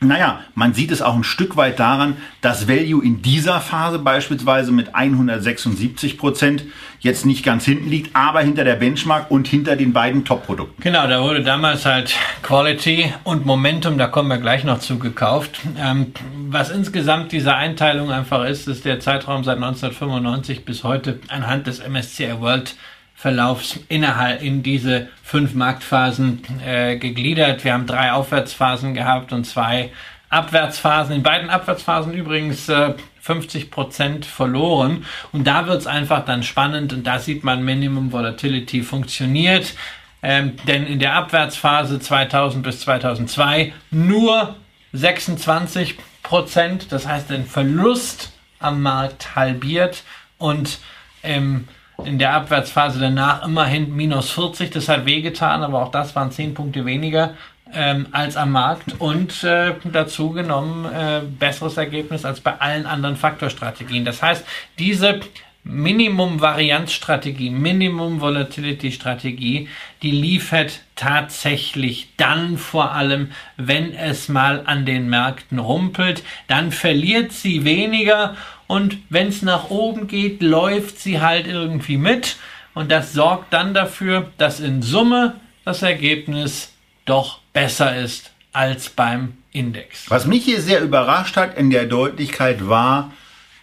naja, 0.00 0.40
man 0.54 0.74
sieht 0.74 0.92
es 0.92 1.02
auch 1.02 1.16
ein 1.16 1.24
Stück 1.24 1.56
weit 1.56 1.80
daran, 1.80 2.16
dass 2.40 2.68
Value 2.68 3.04
in 3.04 3.20
dieser 3.20 3.60
Phase 3.60 3.98
beispielsweise 3.98 4.70
mit 4.70 4.94
176 4.94 6.18
Prozent 6.18 6.64
jetzt 7.00 7.26
nicht 7.26 7.44
ganz 7.44 7.64
hinten 7.64 7.88
liegt, 7.88 8.14
aber 8.14 8.40
hinter 8.40 8.64
der 8.64 8.76
Benchmark 8.76 9.30
und 9.30 9.48
hinter 9.48 9.74
den 9.74 9.92
beiden 9.92 10.24
Top-Produkten. 10.24 10.80
Genau, 10.82 11.06
da 11.08 11.22
wurde 11.22 11.42
damals 11.42 11.84
halt 11.84 12.14
Quality 12.42 13.12
und 13.24 13.44
Momentum, 13.44 13.98
da 13.98 14.06
kommen 14.06 14.28
wir 14.28 14.38
gleich 14.38 14.62
noch 14.64 14.78
zu, 14.78 14.98
gekauft. 14.98 15.60
Ähm, 15.78 16.12
was 16.48 16.70
insgesamt 16.70 17.32
diese 17.32 17.54
Einteilung 17.54 18.10
einfach 18.10 18.44
ist, 18.44 18.68
ist 18.68 18.84
der 18.84 19.00
Zeitraum 19.00 19.44
seit 19.44 19.56
1995 19.56 20.64
bis 20.64 20.84
heute 20.84 21.20
anhand 21.28 21.66
des 21.66 21.86
MSCI 21.86 22.40
World 22.40 22.76
Verlaufs 23.18 23.80
innerhalb 23.88 24.42
in 24.44 24.62
diese 24.62 25.08
fünf 25.24 25.52
Marktphasen 25.52 26.40
äh, 26.64 26.98
gegliedert. 26.98 27.64
Wir 27.64 27.72
haben 27.72 27.88
drei 27.88 28.12
Aufwärtsphasen 28.12 28.94
gehabt 28.94 29.32
und 29.32 29.44
zwei 29.44 29.90
Abwärtsphasen. 30.28 31.16
In 31.16 31.24
beiden 31.24 31.50
Abwärtsphasen 31.50 32.14
übrigens 32.14 32.68
äh, 32.68 32.94
50 33.20 33.72
Prozent 33.72 34.24
verloren. 34.24 35.04
Und 35.32 35.48
da 35.48 35.66
wird 35.66 35.80
es 35.80 35.88
einfach 35.88 36.24
dann 36.24 36.44
spannend 36.44 36.92
und 36.92 37.08
da 37.08 37.18
sieht 37.18 37.42
man, 37.42 37.64
Minimum 37.64 38.12
Volatility 38.12 38.82
funktioniert. 38.82 39.74
Ähm, 40.22 40.54
denn 40.68 40.86
in 40.86 41.00
der 41.00 41.14
Abwärtsphase 41.14 41.98
2000 41.98 42.62
bis 42.62 42.80
2002 42.82 43.72
nur 43.90 44.54
26 44.92 45.96
Prozent. 46.22 46.92
Das 46.92 47.08
heißt, 47.08 47.30
den 47.30 47.46
Verlust 47.46 48.30
am 48.60 48.80
Markt 48.80 49.34
halbiert 49.34 50.04
und 50.38 50.78
ähm, 51.24 51.66
in 52.04 52.18
der 52.18 52.34
Abwärtsphase 52.34 53.00
danach 53.00 53.44
immerhin 53.44 53.94
minus 53.94 54.30
40. 54.30 54.70
Das 54.70 54.88
hat 54.88 55.04
wehgetan, 55.04 55.62
aber 55.62 55.82
auch 55.82 55.90
das 55.90 56.14
waren 56.14 56.30
10 56.30 56.54
Punkte 56.54 56.84
weniger 56.84 57.34
ähm, 57.72 58.06
als 58.12 58.36
am 58.36 58.52
Markt 58.52 59.00
und 59.00 59.42
äh, 59.44 59.74
dazu 59.84 60.30
genommen 60.30 60.86
äh, 60.86 61.20
besseres 61.38 61.76
Ergebnis 61.76 62.24
als 62.24 62.40
bei 62.40 62.58
allen 62.60 62.86
anderen 62.86 63.16
Faktorstrategien. 63.16 64.04
Das 64.04 64.22
heißt, 64.22 64.44
diese 64.78 65.20
Minimum-Varianz-Strategie, 65.64 67.50
Minimum-Volatility-Strategie, 67.50 69.68
die 70.02 70.10
liefert 70.10 70.80
tatsächlich 70.94 72.10
dann 72.16 72.56
vor 72.56 72.92
allem, 72.92 73.32
wenn 73.56 73.92
es 73.92 74.28
mal 74.28 74.62
an 74.64 74.86
den 74.86 75.10
Märkten 75.10 75.58
rumpelt, 75.58 76.22
dann 76.46 76.72
verliert 76.72 77.32
sie 77.32 77.64
weniger 77.64 78.34
und 78.68 78.98
wenn 79.08 79.26
es 79.26 79.42
nach 79.42 79.70
oben 79.70 80.06
geht, 80.06 80.40
läuft 80.40 81.00
sie 81.00 81.20
halt 81.20 81.48
irgendwie 81.48 81.96
mit 81.96 82.36
und 82.74 82.92
das 82.92 83.12
sorgt 83.12 83.52
dann 83.52 83.74
dafür, 83.74 84.30
dass 84.38 84.60
in 84.60 84.82
Summe 84.82 85.40
das 85.64 85.82
Ergebnis 85.82 86.72
doch 87.04 87.40
besser 87.52 87.96
ist 87.96 88.30
als 88.52 88.90
beim 88.90 89.38
Index. 89.50 90.08
Was 90.08 90.26
mich 90.26 90.44
hier 90.44 90.60
sehr 90.60 90.82
überrascht 90.82 91.36
hat 91.36 91.58
in 91.58 91.70
der 91.70 91.86
Deutlichkeit 91.86 92.68
war 92.68 93.12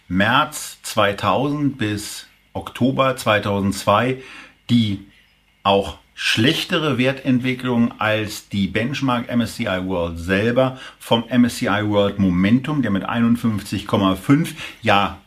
März 0.08 0.78
2000 0.82 1.78
bis 1.78 2.26
Oktober 2.52 3.16
2002 3.16 4.22
die 4.68 5.06
auch 5.62 5.98
schlechtere 6.18 6.96
Wertentwicklung 6.96 8.00
als 8.00 8.48
die 8.48 8.68
Benchmark 8.68 9.28
MSCI 9.34 9.82
World 9.84 10.18
selber 10.18 10.78
vom 10.98 11.24
MSCI 11.28 11.86
World 11.86 12.18
Momentum, 12.18 12.80
der 12.80 12.90
mit 12.90 13.06
51,5 13.06 14.48
ja 14.80 15.18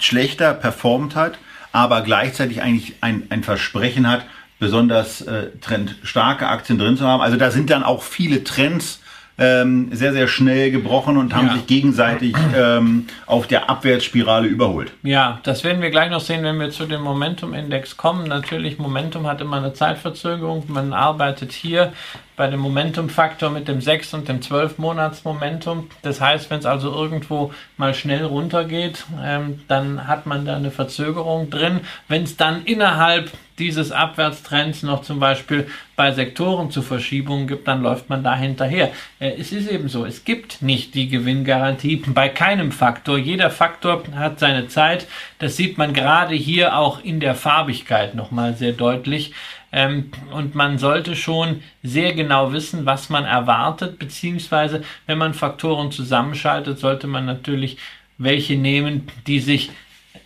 schlechter 0.00 0.52
performt 0.52 1.14
hat, 1.14 1.38
aber 1.70 2.02
gleichzeitig 2.02 2.62
eigentlich 2.62 2.96
ein, 3.00 3.28
ein 3.30 3.44
Versprechen 3.44 4.10
hat, 4.10 4.26
besonders 4.58 5.20
äh, 5.20 5.50
trendstarke 5.60 6.48
Aktien 6.48 6.78
drin 6.78 6.96
zu 6.96 7.06
haben. 7.06 7.20
Also 7.20 7.36
da 7.36 7.52
sind 7.52 7.70
dann 7.70 7.84
auch 7.84 8.02
viele 8.02 8.42
Trends 8.42 9.00
ähm, 9.36 9.88
sehr, 9.92 10.12
sehr 10.12 10.28
schnell 10.28 10.70
gebrochen 10.70 11.16
und 11.16 11.34
haben 11.34 11.48
ja. 11.48 11.54
sich 11.54 11.66
gegenseitig 11.66 12.36
ähm, 12.56 13.06
auf 13.26 13.46
der 13.46 13.68
Abwärtsspirale 13.68 14.46
überholt. 14.46 14.92
Ja, 15.02 15.40
das 15.42 15.64
werden 15.64 15.82
wir 15.82 15.90
gleich 15.90 16.10
noch 16.10 16.20
sehen, 16.20 16.44
wenn 16.44 16.58
wir 16.60 16.70
zu 16.70 16.86
dem 16.86 17.02
Momentum-Index 17.02 17.96
kommen. 17.96 18.28
Natürlich, 18.28 18.78
Momentum 18.78 19.26
hat 19.26 19.40
immer 19.40 19.56
eine 19.56 19.72
Zeitverzögerung. 19.72 20.64
Man 20.68 20.92
arbeitet 20.92 21.52
hier 21.52 21.92
bei 22.36 22.48
dem 22.48 22.60
Momentum-Faktor 22.60 23.50
mit 23.50 23.68
dem 23.68 23.80
6 23.80 24.14
und 24.14 24.28
dem 24.28 24.42
12 24.42 24.78
Monats 24.78 25.24
Momentum. 25.24 25.88
Das 26.02 26.20
heißt, 26.20 26.50
wenn 26.50 26.58
es 26.58 26.66
also 26.66 26.92
irgendwo 26.92 27.52
mal 27.76 27.94
schnell 27.94 28.24
runtergeht, 28.24 29.04
ähm, 29.22 29.60
dann 29.68 30.06
hat 30.06 30.26
man 30.26 30.44
da 30.44 30.56
eine 30.56 30.70
Verzögerung 30.70 31.50
drin. 31.50 31.80
Wenn 32.08 32.24
es 32.24 32.36
dann 32.36 32.64
innerhalb 32.64 33.30
dieses 33.58 33.92
Abwärtstrends 33.92 34.82
noch 34.82 35.02
zum 35.02 35.20
Beispiel 35.20 35.68
bei 35.96 36.12
Sektoren 36.12 36.70
zu 36.70 36.82
Verschiebungen 36.82 37.46
gibt, 37.46 37.68
dann 37.68 37.82
läuft 37.82 38.10
man 38.10 38.24
da 38.24 38.36
hinterher. 38.36 38.90
Äh, 39.20 39.32
es 39.38 39.52
ist 39.52 39.70
eben 39.70 39.88
so, 39.88 40.04
es 40.04 40.24
gibt 40.24 40.62
nicht 40.62 40.94
die 40.94 41.08
Gewinngarantie 41.08 41.96
bei 42.06 42.28
keinem 42.28 42.72
Faktor. 42.72 43.18
Jeder 43.18 43.50
Faktor 43.50 44.02
hat 44.14 44.40
seine 44.40 44.68
Zeit. 44.68 45.06
Das 45.38 45.56
sieht 45.56 45.78
man 45.78 45.92
gerade 45.92 46.34
hier 46.34 46.76
auch 46.76 47.02
in 47.02 47.20
der 47.20 47.34
Farbigkeit 47.34 48.14
nochmal 48.14 48.54
sehr 48.54 48.72
deutlich. 48.72 49.32
Ähm, 49.70 50.10
und 50.32 50.54
man 50.54 50.78
sollte 50.78 51.16
schon 51.16 51.62
sehr 51.82 52.12
genau 52.12 52.52
wissen, 52.52 52.86
was 52.86 53.08
man 53.08 53.24
erwartet, 53.24 53.98
beziehungsweise 53.98 54.82
wenn 55.06 55.18
man 55.18 55.34
Faktoren 55.34 55.90
zusammenschaltet, 55.90 56.78
sollte 56.78 57.06
man 57.06 57.26
natürlich 57.26 57.78
welche 58.18 58.56
nehmen, 58.56 59.08
die 59.26 59.40
sich 59.40 59.70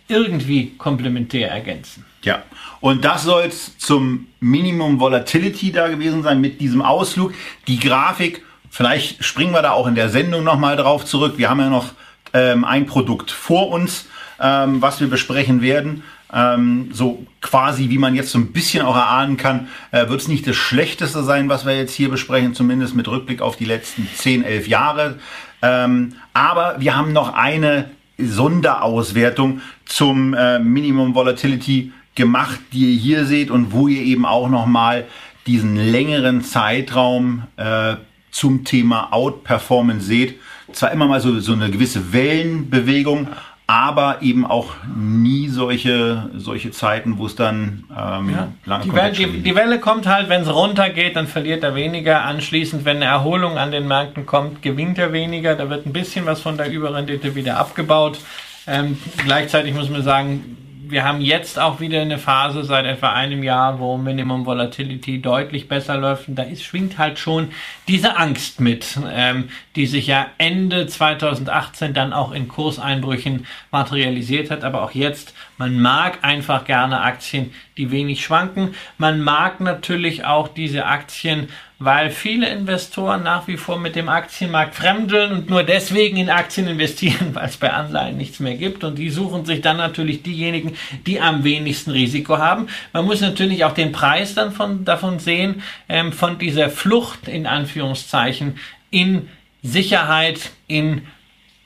irgendwie 0.07 0.71
komplementär 0.77 1.49
ergänzen. 1.51 2.05
Ja, 2.21 2.43
und 2.81 3.05
das 3.05 3.23
soll 3.23 3.43
es 3.43 3.77
zum 3.77 4.27
Minimum 4.39 4.99
Volatility 4.99 5.71
da 5.71 5.87
gewesen 5.87 6.23
sein 6.23 6.41
mit 6.41 6.59
diesem 6.61 6.81
Ausflug. 6.81 7.33
Die 7.67 7.79
Grafik, 7.79 8.43
vielleicht 8.69 9.23
springen 9.23 9.53
wir 9.53 9.61
da 9.61 9.71
auch 9.71 9.87
in 9.87 9.95
der 9.95 10.09
Sendung 10.09 10.43
nochmal 10.43 10.75
drauf 10.75 11.05
zurück. 11.05 11.33
Wir 11.37 11.49
haben 11.49 11.59
ja 11.59 11.69
noch 11.69 11.93
ähm, 12.33 12.65
ein 12.65 12.85
Produkt 12.85 13.31
vor 13.31 13.69
uns, 13.69 14.07
ähm, 14.39 14.81
was 14.81 14.99
wir 14.99 15.09
besprechen 15.09 15.61
werden. 15.61 16.03
Ähm, 16.31 16.89
so 16.93 17.25
quasi, 17.41 17.89
wie 17.89 17.97
man 17.97 18.15
jetzt 18.15 18.31
so 18.31 18.37
ein 18.37 18.51
bisschen 18.51 18.85
auch 18.85 18.95
erahnen 18.95 19.35
kann, 19.35 19.67
äh, 19.91 20.07
wird 20.09 20.21
es 20.21 20.27
nicht 20.27 20.45
das 20.45 20.55
Schlechteste 20.55 21.23
sein, 21.23 21.49
was 21.49 21.65
wir 21.65 21.75
jetzt 21.75 21.93
hier 21.93 22.09
besprechen, 22.09 22.53
zumindest 22.53 22.95
mit 22.95 23.07
Rückblick 23.07 23.41
auf 23.41 23.55
die 23.55 23.65
letzten 23.65 24.07
10, 24.15 24.43
11 24.43 24.67
Jahre. 24.67 25.19
Ähm, 25.61 26.13
aber 26.33 26.75
wir 26.79 26.95
haben 26.95 27.13
noch 27.13 27.33
eine 27.33 27.89
Sonderauswertung 28.19 29.61
zum 29.85 30.33
äh, 30.33 30.59
Minimum 30.59 31.15
Volatility 31.15 31.91
gemacht, 32.19 32.59
die 32.73 32.93
ihr 32.93 32.99
hier 32.99 33.25
seht 33.25 33.49
und 33.49 33.71
wo 33.71 33.87
ihr 33.87 34.01
eben 34.01 34.25
auch 34.25 34.49
nochmal 34.49 35.05
diesen 35.47 35.77
längeren 35.77 36.43
Zeitraum 36.43 37.43
äh, 37.55 37.95
zum 38.29 38.65
Thema 38.65 39.13
Outperformance 39.13 40.05
seht. 40.05 40.35
Zwar 40.73 40.91
immer 40.91 41.07
mal 41.07 41.21
so, 41.21 41.39
so 41.39 41.53
eine 41.53 41.71
gewisse 41.71 42.13
Wellenbewegung, 42.13 43.29
aber 43.65 44.21
eben 44.21 44.45
auch 44.45 44.73
nie 44.97 45.47
solche, 45.47 46.29
solche 46.35 46.71
Zeiten, 46.71 47.17
wo 47.17 47.25
es 47.25 47.35
dann 47.35 47.85
ähm, 47.89 48.29
ja. 48.29 48.47
lange 48.65 48.83
die 48.83 48.93
Welle, 48.93 49.11
die, 49.13 49.41
die, 49.41 49.55
Welle 49.55 49.79
kommt 49.79 50.05
halt, 50.05 50.27
wenn 50.27 50.41
es 50.41 50.53
runtergeht, 50.53 51.15
dann 51.15 51.27
verliert 51.27 51.63
er 51.63 51.73
weniger. 51.73 52.25
Anschließend, 52.25 52.83
wenn 52.83 52.97
eine 52.97 53.05
Erholung 53.05 53.57
an 53.57 53.71
den 53.71 53.87
Märkten 53.87 54.25
kommt, 54.25 54.61
gewinnt 54.61 54.97
er 54.97 55.13
weniger. 55.13 55.55
Da 55.55 55.69
wird 55.69 55.85
ein 55.85 55.93
bisschen 55.93 56.25
was 56.25 56.41
von 56.41 56.57
der 56.57 56.69
Überrendite 56.69 57.33
wieder 57.35 57.57
abgebaut. 57.57 58.19
Ähm, 58.67 58.97
gleichzeitig 59.23 59.73
muss 59.73 59.89
man 59.89 60.03
sagen, 60.03 60.57
wir 60.89 61.03
haben 61.03 61.21
jetzt 61.21 61.59
auch 61.59 61.79
wieder 61.79 62.01
eine 62.01 62.17
Phase 62.17 62.63
seit 62.63 62.85
etwa 62.85 63.11
einem 63.11 63.43
Jahr, 63.43 63.79
wo 63.79 63.97
Minimum 63.97 64.45
Volatility 64.45 65.21
deutlich 65.21 65.67
besser 65.67 65.97
läuft. 65.97 66.27
Und 66.27 66.35
da 66.35 66.43
ist, 66.43 66.63
schwingt 66.63 66.97
halt 66.97 67.19
schon 67.19 67.49
diese 67.87 68.17
Angst 68.17 68.59
mit, 68.59 68.99
ähm, 69.11 69.49
die 69.75 69.85
sich 69.85 70.07
ja 70.07 70.27
Ende 70.37 70.87
2018 70.87 71.93
dann 71.93 72.13
auch 72.13 72.31
in 72.31 72.47
Kurseinbrüchen 72.47 73.45
materialisiert 73.71 74.49
hat. 74.49 74.63
Aber 74.63 74.83
auch 74.83 74.91
jetzt, 74.91 75.33
man 75.59 75.77
mag 75.77 76.19
einfach 76.21 76.63
gerne 76.63 77.01
Aktien, 77.01 77.53
die 77.77 77.91
wenig 77.91 78.23
schwanken. 78.23 78.75
Man 78.97 79.21
mag 79.21 79.59
natürlich 79.59 80.23
auch 80.23 80.47
diese 80.47 80.85
Aktien, 80.85 81.49
weil 81.79 82.11
viele 82.11 82.47
Investoren 82.47 83.23
nach 83.23 83.45
wie 83.49 83.57
vor 83.57 83.77
mit 83.77 83.97
dem 83.97 84.07
Aktienmarkt 84.07 84.73
fremdeln 84.73 85.33
und 85.33 85.49
nur 85.49 85.63
deswegen 85.63 86.15
in 86.15 86.29
Aktien 86.29 86.69
investieren, 86.69 87.29
weil 87.35 87.49
es 87.49 87.57
bei 87.57 87.73
Anleihen 87.73 88.15
nichts 88.15 88.39
mehr 88.39 88.55
gibt. 88.55 88.85
Und 88.85 88.97
die 88.97 89.09
suchen 89.09 89.43
sich 89.43 89.59
dann 89.59 89.75
natürlich 89.75 90.23
diejenigen, 90.23 90.77
die 91.05 91.19
am 91.19 91.43
wenigsten 91.43 91.91
Risiko 91.91 92.37
haben. 92.37 92.67
Man 92.93 93.03
muss 93.03 93.19
natürlich 93.19 93.65
auch 93.65 93.73
den 93.73 93.91
Preis 93.91 94.35
dann 94.35 94.53
von, 94.53 94.85
davon 94.85 95.19
sehen, 95.19 95.61
ähm, 95.89 96.13
von 96.13 96.39
dieser 96.39 96.69
Flucht 96.69 97.27
in 97.27 97.45
Anführungszeichen 97.45 98.57
in 98.91 99.27
Sicherheit, 99.61 100.51
in 100.67 101.01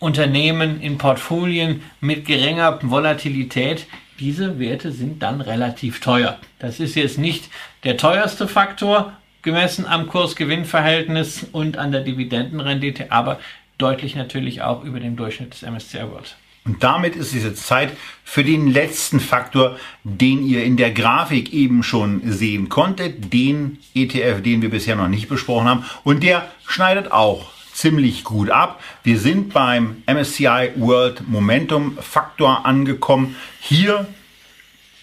Unternehmen, 0.03 0.81
in 0.81 0.97
Portfolien 0.97 1.81
mit 2.01 2.25
geringer 2.25 2.77
Volatilität. 2.83 3.87
Diese 4.19 4.59
Werte 4.59 4.91
sind 4.91 5.23
dann 5.23 5.39
relativ 5.39 6.01
teuer. 6.01 6.37
Das 6.59 6.81
ist 6.81 6.95
jetzt 6.95 7.17
nicht 7.17 7.49
der 7.85 7.95
teuerste 7.95 8.49
Faktor, 8.49 9.13
gemessen 9.43 9.85
am 9.85 10.07
Kurs-Gewinn-Verhältnis 10.07 11.47
und 11.53 11.77
an 11.77 11.93
der 11.93 12.01
Dividendenrendite, 12.01 13.13
aber 13.13 13.39
deutlich 13.77 14.15
natürlich 14.15 14.61
auch 14.61 14.83
über 14.83 14.99
dem 14.99 15.15
Durchschnitt 15.15 15.53
des 15.53 15.61
MSCI 15.61 16.01
World. 16.11 16.35
Und 16.65 16.83
damit 16.83 17.15
ist 17.15 17.33
es 17.33 17.43
jetzt 17.43 17.65
Zeit 17.65 17.91
für 18.25 18.43
den 18.43 18.67
letzten 18.67 19.21
Faktor, 19.21 19.77
den 20.03 20.45
ihr 20.45 20.65
in 20.65 20.75
der 20.75 20.91
Grafik 20.91 21.53
eben 21.53 21.81
schon 21.81 22.21
sehen 22.25 22.67
konntet, 22.67 23.31
den 23.31 23.79
ETF, 23.95 24.41
den 24.43 24.61
wir 24.61 24.69
bisher 24.69 24.97
noch 24.97 25.07
nicht 25.07 25.29
besprochen 25.29 25.67
haben. 25.67 25.85
Und 26.03 26.23
der 26.23 26.49
schneidet 26.67 27.11
auch 27.11 27.52
ziemlich 27.73 28.23
gut 28.23 28.49
ab. 28.49 28.81
Wir 29.03 29.19
sind 29.19 29.53
beim 29.53 30.03
MSCI 30.05 30.71
World 30.75 31.27
Momentum 31.27 31.97
Faktor 31.99 32.65
angekommen. 32.65 33.35
Hier 33.59 34.07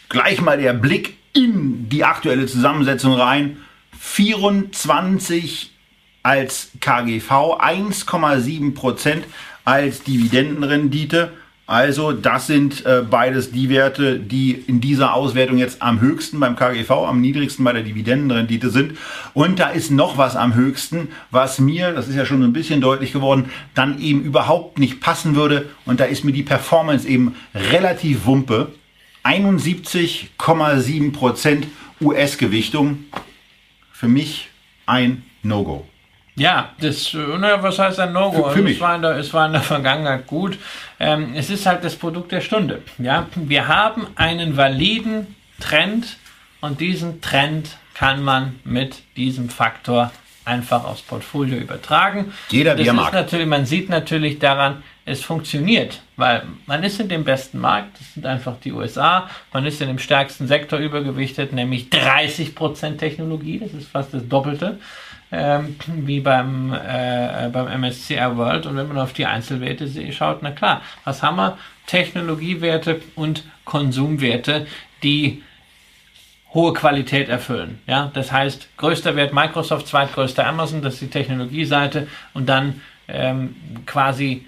gleich 0.09 0.41
mal 0.41 0.59
der 0.59 0.73
Blick 0.73 1.16
in 1.33 1.89
die 1.89 2.05
aktuelle 2.05 2.47
Zusammensetzung 2.47 3.14
rein. 3.14 3.59
24 3.99 5.71
als 6.23 6.71
KGV, 6.81 7.61
1,7 7.61 8.75
Prozent 8.75 9.25
als 9.64 10.03
Dividendenrendite. 10.03 11.33
Also 11.71 12.11
das 12.11 12.49
sind 12.49 12.85
äh, 12.85 13.05
beides 13.09 13.53
die 13.53 13.68
Werte, 13.68 14.18
die 14.18 14.51
in 14.51 14.81
dieser 14.81 15.14
Auswertung 15.14 15.57
jetzt 15.57 15.81
am 15.81 16.01
höchsten 16.01 16.41
beim 16.41 16.57
KGV, 16.57 16.91
am 16.91 17.21
niedrigsten 17.21 17.64
bei 17.64 17.73
der 17.73 17.85
Dividendenrendite 17.85 18.71
sind. 18.71 18.99
Und 19.35 19.61
da 19.61 19.68
ist 19.68 19.93
noch 19.93 20.18
was 20.18 20.35
am 20.35 20.57
höchsten, 20.57 21.11
was 21.31 21.61
mir, 21.61 21.93
das 21.93 22.09
ist 22.09 22.16
ja 22.16 22.27
schon 22.27 22.43
ein 22.43 22.53
bisschen 22.53 22.81
deutlich 22.81 23.12
geworden, 23.12 23.51
dann 23.77 24.01
eben 24.01 24.25
überhaupt 24.25 24.81
nicht 24.81 25.01
passen 25.01 25.37
würde. 25.37 25.68
Und 25.87 26.01
da 26.01 26.07
ist 26.07 26.25
mir 26.25 26.33
die 26.33 26.43
Performance 26.43 27.07
eben 27.07 27.37
relativ 27.55 28.27
wumpe. 28.27 28.73
71,7 29.23 31.12
Prozent 31.12 31.68
US-Gewichtung 32.01 33.05
für 33.93 34.09
mich 34.09 34.49
ein 34.87 35.23
No-Go. 35.45 35.87
Ja, 36.41 36.70
das, 36.80 37.12
naja, 37.12 37.62
was 37.62 37.78
heißt 37.78 38.01
ein 38.01 38.14
No-Go? 38.14 38.49
Für, 38.49 38.62
mich. 38.62 38.76
Es, 38.76 38.80
war 38.80 38.97
in 38.97 39.03
der, 39.03 39.16
es 39.16 39.34
war 39.34 39.45
in 39.45 39.53
der 39.53 39.61
Vergangenheit 39.61 40.26
gut. 40.26 40.57
Ähm, 40.99 41.34
es 41.34 41.51
ist 41.51 41.66
halt 41.66 41.84
das 41.84 41.97
Produkt 41.97 42.32
der 42.32 42.41
Stunde. 42.41 42.80
Ja, 42.97 43.26
wir 43.34 43.68
haben 43.68 44.07
einen 44.16 44.57
validen 44.57 45.36
Trend 45.61 46.16
und 46.62 46.80
diesen 46.80 47.20
Trend 47.20 47.76
kann 47.93 48.22
man 48.22 48.59
mit 48.64 49.03
diesem 49.18 49.51
Faktor 49.51 50.12
einfach 50.47 50.84
aufs 50.86 51.03
Portfolio 51.03 51.59
übertragen. 51.59 52.32
Jeder, 52.49 52.72
wie 52.78 52.84
das 52.84 52.86
er 52.86 52.95
ist 52.95 52.97
mag. 52.97 53.12
Natürlich, 53.12 53.47
man 53.47 53.66
sieht 53.66 53.91
natürlich 53.91 54.38
daran, 54.38 54.82
es 55.05 55.22
funktioniert, 55.22 56.01
weil 56.16 56.45
man 56.64 56.82
ist 56.82 57.01
in 57.01 57.11
dem 57.11 57.22
besten 57.22 57.59
Markt, 57.59 58.01
das 58.01 58.14
sind 58.14 58.24
einfach 58.24 58.55
die 58.64 58.72
USA, 58.72 59.28
man 59.53 59.66
ist 59.66 59.82
in 59.82 59.88
dem 59.88 59.99
stärksten 59.99 60.47
Sektor 60.47 60.78
übergewichtet, 60.78 61.53
nämlich 61.53 61.88
30% 61.91 62.97
Technologie, 62.97 63.59
das 63.59 63.74
ist 63.74 63.88
fast 63.88 64.14
das 64.14 64.26
Doppelte. 64.26 64.78
Ähm, 65.33 65.76
wie 65.87 66.18
beim, 66.18 66.72
äh, 66.72 67.49
beim 67.53 67.81
MSCI 67.81 68.37
World. 68.37 68.66
Und 68.66 68.76
wenn 68.76 68.89
man 68.89 68.99
auf 68.99 69.12
die 69.12 69.26
Einzelwerte 69.26 69.89
schaut, 70.12 70.43
na 70.43 70.51
klar, 70.51 70.83
was 71.05 71.22
haben 71.22 71.37
wir? 71.37 71.57
Technologiewerte 71.87 73.01
und 73.14 73.45
Konsumwerte, 73.64 74.66
die 75.03 75.43
hohe 76.53 76.72
Qualität 76.72 77.28
erfüllen. 77.28 77.81
Ja, 77.87 78.11
das 78.12 78.33
heißt, 78.33 78.76
größter 78.76 79.14
Wert 79.16 79.33
Microsoft, 79.33 79.87
zweitgrößter 79.87 80.47
Amazon, 80.47 80.83
das 80.83 80.95
ist 80.95 81.03
die 81.03 81.11
Technologieseite 81.11 82.09
und 82.35 82.49
dann 82.49 82.81
ähm, 83.07 83.55
quasi 83.87 84.47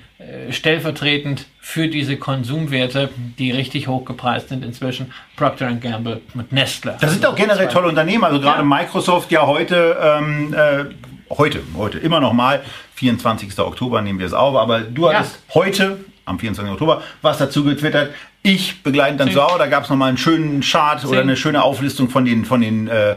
stellvertretend 0.50 1.46
für 1.60 1.88
diese 1.88 2.16
Konsumwerte, 2.16 3.10
die 3.38 3.50
richtig 3.50 3.88
hochgepreist 3.88 4.48
sind 4.48 4.64
inzwischen, 4.64 5.12
Procter 5.36 5.72
Gamble 5.74 6.20
und 6.34 6.52
Nestle. 6.52 6.96
Das 7.00 7.12
sind 7.12 7.24
auch 7.26 7.36
generell 7.36 7.68
tolle 7.68 7.88
Unternehmen. 7.88 8.24
Also 8.24 8.40
gerade 8.40 8.58
Ja. 8.58 8.64
Microsoft 8.64 9.30
ja 9.32 9.46
heute, 9.46 9.96
ähm, 10.02 10.54
äh, 10.54 10.84
heute, 11.30 11.60
heute 11.76 11.98
immer 11.98 12.20
noch 12.20 12.32
mal, 12.32 12.60
24. 12.96 13.58
Oktober 13.58 14.02
nehmen 14.02 14.18
wir 14.18 14.26
es 14.26 14.32
auf, 14.34 14.56
aber 14.56 14.80
du 14.80 15.08
Ja. 15.10 15.18
hattest 15.18 15.38
heute, 15.54 15.98
am 16.24 16.38
24. 16.38 16.72
Oktober, 16.72 17.02
was 17.20 17.38
dazu 17.38 17.64
getwittert. 17.64 18.10
Ich 18.42 18.82
begleite 18.82 19.16
dann 19.16 19.34
Hause, 19.34 19.58
da 19.58 19.66
gab 19.66 19.84
es 19.84 19.90
nochmal 19.90 20.08
einen 20.08 20.18
schönen 20.18 20.60
Chart 20.62 21.00
oder 21.04 21.14
Zehn. 21.18 21.20
eine 21.22 21.36
schöne 21.36 21.62
Auflistung 21.62 22.10
von 22.10 22.24
den, 22.24 22.44
von 22.44 22.60
den 22.60 22.88
äh, 22.88 23.16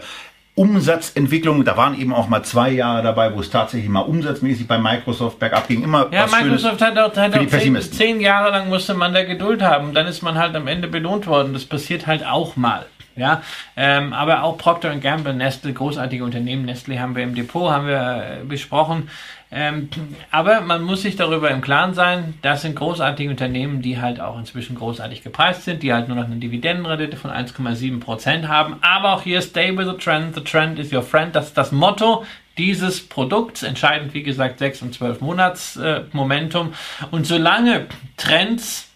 Umsatzentwicklungen. 0.56 1.66
Da 1.66 1.76
waren 1.76 2.00
eben 2.00 2.14
auch 2.14 2.30
mal 2.30 2.44
zwei 2.44 2.72
Jahre 2.72 3.04
dabei, 3.04 3.36
wo 3.36 3.42
es 3.42 3.50
tatsächlich 3.50 3.90
mal 3.90 4.02
umsatzmäßig 4.02 4.68
bei 4.68 4.78
Microsoft 4.78 5.38
bergab 5.38 5.68
ging. 5.68 5.84
Immer 5.84 6.08
Ja, 6.12 6.24
was 6.24 6.32
Microsoft 6.32 6.82
hat 6.82 6.98
auch, 6.98 7.16
hat 7.16 7.38
auch 7.38 7.48
zehn, 7.48 7.82
zehn 7.82 8.22
Jahre 8.22 8.52
lang 8.52 8.70
musste 8.70 8.94
man 8.94 9.14
da 9.14 9.24
Geduld 9.24 9.62
haben. 9.62 9.94
Dann 9.94 10.08
ist 10.08 10.22
man 10.22 10.38
halt 10.38 10.56
am 10.56 10.68
Ende 10.68 10.88
belohnt 10.88 11.28
worden. 11.28 11.54
Das 11.54 11.66
passiert 11.66 12.08
halt 12.08 12.26
auch 12.26 12.56
mal. 12.56 12.86
Ja, 13.18 13.44
ähm, 13.78 14.12
aber 14.12 14.44
auch 14.44 14.58
Procter 14.58 14.94
Gamble, 14.98 15.34
Nestle, 15.34 15.72
großartige 15.72 16.24
Unternehmen. 16.24 16.66
Nestle 16.66 17.00
haben 17.00 17.16
wir 17.16 17.24
im 17.24 17.34
Depot, 17.34 17.72
haben 17.72 17.88
wir 17.88 18.42
äh, 18.42 18.44
besprochen. 18.46 19.10
Ähm, 19.58 19.88
aber 20.32 20.60
man 20.60 20.84
muss 20.84 21.04
sich 21.04 21.16
darüber 21.16 21.50
im 21.50 21.62
Klaren 21.62 21.94
sein, 21.94 22.34
das 22.42 22.64
sind 22.64 22.76
großartige 22.76 23.30
Unternehmen, 23.30 23.82
die 23.82 24.02
halt 24.02 24.20
auch 24.20 24.38
inzwischen 24.38 24.76
großartig 24.76 25.24
gepreist 25.24 25.64
sind, 25.64 25.82
die 25.82 25.94
halt 25.94 26.10
nur 26.10 26.18
noch 26.18 26.26
eine 26.26 26.36
Dividendenrendite 26.36 27.16
von 27.16 27.32
1,7% 27.32 28.50
haben. 28.50 28.76
Aber 28.82 29.14
auch 29.14 29.22
hier 29.22 29.42
stay 29.42 29.76
with 29.78 29.88
the 29.88 29.94
trend, 29.94 30.36
the 30.36 30.42
trend 30.42 30.78
is 30.78 30.92
your 30.92 31.04
friend. 31.04 31.34
Das 31.34 31.48
ist 31.48 31.58
das 31.58 31.72
Motto 31.72 32.26
dieses 32.58 33.08
Produkts. 33.08 33.64
Entscheidend, 33.64 34.14
wie 34.14 34.24
gesagt, 34.24 34.60
6 34.60 34.82
und 34.82 34.94
12 34.94 35.22
Monats 35.22 35.78
äh, 35.78 36.02
Momentum. 36.12 36.74
Und 37.12 37.26
solange 37.26 37.88
Trends 38.18 38.90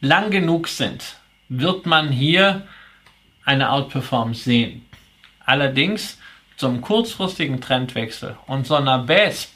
lang 0.00 0.32
genug 0.32 0.66
sind, 0.66 1.18
wird 1.48 1.86
man 1.86 2.08
hier 2.08 2.66
eine 3.44 3.70
Outperformance 3.70 4.42
sehen. 4.42 4.84
Allerdings 5.46 6.18
zum 6.56 6.80
kurzfristigen 6.80 7.60
Trendwechsel 7.60 8.36
und 8.48 8.66
so 8.66 8.74
einer 8.74 8.98
Bass 8.98 9.52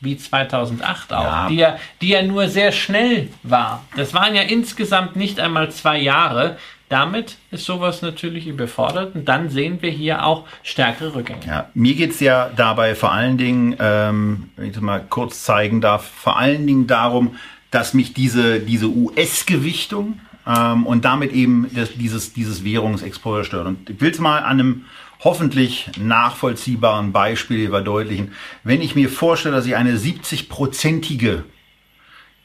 wie 0.00 0.16
2008 0.16 1.12
auch, 1.12 1.22
Ja. 1.24 1.48
die, 1.48 1.56
ja, 1.56 1.76
die 2.00 2.08
ja 2.08 2.22
nur 2.22 2.48
sehr 2.48 2.72
schnell 2.72 3.28
war. 3.42 3.84
Das 3.96 4.14
waren 4.14 4.34
ja 4.34 4.42
insgesamt 4.42 5.16
nicht 5.16 5.40
einmal 5.40 5.70
zwei 5.70 5.98
Jahre. 5.98 6.56
Damit 6.88 7.36
ist 7.50 7.66
sowas 7.66 8.00
natürlich 8.00 8.46
überfordert 8.46 9.14
und 9.14 9.26
dann 9.28 9.50
sehen 9.50 9.82
wir 9.82 9.90
hier 9.90 10.24
auch 10.24 10.46
stärkere 10.62 11.14
Rückgänge. 11.16 11.40
Ja, 11.46 11.68
mir 11.74 11.94
geht's 11.94 12.18
ja 12.20 12.48
dabei 12.56 12.94
vor 12.94 13.12
allen 13.12 13.36
Dingen, 13.36 13.76
ähm, 13.78 14.48
wenn 14.56 14.66
ich 14.68 14.72
das 14.72 14.80
mal 14.80 15.04
kurz 15.06 15.42
zeigen 15.44 15.82
darf, 15.82 16.06
vor 16.06 16.38
allen 16.38 16.66
Dingen 16.66 16.86
darum, 16.86 17.36
dass 17.70 17.92
mich 17.92 18.14
diese, 18.14 18.60
diese 18.60 18.86
US-Gewichtung 18.88 20.20
ähm, 20.46 20.86
und 20.86 21.04
damit 21.04 21.32
eben 21.32 21.68
das, 21.74 21.90
dieses, 21.94 22.32
dieses 22.32 22.64
Währungsexposure 22.64 23.44
stört. 23.44 23.66
Und 23.66 23.90
ich 23.90 24.00
will 24.00 24.10
es 24.10 24.18
mal 24.18 24.38
an 24.38 24.44
einem 24.58 24.84
hoffentlich 25.20 25.90
nachvollziehbaren 25.98 27.12
Beispiel 27.12 27.70
verdeutlichen. 27.70 28.32
Wenn 28.64 28.80
ich 28.80 28.94
mir 28.94 29.08
vorstelle, 29.08 29.56
dass 29.56 29.66
ich 29.66 29.76
eine 29.76 29.96
70-prozentige 29.96 31.42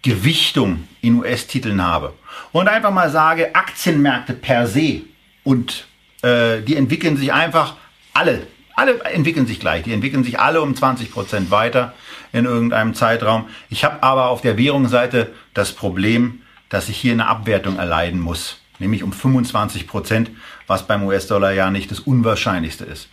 Gewichtung 0.02 0.88
in 1.02 1.16
US-Titeln 1.16 1.82
habe 1.82 2.14
und 2.52 2.68
einfach 2.68 2.92
mal 2.92 3.10
sage, 3.10 3.56
Aktienmärkte 3.56 4.34
per 4.34 4.68
se 4.68 5.02
und 5.44 5.88
äh, 6.22 6.62
die 6.62 6.76
entwickeln 6.76 7.16
sich 7.16 7.32
einfach 7.32 7.76
alle, 8.14 8.48
alle 8.76 9.02
entwickeln 9.04 9.48
sich 9.48 9.60
gleich, 9.60 9.84
die 9.84 9.94
entwickeln 9.94 10.24
sich 10.24 10.40
alle 10.40 10.62
um 10.62 10.76
20 10.76 11.12
Prozent 11.12 11.52
weiter 11.52 11.94
in 12.32 12.46
irgendeinem 12.46 12.96
Zeitraum. 12.96 13.48
Ich 13.70 13.84
habe 13.84 14.04
aber 14.04 14.30
auf 14.30 14.42
der 14.42 14.58
Währungsseite 14.58 15.32
das 15.54 15.72
Problem, 15.72 16.42
dass 16.70 16.90
ich 16.90 16.98
hier 16.98 17.14
eine 17.14 17.28
Abwertung 17.28 17.78
erleiden 17.78 18.20
muss, 18.20 18.58
nämlich 18.80 19.04
um 19.04 19.14
25 19.14 19.88
Prozent, 19.88 20.32
was 20.68 20.88
beim 20.88 21.03
US-Dollar 21.03 21.51
ja 21.51 21.70
nicht 21.70 21.91
das 21.91 21.99
Unwahrscheinlichste 21.99 22.86
ist. 22.86 23.09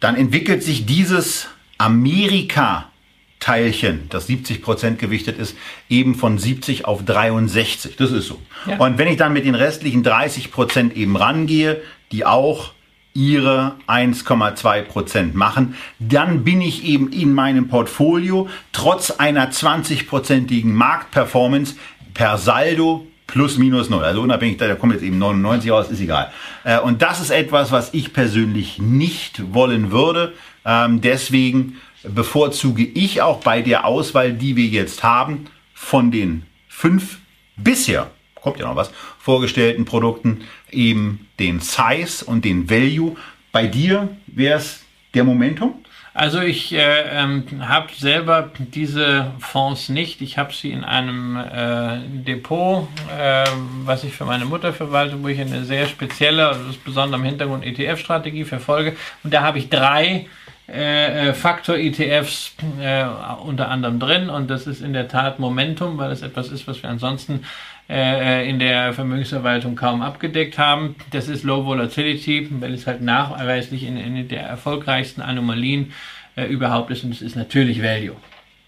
Dann 0.00 0.16
entwickelt 0.16 0.62
sich 0.62 0.86
dieses 0.86 1.48
Amerika 1.78 2.90
Teilchen, 3.38 4.08
das 4.08 4.26
70 4.26 4.62
Prozent 4.62 4.98
gewichtet 4.98 5.38
ist, 5.38 5.56
eben 5.88 6.14
von 6.14 6.38
70 6.38 6.84
auf 6.86 7.04
63. 7.04 7.96
Das 7.96 8.10
ist 8.10 8.26
so. 8.26 8.40
Ja. 8.66 8.78
Und 8.78 8.98
wenn 8.98 9.08
ich 9.08 9.18
dann 9.18 9.32
mit 9.32 9.44
den 9.44 9.54
restlichen 9.54 10.02
30 10.02 10.50
Prozent 10.50 10.96
eben 10.96 11.16
rangehe, 11.16 11.82
die 12.12 12.24
auch 12.24 12.72
ihre 13.12 13.76
1,2 13.86 14.82
Prozent 14.82 15.34
machen, 15.34 15.74
dann 15.98 16.44
bin 16.44 16.60
ich 16.60 16.84
eben 16.84 17.12
in 17.12 17.32
meinem 17.32 17.68
Portfolio 17.68 18.48
trotz 18.72 19.10
einer 19.10 19.50
20-prozentigen 19.50 20.72
Marktperformance 20.72 21.76
per 22.14 22.38
Saldo 22.38 23.06
plus 23.26 23.58
minus 23.58 23.90
null. 23.90 24.04
Also 24.04 24.22
unabhängig, 24.22 24.58
da 24.58 24.74
kommt 24.74 24.92
jetzt 24.92 25.02
eben 25.02 25.18
99 25.18 25.70
raus, 25.70 25.90
ist 25.90 26.00
egal. 26.00 26.32
Äh, 26.64 26.80
und 26.80 27.02
das 27.02 27.20
ist 27.20 27.30
etwas, 27.30 27.72
was 27.72 27.92
ich 27.94 28.12
persönlich 28.12 28.78
nicht 28.78 29.54
wollen 29.54 29.90
würde. 29.90 30.32
Ähm, 30.64 31.00
deswegen 31.00 31.76
bevorzuge 32.02 32.84
ich 32.84 33.22
auch 33.22 33.40
bei 33.40 33.62
der 33.62 33.84
Auswahl, 33.84 34.32
die 34.32 34.56
wir 34.56 34.66
jetzt 34.66 35.02
haben, 35.02 35.46
von 35.74 36.10
den 36.10 36.44
fünf 36.68 37.18
bisher, 37.56 38.10
kommt 38.34 38.58
ja 38.58 38.66
noch 38.66 38.76
was, 38.76 38.90
vorgestellten 39.18 39.84
Produkten 39.84 40.42
eben 40.70 41.26
den 41.38 41.60
Size 41.60 42.24
und 42.24 42.44
den 42.44 42.70
Value. 42.70 43.16
Bei 43.52 43.66
dir 43.66 44.16
wäre 44.26 44.58
es 44.58 44.84
der 45.14 45.24
Momentum? 45.24 45.82
Also 46.16 46.40
ich 46.40 46.72
äh, 46.72 47.02
ähm, 47.10 47.44
habe 47.68 47.88
selber 47.94 48.50
diese 48.58 49.32
Fonds 49.38 49.90
nicht. 49.90 50.22
Ich 50.22 50.38
habe 50.38 50.50
sie 50.54 50.70
in 50.70 50.82
einem 50.82 51.36
äh, 51.36 51.98
Depot, 52.08 52.88
äh, 53.14 53.44
was 53.84 54.02
ich 54.02 54.14
für 54.14 54.24
meine 54.24 54.46
Mutter 54.46 54.72
verwalte, 54.72 55.22
wo 55.22 55.28
ich 55.28 55.38
eine 55.38 55.66
sehr 55.66 55.86
spezielle, 55.86 56.48
also 56.48 56.62
besonders 56.82 57.20
im 57.20 57.26
Hintergrund 57.26 57.66
ETF-Strategie 57.66 58.44
verfolge. 58.44 58.96
Und 59.24 59.34
da 59.34 59.42
habe 59.42 59.58
ich 59.58 59.68
drei 59.68 60.26
äh, 60.68 61.28
äh, 61.28 61.32
Faktor-ETFs 61.32 62.54
äh, 62.80 63.04
unter 63.44 63.68
anderem 63.68 64.00
drin. 64.00 64.28
Und 64.28 64.50
das 64.50 64.66
ist 64.66 64.80
in 64.80 64.92
der 64.92 65.06
Tat 65.06 65.38
Momentum, 65.38 65.96
weil 65.98 66.10
es 66.10 66.22
etwas 66.22 66.48
ist, 66.48 66.66
was 66.66 66.82
wir 66.82 66.90
ansonsten 66.90 67.44
äh, 67.88 68.48
in 68.48 68.58
der 68.58 68.92
Vermögensverwaltung 68.92 69.76
kaum 69.76 70.02
abgedeckt 70.02 70.58
haben. 70.58 70.96
Das 71.12 71.28
ist 71.28 71.44
Low 71.44 71.64
Volatility, 71.64 72.48
weil 72.60 72.74
es 72.74 72.86
halt 72.86 73.00
nachweislich 73.00 73.84
in, 73.84 73.96
in 73.96 74.28
der 74.28 74.42
erfolgreichsten 74.42 75.22
Anomalien 75.22 75.92
äh, 76.34 76.46
überhaupt 76.46 76.90
ist 76.90 77.04
und 77.04 77.12
es 77.12 77.22
ist 77.22 77.36
natürlich 77.36 77.82
Value. 77.82 78.16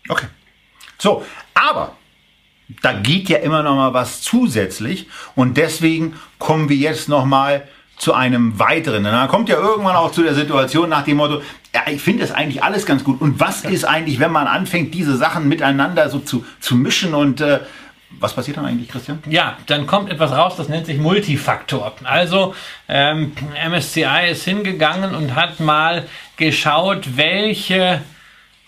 Okay. 0.08 0.26
So, 0.98 1.24
aber 1.54 1.96
da 2.82 2.92
geht 2.92 3.28
ja 3.28 3.38
immer 3.38 3.62
noch 3.62 3.74
mal 3.74 3.92
was 3.92 4.20
zusätzlich 4.20 5.06
und 5.34 5.56
deswegen 5.56 6.14
kommen 6.38 6.68
wir 6.68 6.76
jetzt 6.76 7.08
noch 7.08 7.24
mal 7.24 7.66
zu 7.98 8.14
einem 8.14 8.58
weiteren. 8.58 9.04
Und 9.04 9.12
dann 9.12 9.28
kommt 9.28 9.48
ja 9.48 9.56
irgendwann 9.56 9.96
auch 9.96 10.12
zu 10.12 10.22
der 10.22 10.34
Situation 10.34 10.88
nach 10.88 11.02
dem 11.02 11.16
Motto, 11.16 11.42
ja, 11.74 11.82
ich 11.90 12.00
finde 12.00 12.22
das 12.22 12.32
eigentlich 12.32 12.62
alles 12.62 12.86
ganz 12.86 13.04
gut. 13.04 13.20
Und 13.20 13.40
was 13.40 13.64
ist 13.64 13.84
eigentlich, 13.84 14.18
wenn 14.18 14.32
man 14.32 14.46
anfängt, 14.46 14.94
diese 14.94 15.16
Sachen 15.16 15.48
miteinander 15.48 16.08
so 16.08 16.18
zu, 16.18 16.44
zu 16.60 16.76
mischen 16.76 17.14
und 17.14 17.40
äh, 17.40 17.60
was 18.20 18.34
passiert 18.34 18.56
dann 18.56 18.64
eigentlich, 18.64 18.88
Christian? 18.88 19.22
Ja, 19.28 19.58
dann 19.66 19.86
kommt 19.86 20.10
etwas 20.10 20.32
raus, 20.32 20.56
das 20.56 20.68
nennt 20.68 20.86
sich 20.86 20.98
Multifaktor. 20.98 21.94
Also 22.04 22.54
ähm, 22.88 23.32
MSCI 23.68 24.30
ist 24.30 24.44
hingegangen 24.44 25.14
und 25.14 25.34
hat 25.34 25.60
mal 25.60 26.06
geschaut, 26.36 27.16
welche 27.16 28.00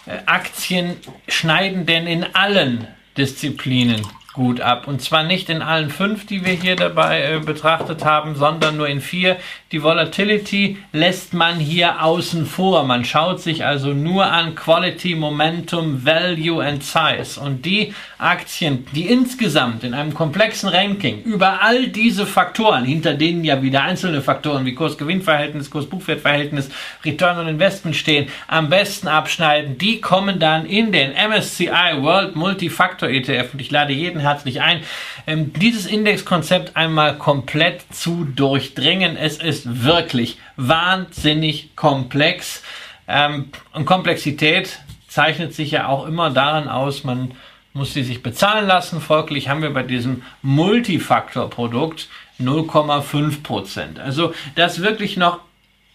äh, 0.07 0.19
Aktien 0.27 0.97
schneiden 1.27 1.87
denn 1.87 2.07
in 2.07 2.27
allen 2.35 2.87
Disziplinen 3.17 4.07
gut 4.33 4.61
ab. 4.61 4.87
Und 4.87 5.03
zwar 5.03 5.23
nicht 5.23 5.49
in 5.49 5.63
allen 5.63 5.91
fünf, 5.91 6.27
die 6.27 6.45
wir 6.45 6.53
hier 6.53 6.77
dabei 6.77 7.23
äh, 7.23 7.39
betrachtet 7.41 8.05
haben, 8.05 8.37
sondern 8.37 8.77
nur 8.77 8.89
in 8.89 9.01
vier. 9.01 9.37
Die 9.73 9.85
Volatility 9.85 10.79
lässt 10.93 11.33
man 11.33 11.61
hier 11.61 12.03
außen 12.03 12.45
vor. 12.45 12.83
Man 12.83 13.05
schaut 13.05 13.41
sich 13.41 13.65
also 13.65 13.93
nur 13.93 14.27
an 14.27 14.57
Quality, 14.57 15.15
Momentum, 15.15 16.05
Value 16.05 16.61
and 16.61 16.83
Size. 16.83 17.41
Und 17.41 17.65
die 17.65 17.95
Aktien, 18.19 18.85
die 18.97 19.07
insgesamt 19.07 19.85
in 19.85 19.95
einem 19.95 20.13
komplexen 20.13 20.69
Ranking 20.71 21.23
über 21.23 21.63
all 21.63 21.87
diese 21.87 22.27
Faktoren, 22.27 22.85
hinter 22.85 23.15
denen 23.15 23.45
ja 23.45 23.63
wieder 23.63 23.83
einzelne 23.83 24.23
Faktoren 24.23 24.65
wie 24.67 24.75
Kurs-Gewinn-Verhältnis, 24.75 25.71
Kurs-Buchwert-Verhältnis, 25.71 26.69
Return 27.05 27.39
on 27.39 27.47
Investment 27.47 27.95
stehen, 27.95 28.27
am 28.49 28.71
besten 28.71 29.07
abschneiden, 29.07 29.79
die 29.79 30.01
kommen 30.01 30.41
dann 30.41 30.67
in 30.67 30.91
den 30.91 31.13
MSCI 31.13 32.01
World 32.01 32.35
Multifactor 32.35 33.09
ETF. 33.09 33.53
Und 33.53 33.61
ich 33.61 33.71
lade 33.71 33.93
jeden 33.93 34.19
herzlich 34.19 34.63
ein, 34.63 34.81
ähm, 35.29 35.53
dieses 35.53 35.87
Indexkonzept 35.87 36.77
einmal 36.77 37.19
komplett 37.19 37.83
zu 37.93 38.25
durchdringen. 38.25 39.17
Es 39.17 39.37
ist 39.37 39.60
wirklich 39.65 40.39
wahnsinnig 40.57 41.75
komplex. 41.77 42.63
Ähm, 43.09 43.51
und 43.73 43.87
Komplexität 43.87 44.81
zeichnet 45.09 45.55
sich 45.55 45.73
ja 45.73 45.89
auch 45.89 46.07
immer 46.07 46.31
darin 46.31 46.69
aus, 46.69 47.05
man 47.05 47.33
muss 47.73 47.95
sie 47.95 48.03
sich 48.03 48.23
bezahlen 48.23 48.67
lassen. 48.67 49.01
Folglich 49.01 49.49
haben 49.49 49.63
wir 49.63 49.73
bei 49.73 49.83
diesem 49.83 50.23
Multifaktor-Produkt 50.43 52.09
0,5 52.41 53.43
Prozent. 53.43 53.99
Also 53.99 54.35
das 54.55 54.83
wirklich 54.83 55.17
noch 55.17 55.41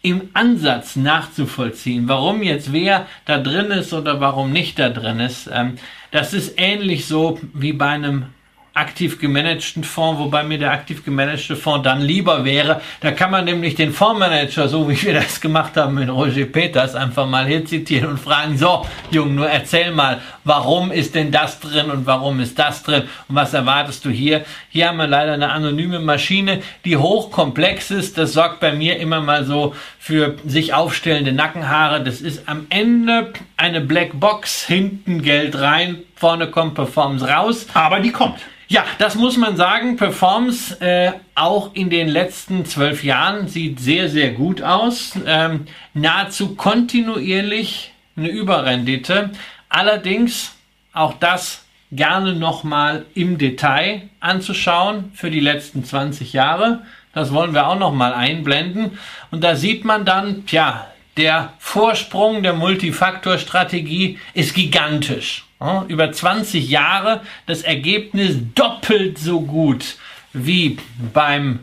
im 0.02 0.30
Ansatz 0.34 0.96
nachzuvollziehen, 0.96 2.08
warum 2.08 2.44
jetzt 2.44 2.72
wer 2.72 3.08
da 3.26 3.40
drin 3.40 3.72
ist 3.72 3.92
oder 3.92 4.20
warum 4.20 4.52
nicht 4.52 4.78
da 4.78 4.90
drin 4.90 5.20
ist. 5.20 5.50
Ähm, 5.52 5.78
das 6.12 6.34
ist 6.34 6.54
ähnlich 6.58 7.08
so 7.08 7.40
wie 7.54 7.74
bei 7.74 7.90
einem 7.90 8.28
aktiv 8.76 9.20
gemanagten 9.20 9.86
Fonds, 9.86 10.20
wobei 10.20 10.44
mir 10.44 10.60
der 10.60 10.72
aktiv 10.72 11.04
gemanagte 11.04 11.56
Fonds 11.56 11.84
dann 11.84 12.02
lieber 12.02 12.44
wäre. 12.44 12.82
Da 13.00 13.12
kann 13.12 13.32
man 13.32 13.46
nämlich 13.46 13.76
den 13.76 13.94
Fondsmanager, 13.94 14.68
so 14.68 14.90
wie 14.90 15.02
wir 15.02 15.14
das 15.14 15.40
gemacht 15.40 15.78
haben 15.78 15.96
mit 15.96 16.10
Roger 16.10 16.46
Peters, 16.46 16.94
einfach 16.94 17.26
mal 17.26 17.48
hier 17.48 17.66
zitieren 17.66 18.10
und 18.12 18.20
fragen, 18.20 18.58
so, 18.58 18.86
Jung, 19.12 19.34
nur 19.34 19.50
erzähl 19.50 19.92
mal, 19.92 20.20
warum 20.44 20.92
ist 20.92 21.16
denn 21.16 21.32
das 21.32 21.62
drin 21.62 21.90
und 21.90 22.06
warum 22.06 22.42
ist 22.42 22.60
das 22.60 22.84
drin 22.84 23.04
und 23.30 23.36
was 23.36 23.54
erwartest 23.54 24.04
du 24.04 24.10
hier? 24.10 24.44
Hier 24.70 24.90
haben 24.90 24.98
wir 24.98 25.08
leider 25.08 25.34
eine 25.34 25.52
anonyme 25.52 26.00
Maschine, 26.00 26.62
die 26.84 26.98
hochkomplex 26.98 27.92
ist. 27.92 28.18
Das 28.18 28.34
sorgt 28.34 28.60
bei 28.60 28.74
mir 28.74 29.00
immer 29.00 29.22
mal 29.22 29.46
so 29.46 29.74
für 30.00 30.36
sich 30.46 30.74
aufstellende 30.74 31.32
Nackenhaare. 31.32 32.04
Das 32.04 32.20
ist 32.20 32.50
am 32.50 32.68
Ende 32.70 33.32
eine 33.56 33.80
Black 33.80 34.20
Box, 34.20 34.66
hinten 34.66 35.22
Geld 35.22 35.58
rein, 35.60 36.04
vorne 36.16 36.50
kommt 36.50 36.76
Performance 36.76 37.28
raus. 37.28 37.68
Aber 37.74 38.00
die 38.00 38.12
kommt. 38.12 38.40
Ja, 38.68 38.84
das 38.98 39.16
muss 39.16 39.38
man 39.38 39.58
sagen. 39.58 39.96
Performance 39.96 40.82
äh, 40.82 41.12
auch 41.36 41.76
in 41.76 41.90
den 41.90 42.08
letzten 42.08 42.66
zwölf 42.66 43.04
Jahren 43.04 43.48
sieht 43.48 43.80
sehr, 43.80 44.10
sehr 44.10 44.32
gut 44.32 44.62
aus. 44.62 45.14
Ähm, 45.26 45.66
nahezu 45.94 46.56
kontinuierlich 46.56 47.94
eine 48.18 48.30
Überrendite. 48.30 49.32
Allerdings 49.70 50.56
auch 50.94 51.14
das 51.14 51.64
gerne 51.92 52.34
nochmal 52.34 53.06
im 53.14 53.38
Detail 53.38 54.10
anzuschauen 54.20 55.12
für 55.14 55.30
die 55.30 55.40
letzten 55.40 55.84
20 55.84 56.34
Jahre. 56.34 56.82
Das 57.14 57.32
wollen 57.32 57.54
wir 57.54 57.68
auch 57.68 57.78
nochmal 57.78 58.14
einblenden. 58.14 58.98
Und 59.30 59.44
da 59.44 59.56
sieht 59.56 59.86
man 59.86 60.06
dann, 60.06 60.46
tja, 60.48 60.88
der 61.18 61.54
Vorsprung 61.60 62.42
der 62.42 62.54
Multifaktor-Strategie 62.54 64.18
ist 64.34 64.56
gigantisch 64.56 65.45
über 65.88 66.12
20 66.12 66.70
Jahre 66.70 67.22
das 67.46 67.62
Ergebnis 67.62 68.38
doppelt 68.54 69.18
so 69.18 69.42
gut 69.42 69.98
wie 70.34 70.78
beim 71.14 71.60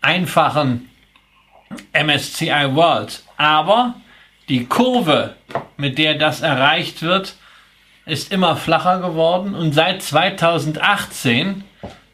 einfachen 0.00 0.88
MSCI 1.92 2.74
World. 2.74 3.22
Aber 3.36 3.94
die 4.48 4.66
Kurve, 4.66 5.34
mit 5.76 5.98
der 5.98 6.14
das 6.14 6.40
erreicht 6.40 7.02
wird, 7.02 7.34
ist 8.06 8.32
immer 8.32 8.56
flacher 8.56 9.00
geworden 9.00 9.54
und 9.54 9.72
seit 9.72 10.02
2018 10.02 11.64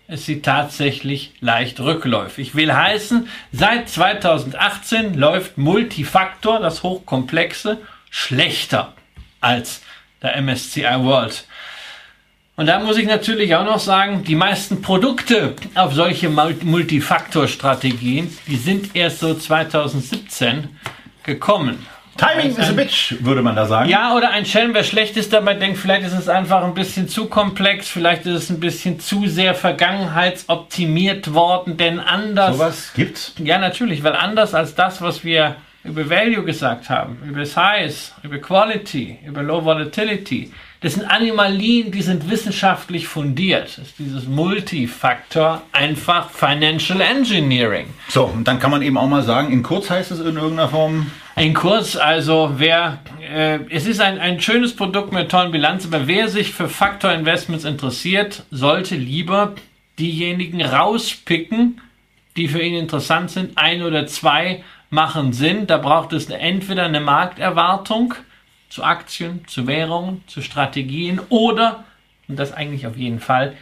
ist 0.08 0.26
sie 0.26 0.40
tatsächlich 0.40 1.34
leicht 1.40 1.80
rückläufig. 1.80 2.54
Will 2.54 2.72
heißen, 2.72 3.28
seit 3.52 3.88
2018 3.88 5.14
läuft 5.14 5.58
Multifaktor, 5.58 6.60
das 6.60 6.82
Hochkomplexe, 6.82 7.78
schlechter 8.10 8.94
als 9.40 9.82
der 10.23 10.41
MSCI 10.41 10.85
World. 10.99 11.45
Und 12.55 12.66
da 12.66 12.81
muss 12.81 12.99
ich 12.99 13.07
natürlich 13.07 13.55
auch 13.55 13.64
noch 13.64 13.79
sagen, 13.79 14.25
die 14.25 14.35
meisten 14.35 14.83
Produkte 14.83 15.55
auf 15.75 15.95
solche 15.95 16.29
Multifaktor-Strategien, 16.29 18.37
die 18.47 18.57
sind 18.57 18.95
erst 18.95 19.20
so 19.20 19.33
2017 19.35 20.68
gekommen. 21.23 21.87
Timing 22.18 22.55
is 22.55 22.68
a 22.68 22.73
bitch, 22.73 23.14
würde 23.20 23.41
man 23.41 23.57
da 23.57 23.64
sagen. 23.64 23.89
Ja, 23.89 24.14
oder 24.14 24.29
ein 24.31 24.45
Schelm, 24.45 24.75
wer 24.75 24.85
schlecht 24.85 25.16
ist 25.16 25.33
dabei 25.33 25.55
denkt, 25.55 25.79
vielleicht 25.79 26.07
ist 26.07 26.12
es 26.12 26.29
einfach 26.29 26.62
ein 26.62 26.75
bisschen 26.75 27.09
zu 27.09 27.25
komplex, 27.27 27.89
vielleicht 27.89 28.27
ist 28.27 28.35
es 28.35 28.51
ein 28.51 28.61
bisschen 28.61 29.01
zu 29.01 29.27
sehr 29.27 29.55
vergangenheitsoptimiert 29.55 31.33
worden, 31.33 31.79
denn 31.79 32.01
anders. 32.01 32.59
Sowas 32.59 32.93
gibt's? 32.95 33.33
Ja, 33.39 33.57
natürlich, 33.57 34.05
weil 34.05 34.14
anders 34.14 34.53
als 34.53 34.75
das, 34.75 35.01
was 35.01 35.25
wir 35.25 35.57
über 35.85 36.09
Value 36.09 36.45
gesagt 36.45 36.89
haben, 36.91 37.18
über 37.26 37.45
Size, 37.45 38.12
über 38.22 38.39
Quality, 38.39 39.18
über 39.26 39.43
Low 39.43 39.64
Volatility. 39.64 40.53
Das 40.80 40.95
sind 40.95 41.05
Anomalien, 41.05 41.93
die 41.93 42.03
sind 42.03 42.28
wissenschaftlich 42.28 43.07
fundiert. 43.07 43.78
Das 43.78 43.87
ist 43.87 43.99
dieses 43.99 44.26
Multifaktor, 44.26 45.62
einfach 45.72 46.30
Financial 46.30 47.01
Engineering. 47.01 47.87
So, 48.09 48.24
und 48.24 48.49
dann 48.49 48.59
kann 48.59 48.70
man 48.70 48.83
eben 48.83 48.97
auch 48.97 49.09
mal 49.09 49.22
sagen, 49.22 49.53
in 49.53 49.62
kurz 49.62 49.91
heißt 49.91 50.11
es 50.11 50.20
in 50.20 50.37
irgendeiner 50.37 50.68
Form. 50.68 51.11
In 51.37 51.55
kurz, 51.55 51.97
also 51.97 52.55
wer 52.57 52.99
äh, 53.20 53.61
es 53.70 53.87
ist 53.87 54.01
ein, 54.01 54.18
ein 54.18 54.41
schönes 54.41 54.74
Produkt 54.74 55.12
mit 55.12 55.30
tollen 55.30 55.53
Bilanz, 55.53 55.87
aber 55.87 56.07
wer 56.07 56.28
sich 56.28 56.53
für 56.53 56.68
Faktor 56.68 57.12
Investments 57.12 57.64
interessiert, 57.64 58.45
sollte 58.51 58.97
lieber 58.97 59.55
diejenigen 59.99 60.62
rauspicken, 60.62 61.80
die 62.37 62.49
für 62.49 62.61
ihn 62.61 62.74
interessant 62.74 63.30
sind. 63.30 63.57
Ein 63.57 63.83
oder 63.83 64.07
zwei 64.07 64.64
machen 64.93 65.32
Sinn. 65.32 65.66
Da 65.66 65.78
braucht 65.78 66.12
es 66.12 66.28
entweder 66.28 66.84
eine 66.84 67.01
Markterwartung 67.01 68.14
zu 68.68 68.84
Aktien, 68.84 69.47
zu 69.49 69.66
Währungen, 69.66 70.22
zu 70.26 70.43
Strategien 70.43 71.20
oder, 71.30 71.84
und 72.28 72.38
das 72.38 72.53
eigentlich 72.53 72.86
auf 72.86 72.97
jeden 72.97 73.18
Fall, 73.18 73.57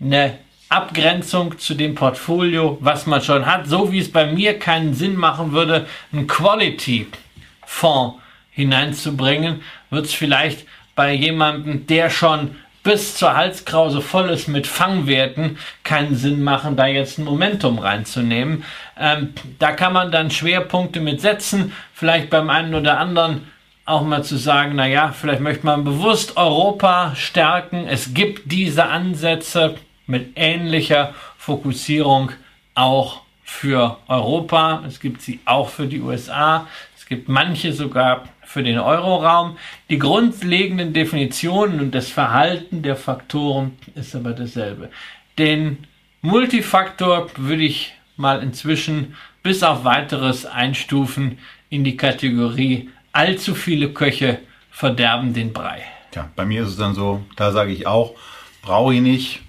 eine 0.00 0.38
Abgrenzung 0.68 1.58
zu 1.58 1.74
dem 1.74 1.94
Portfolio, 1.94 2.78
was 2.80 3.06
man 3.06 3.22
schon 3.22 3.46
hat, 3.46 3.66
so 3.66 3.90
wie 3.90 3.98
es 3.98 4.12
bei 4.12 4.26
mir 4.26 4.58
keinen 4.58 4.94
Sinn 4.94 5.16
machen 5.16 5.52
würde, 5.52 5.86
einen 6.12 6.26
Quality-Fonds 6.26 8.18
hineinzubringen, 8.50 9.62
wird 9.88 10.06
es 10.06 10.14
vielleicht 10.14 10.66
bei 10.94 11.14
jemandem, 11.14 11.86
der 11.86 12.10
schon 12.10 12.56
bis 12.82 13.16
zur 13.16 13.36
Halskrause 13.36 14.00
voll 14.00 14.30
ist 14.30 14.48
mit 14.48 14.66
Fangwerten, 14.66 15.58
keinen 15.84 16.16
Sinn 16.16 16.42
machen, 16.42 16.76
da 16.76 16.86
jetzt 16.86 17.18
ein 17.18 17.24
Momentum 17.24 17.78
reinzunehmen. 17.78 18.64
Ähm, 18.98 19.34
da 19.58 19.72
kann 19.72 19.92
man 19.92 20.10
dann 20.10 20.30
Schwerpunkte 20.30 21.00
mit 21.00 21.20
setzen, 21.20 21.72
vielleicht 21.92 22.30
beim 22.30 22.48
einen 22.48 22.74
oder 22.74 22.98
anderen 22.98 23.46
auch 23.84 24.02
mal 24.02 24.22
zu 24.22 24.36
sagen, 24.36 24.76
na 24.76 24.86
ja, 24.86 25.12
vielleicht 25.12 25.40
möchte 25.40 25.66
man 25.66 25.84
bewusst 25.84 26.36
Europa 26.36 27.14
stärken. 27.16 27.86
Es 27.88 28.14
gibt 28.14 28.50
diese 28.50 28.86
Ansätze 28.86 29.74
mit 30.06 30.32
ähnlicher 30.36 31.14
Fokussierung 31.36 32.30
auch 32.74 33.22
für 33.42 33.98
Europa. 34.06 34.82
Es 34.86 35.00
gibt 35.00 35.22
sie 35.22 35.40
auch 35.44 35.68
für 35.68 35.86
die 35.86 36.00
USA. 36.00 36.68
Gibt 37.10 37.28
manche 37.28 37.72
sogar 37.72 38.24
für 38.44 38.62
den 38.62 38.78
Euroraum. 38.78 39.58
Die 39.88 39.98
grundlegenden 39.98 40.92
Definitionen 40.92 41.80
und 41.80 41.92
das 41.92 42.08
Verhalten 42.08 42.82
der 42.82 42.94
Faktoren 42.94 43.76
ist 43.96 44.14
aber 44.14 44.30
dasselbe. 44.30 44.90
Den 45.36 45.78
Multifaktor 46.22 47.28
würde 47.36 47.64
ich 47.64 47.94
mal 48.16 48.42
inzwischen 48.42 49.16
bis 49.42 49.64
auf 49.64 49.84
weiteres 49.84 50.46
einstufen 50.46 51.38
in 51.68 51.82
die 51.82 51.96
Kategorie 51.96 52.90
allzu 53.10 53.56
viele 53.56 53.92
Köche 53.92 54.38
verderben 54.70 55.34
den 55.34 55.52
Brei. 55.52 55.82
Ja, 56.14 56.30
bei 56.36 56.44
mir 56.44 56.62
ist 56.62 56.70
es 56.70 56.76
dann 56.76 56.94
so, 56.94 57.24
da 57.34 57.50
sage 57.50 57.72
ich 57.72 57.88
auch, 57.88 58.14
brauche 58.62 58.94
ich 58.94 59.00
nicht, 59.00 59.40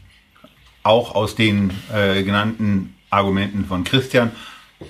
auch 0.82 1.14
aus 1.14 1.36
den 1.36 1.72
äh, 1.94 2.24
genannten 2.24 2.96
Argumenten 3.12 3.66
von 3.66 3.84
Christian, 3.84 4.32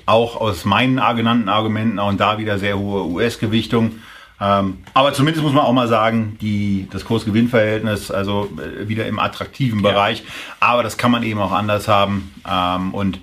auch 0.06 0.40
aus 0.40 0.66
meinen 0.66 1.02
genannten 1.16 1.50
Argumenten, 1.50 2.00
auch 2.00 2.14
da 2.14 2.38
wieder 2.38 2.60
sehr 2.60 2.78
hohe 2.78 3.06
US-Gewichtung. 3.06 3.94
Ähm, 4.42 4.80
aber 4.96 5.14
zumindest 5.14 5.44
muss 5.44 5.54
man 5.54 5.64
auch 5.64 5.74
mal 5.74 5.88
sagen, 5.88 6.38
die, 6.42 6.88
das 6.92 7.06
Kurs-Gewinn-Verhältnis, 7.06 8.10
also 8.10 8.50
äh, 8.58 8.88
wieder 8.88 9.06
im 9.06 9.20
attraktiven 9.20 9.82
ja. 9.82 9.92
Bereich. 9.92 10.24
Aber 10.60 10.82
das 10.82 10.98
kann 10.98 11.12
man 11.12 11.22
eben 11.22 11.40
auch 11.40 11.52
anders 11.52 11.88
haben. 11.88 12.34
Ähm, 12.50 12.94
und 12.94 13.20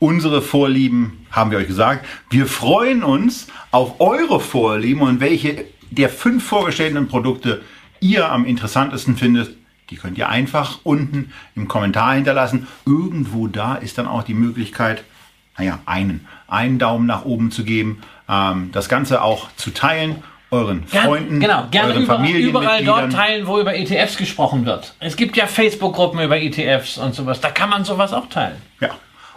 unsere 0.00 0.42
Vorlieben 0.42 1.26
haben 1.30 1.52
wir 1.52 1.58
euch 1.58 1.68
gesagt. 1.68 2.04
Wir 2.30 2.46
freuen 2.46 3.04
uns 3.04 3.46
auf 3.70 4.00
eure 4.00 4.40
Vorlieben 4.40 5.02
und 5.02 5.20
welche 5.20 5.64
der 5.90 6.08
fünf 6.08 6.44
vorgestellten 6.44 7.06
Produkte 7.06 7.62
ihr 8.00 8.30
am 8.30 8.44
interessantesten 8.44 9.16
findet. 9.16 9.56
Die 9.90 9.96
könnt 9.96 10.18
ihr 10.18 10.28
einfach 10.28 10.80
unten 10.82 11.32
im 11.54 11.68
Kommentar 11.68 12.14
hinterlassen. 12.14 12.66
Irgendwo 12.84 13.46
da 13.46 13.76
ist 13.76 13.96
dann 13.96 14.06
auch 14.06 14.22
die 14.22 14.34
Möglichkeit, 14.34 15.04
naja, 15.58 15.80
einen, 15.86 16.26
einen 16.46 16.78
Daumen 16.78 17.06
nach 17.06 17.24
oben 17.24 17.50
zu 17.50 17.64
geben, 17.64 18.00
ähm, 18.28 18.70
das 18.72 18.88
Ganze 18.88 19.22
auch 19.22 19.48
zu 19.56 19.70
teilen 19.70 20.22
euren 20.50 20.86
Freunden, 20.86 21.40
genau, 21.40 21.66
gerne 21.70 21.92
euren 21.92 22.04
überall, 22.04 22.40
überall 22.40 22.84
dort 22.84 23.12
teilen, 23.12 23.46
wo 23.46 23.58
über 23.60 23.76
ETFs 23.76 24.16
gesprochen 24.16 24.64
wird. 24.64 24.94
Es 24.98 25.16
gibt 25.16 25.36
ja 25.36 25.46
Facebook-Gruppen 25.46 26.20
über 26.20 26.40
ETFs 26.40 26.96
und 26.96 27.14
sowas. 27.14 27.42
Da 27.42 27.50
kann 27.50 27.68
man 27.68 27.84
sowas 27.84 28.14
auch 28.14 28.30
teilen. 28.30 28.56
Ja. 28.80 28.90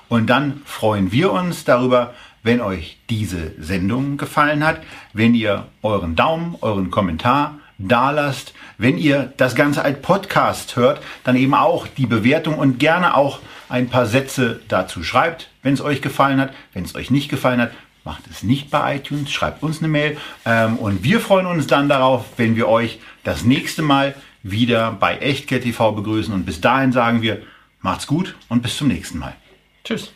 Und 0.07 0.29
dann 0.29 0.61
freuen 0.65 1.11
wir 1.11 1.33
uns 1.33 1.65
darüber, 1.65 2.13
wenn 2.43 2.61
euch 2.61 2.97
diese 3.09 3.51
Sendung 3.59 4.17
gefallen 4.17 4.65
hat, 4.65 4.79
wenn 5.13 5.35
ihr 5.35 5.65
euren 5.83 6.15
Daumen, 6.15 6.55
euren 6.61 6.91
Kommentar 6.91 7.55
da 7.77 8.11
lasst, 8.11 8.53
wenn 8.77 8.97
ihr 8.97 9.33
das 9.37 9.55
Ganze 9.55 9.83
als 9.83 10.01
Podcast 10.01 10.75
hört, 10.75 11.01
dann 11.23 11.35
eben 11.35 11.53
auch 11.53 11.87
die 11.87 12.05
Bewertung 12.05 12.57
und 12.57 12.79
gerne 12.79 13.15
auch 13.15 13.39
ein 13.69 13.89
paar 13.89 14.05
Sätze 14.05 14.59
dazu 14.67 15.03
schreibt, 15.03 15.49
wenn 15.61 15.73
es 15.73 15.81
euch 15.81 16.01
gefallen 16.01 16.39
hat. 16.39 16.53
Wenn 16.73 16.83
es 16.83 16.95
euch 16.95 17.11
nicht 17.11 17.29
gefallen 17.29 17.61
hat, 17.61 17.71
macht 18.03 18.23
es 18.29 18.43
nicht 18.43 18.69
bei 18.71 18.95
iTunes, 18.95 19.31
schreibt 19.31 19.63
uns 19.63 19.79
eine 19.79 19.87
Mail 19.87 20.17
ähm, 20.45 20.77
und 20.77 21.03
wir 21.03 21.19
freuen 21.19 21.45
uns 21.45 21.67
dann 21.67 21.87
darauf, 21.87 22.25
wenn 22.37 22.55
wir 22.55 22.67
euch 22.67 22.99
das 23.23 23.43
nächste 23.43 23.81
Mal 23.81 24.15
wieder 24.43 24.91
bei 24.91 25.17
Echtgeld 25.17 25.63
TV 25.63 25.91
begrüßen 25.91 26.33
und 26.33 26.45
bis 26.45 26.61
dahin 26.61 26.91
sagen 26.91 27.21
wir, 27.21 27.41
macht's 27.81 28.07
gut 28.07 28.35
und 28.49 28.63
bis 28.63 28.77
zum 28.77 28.87
nächsten 28.87 29.19
Mal. 29.19 29.35
Tschüss. 29.83 30.11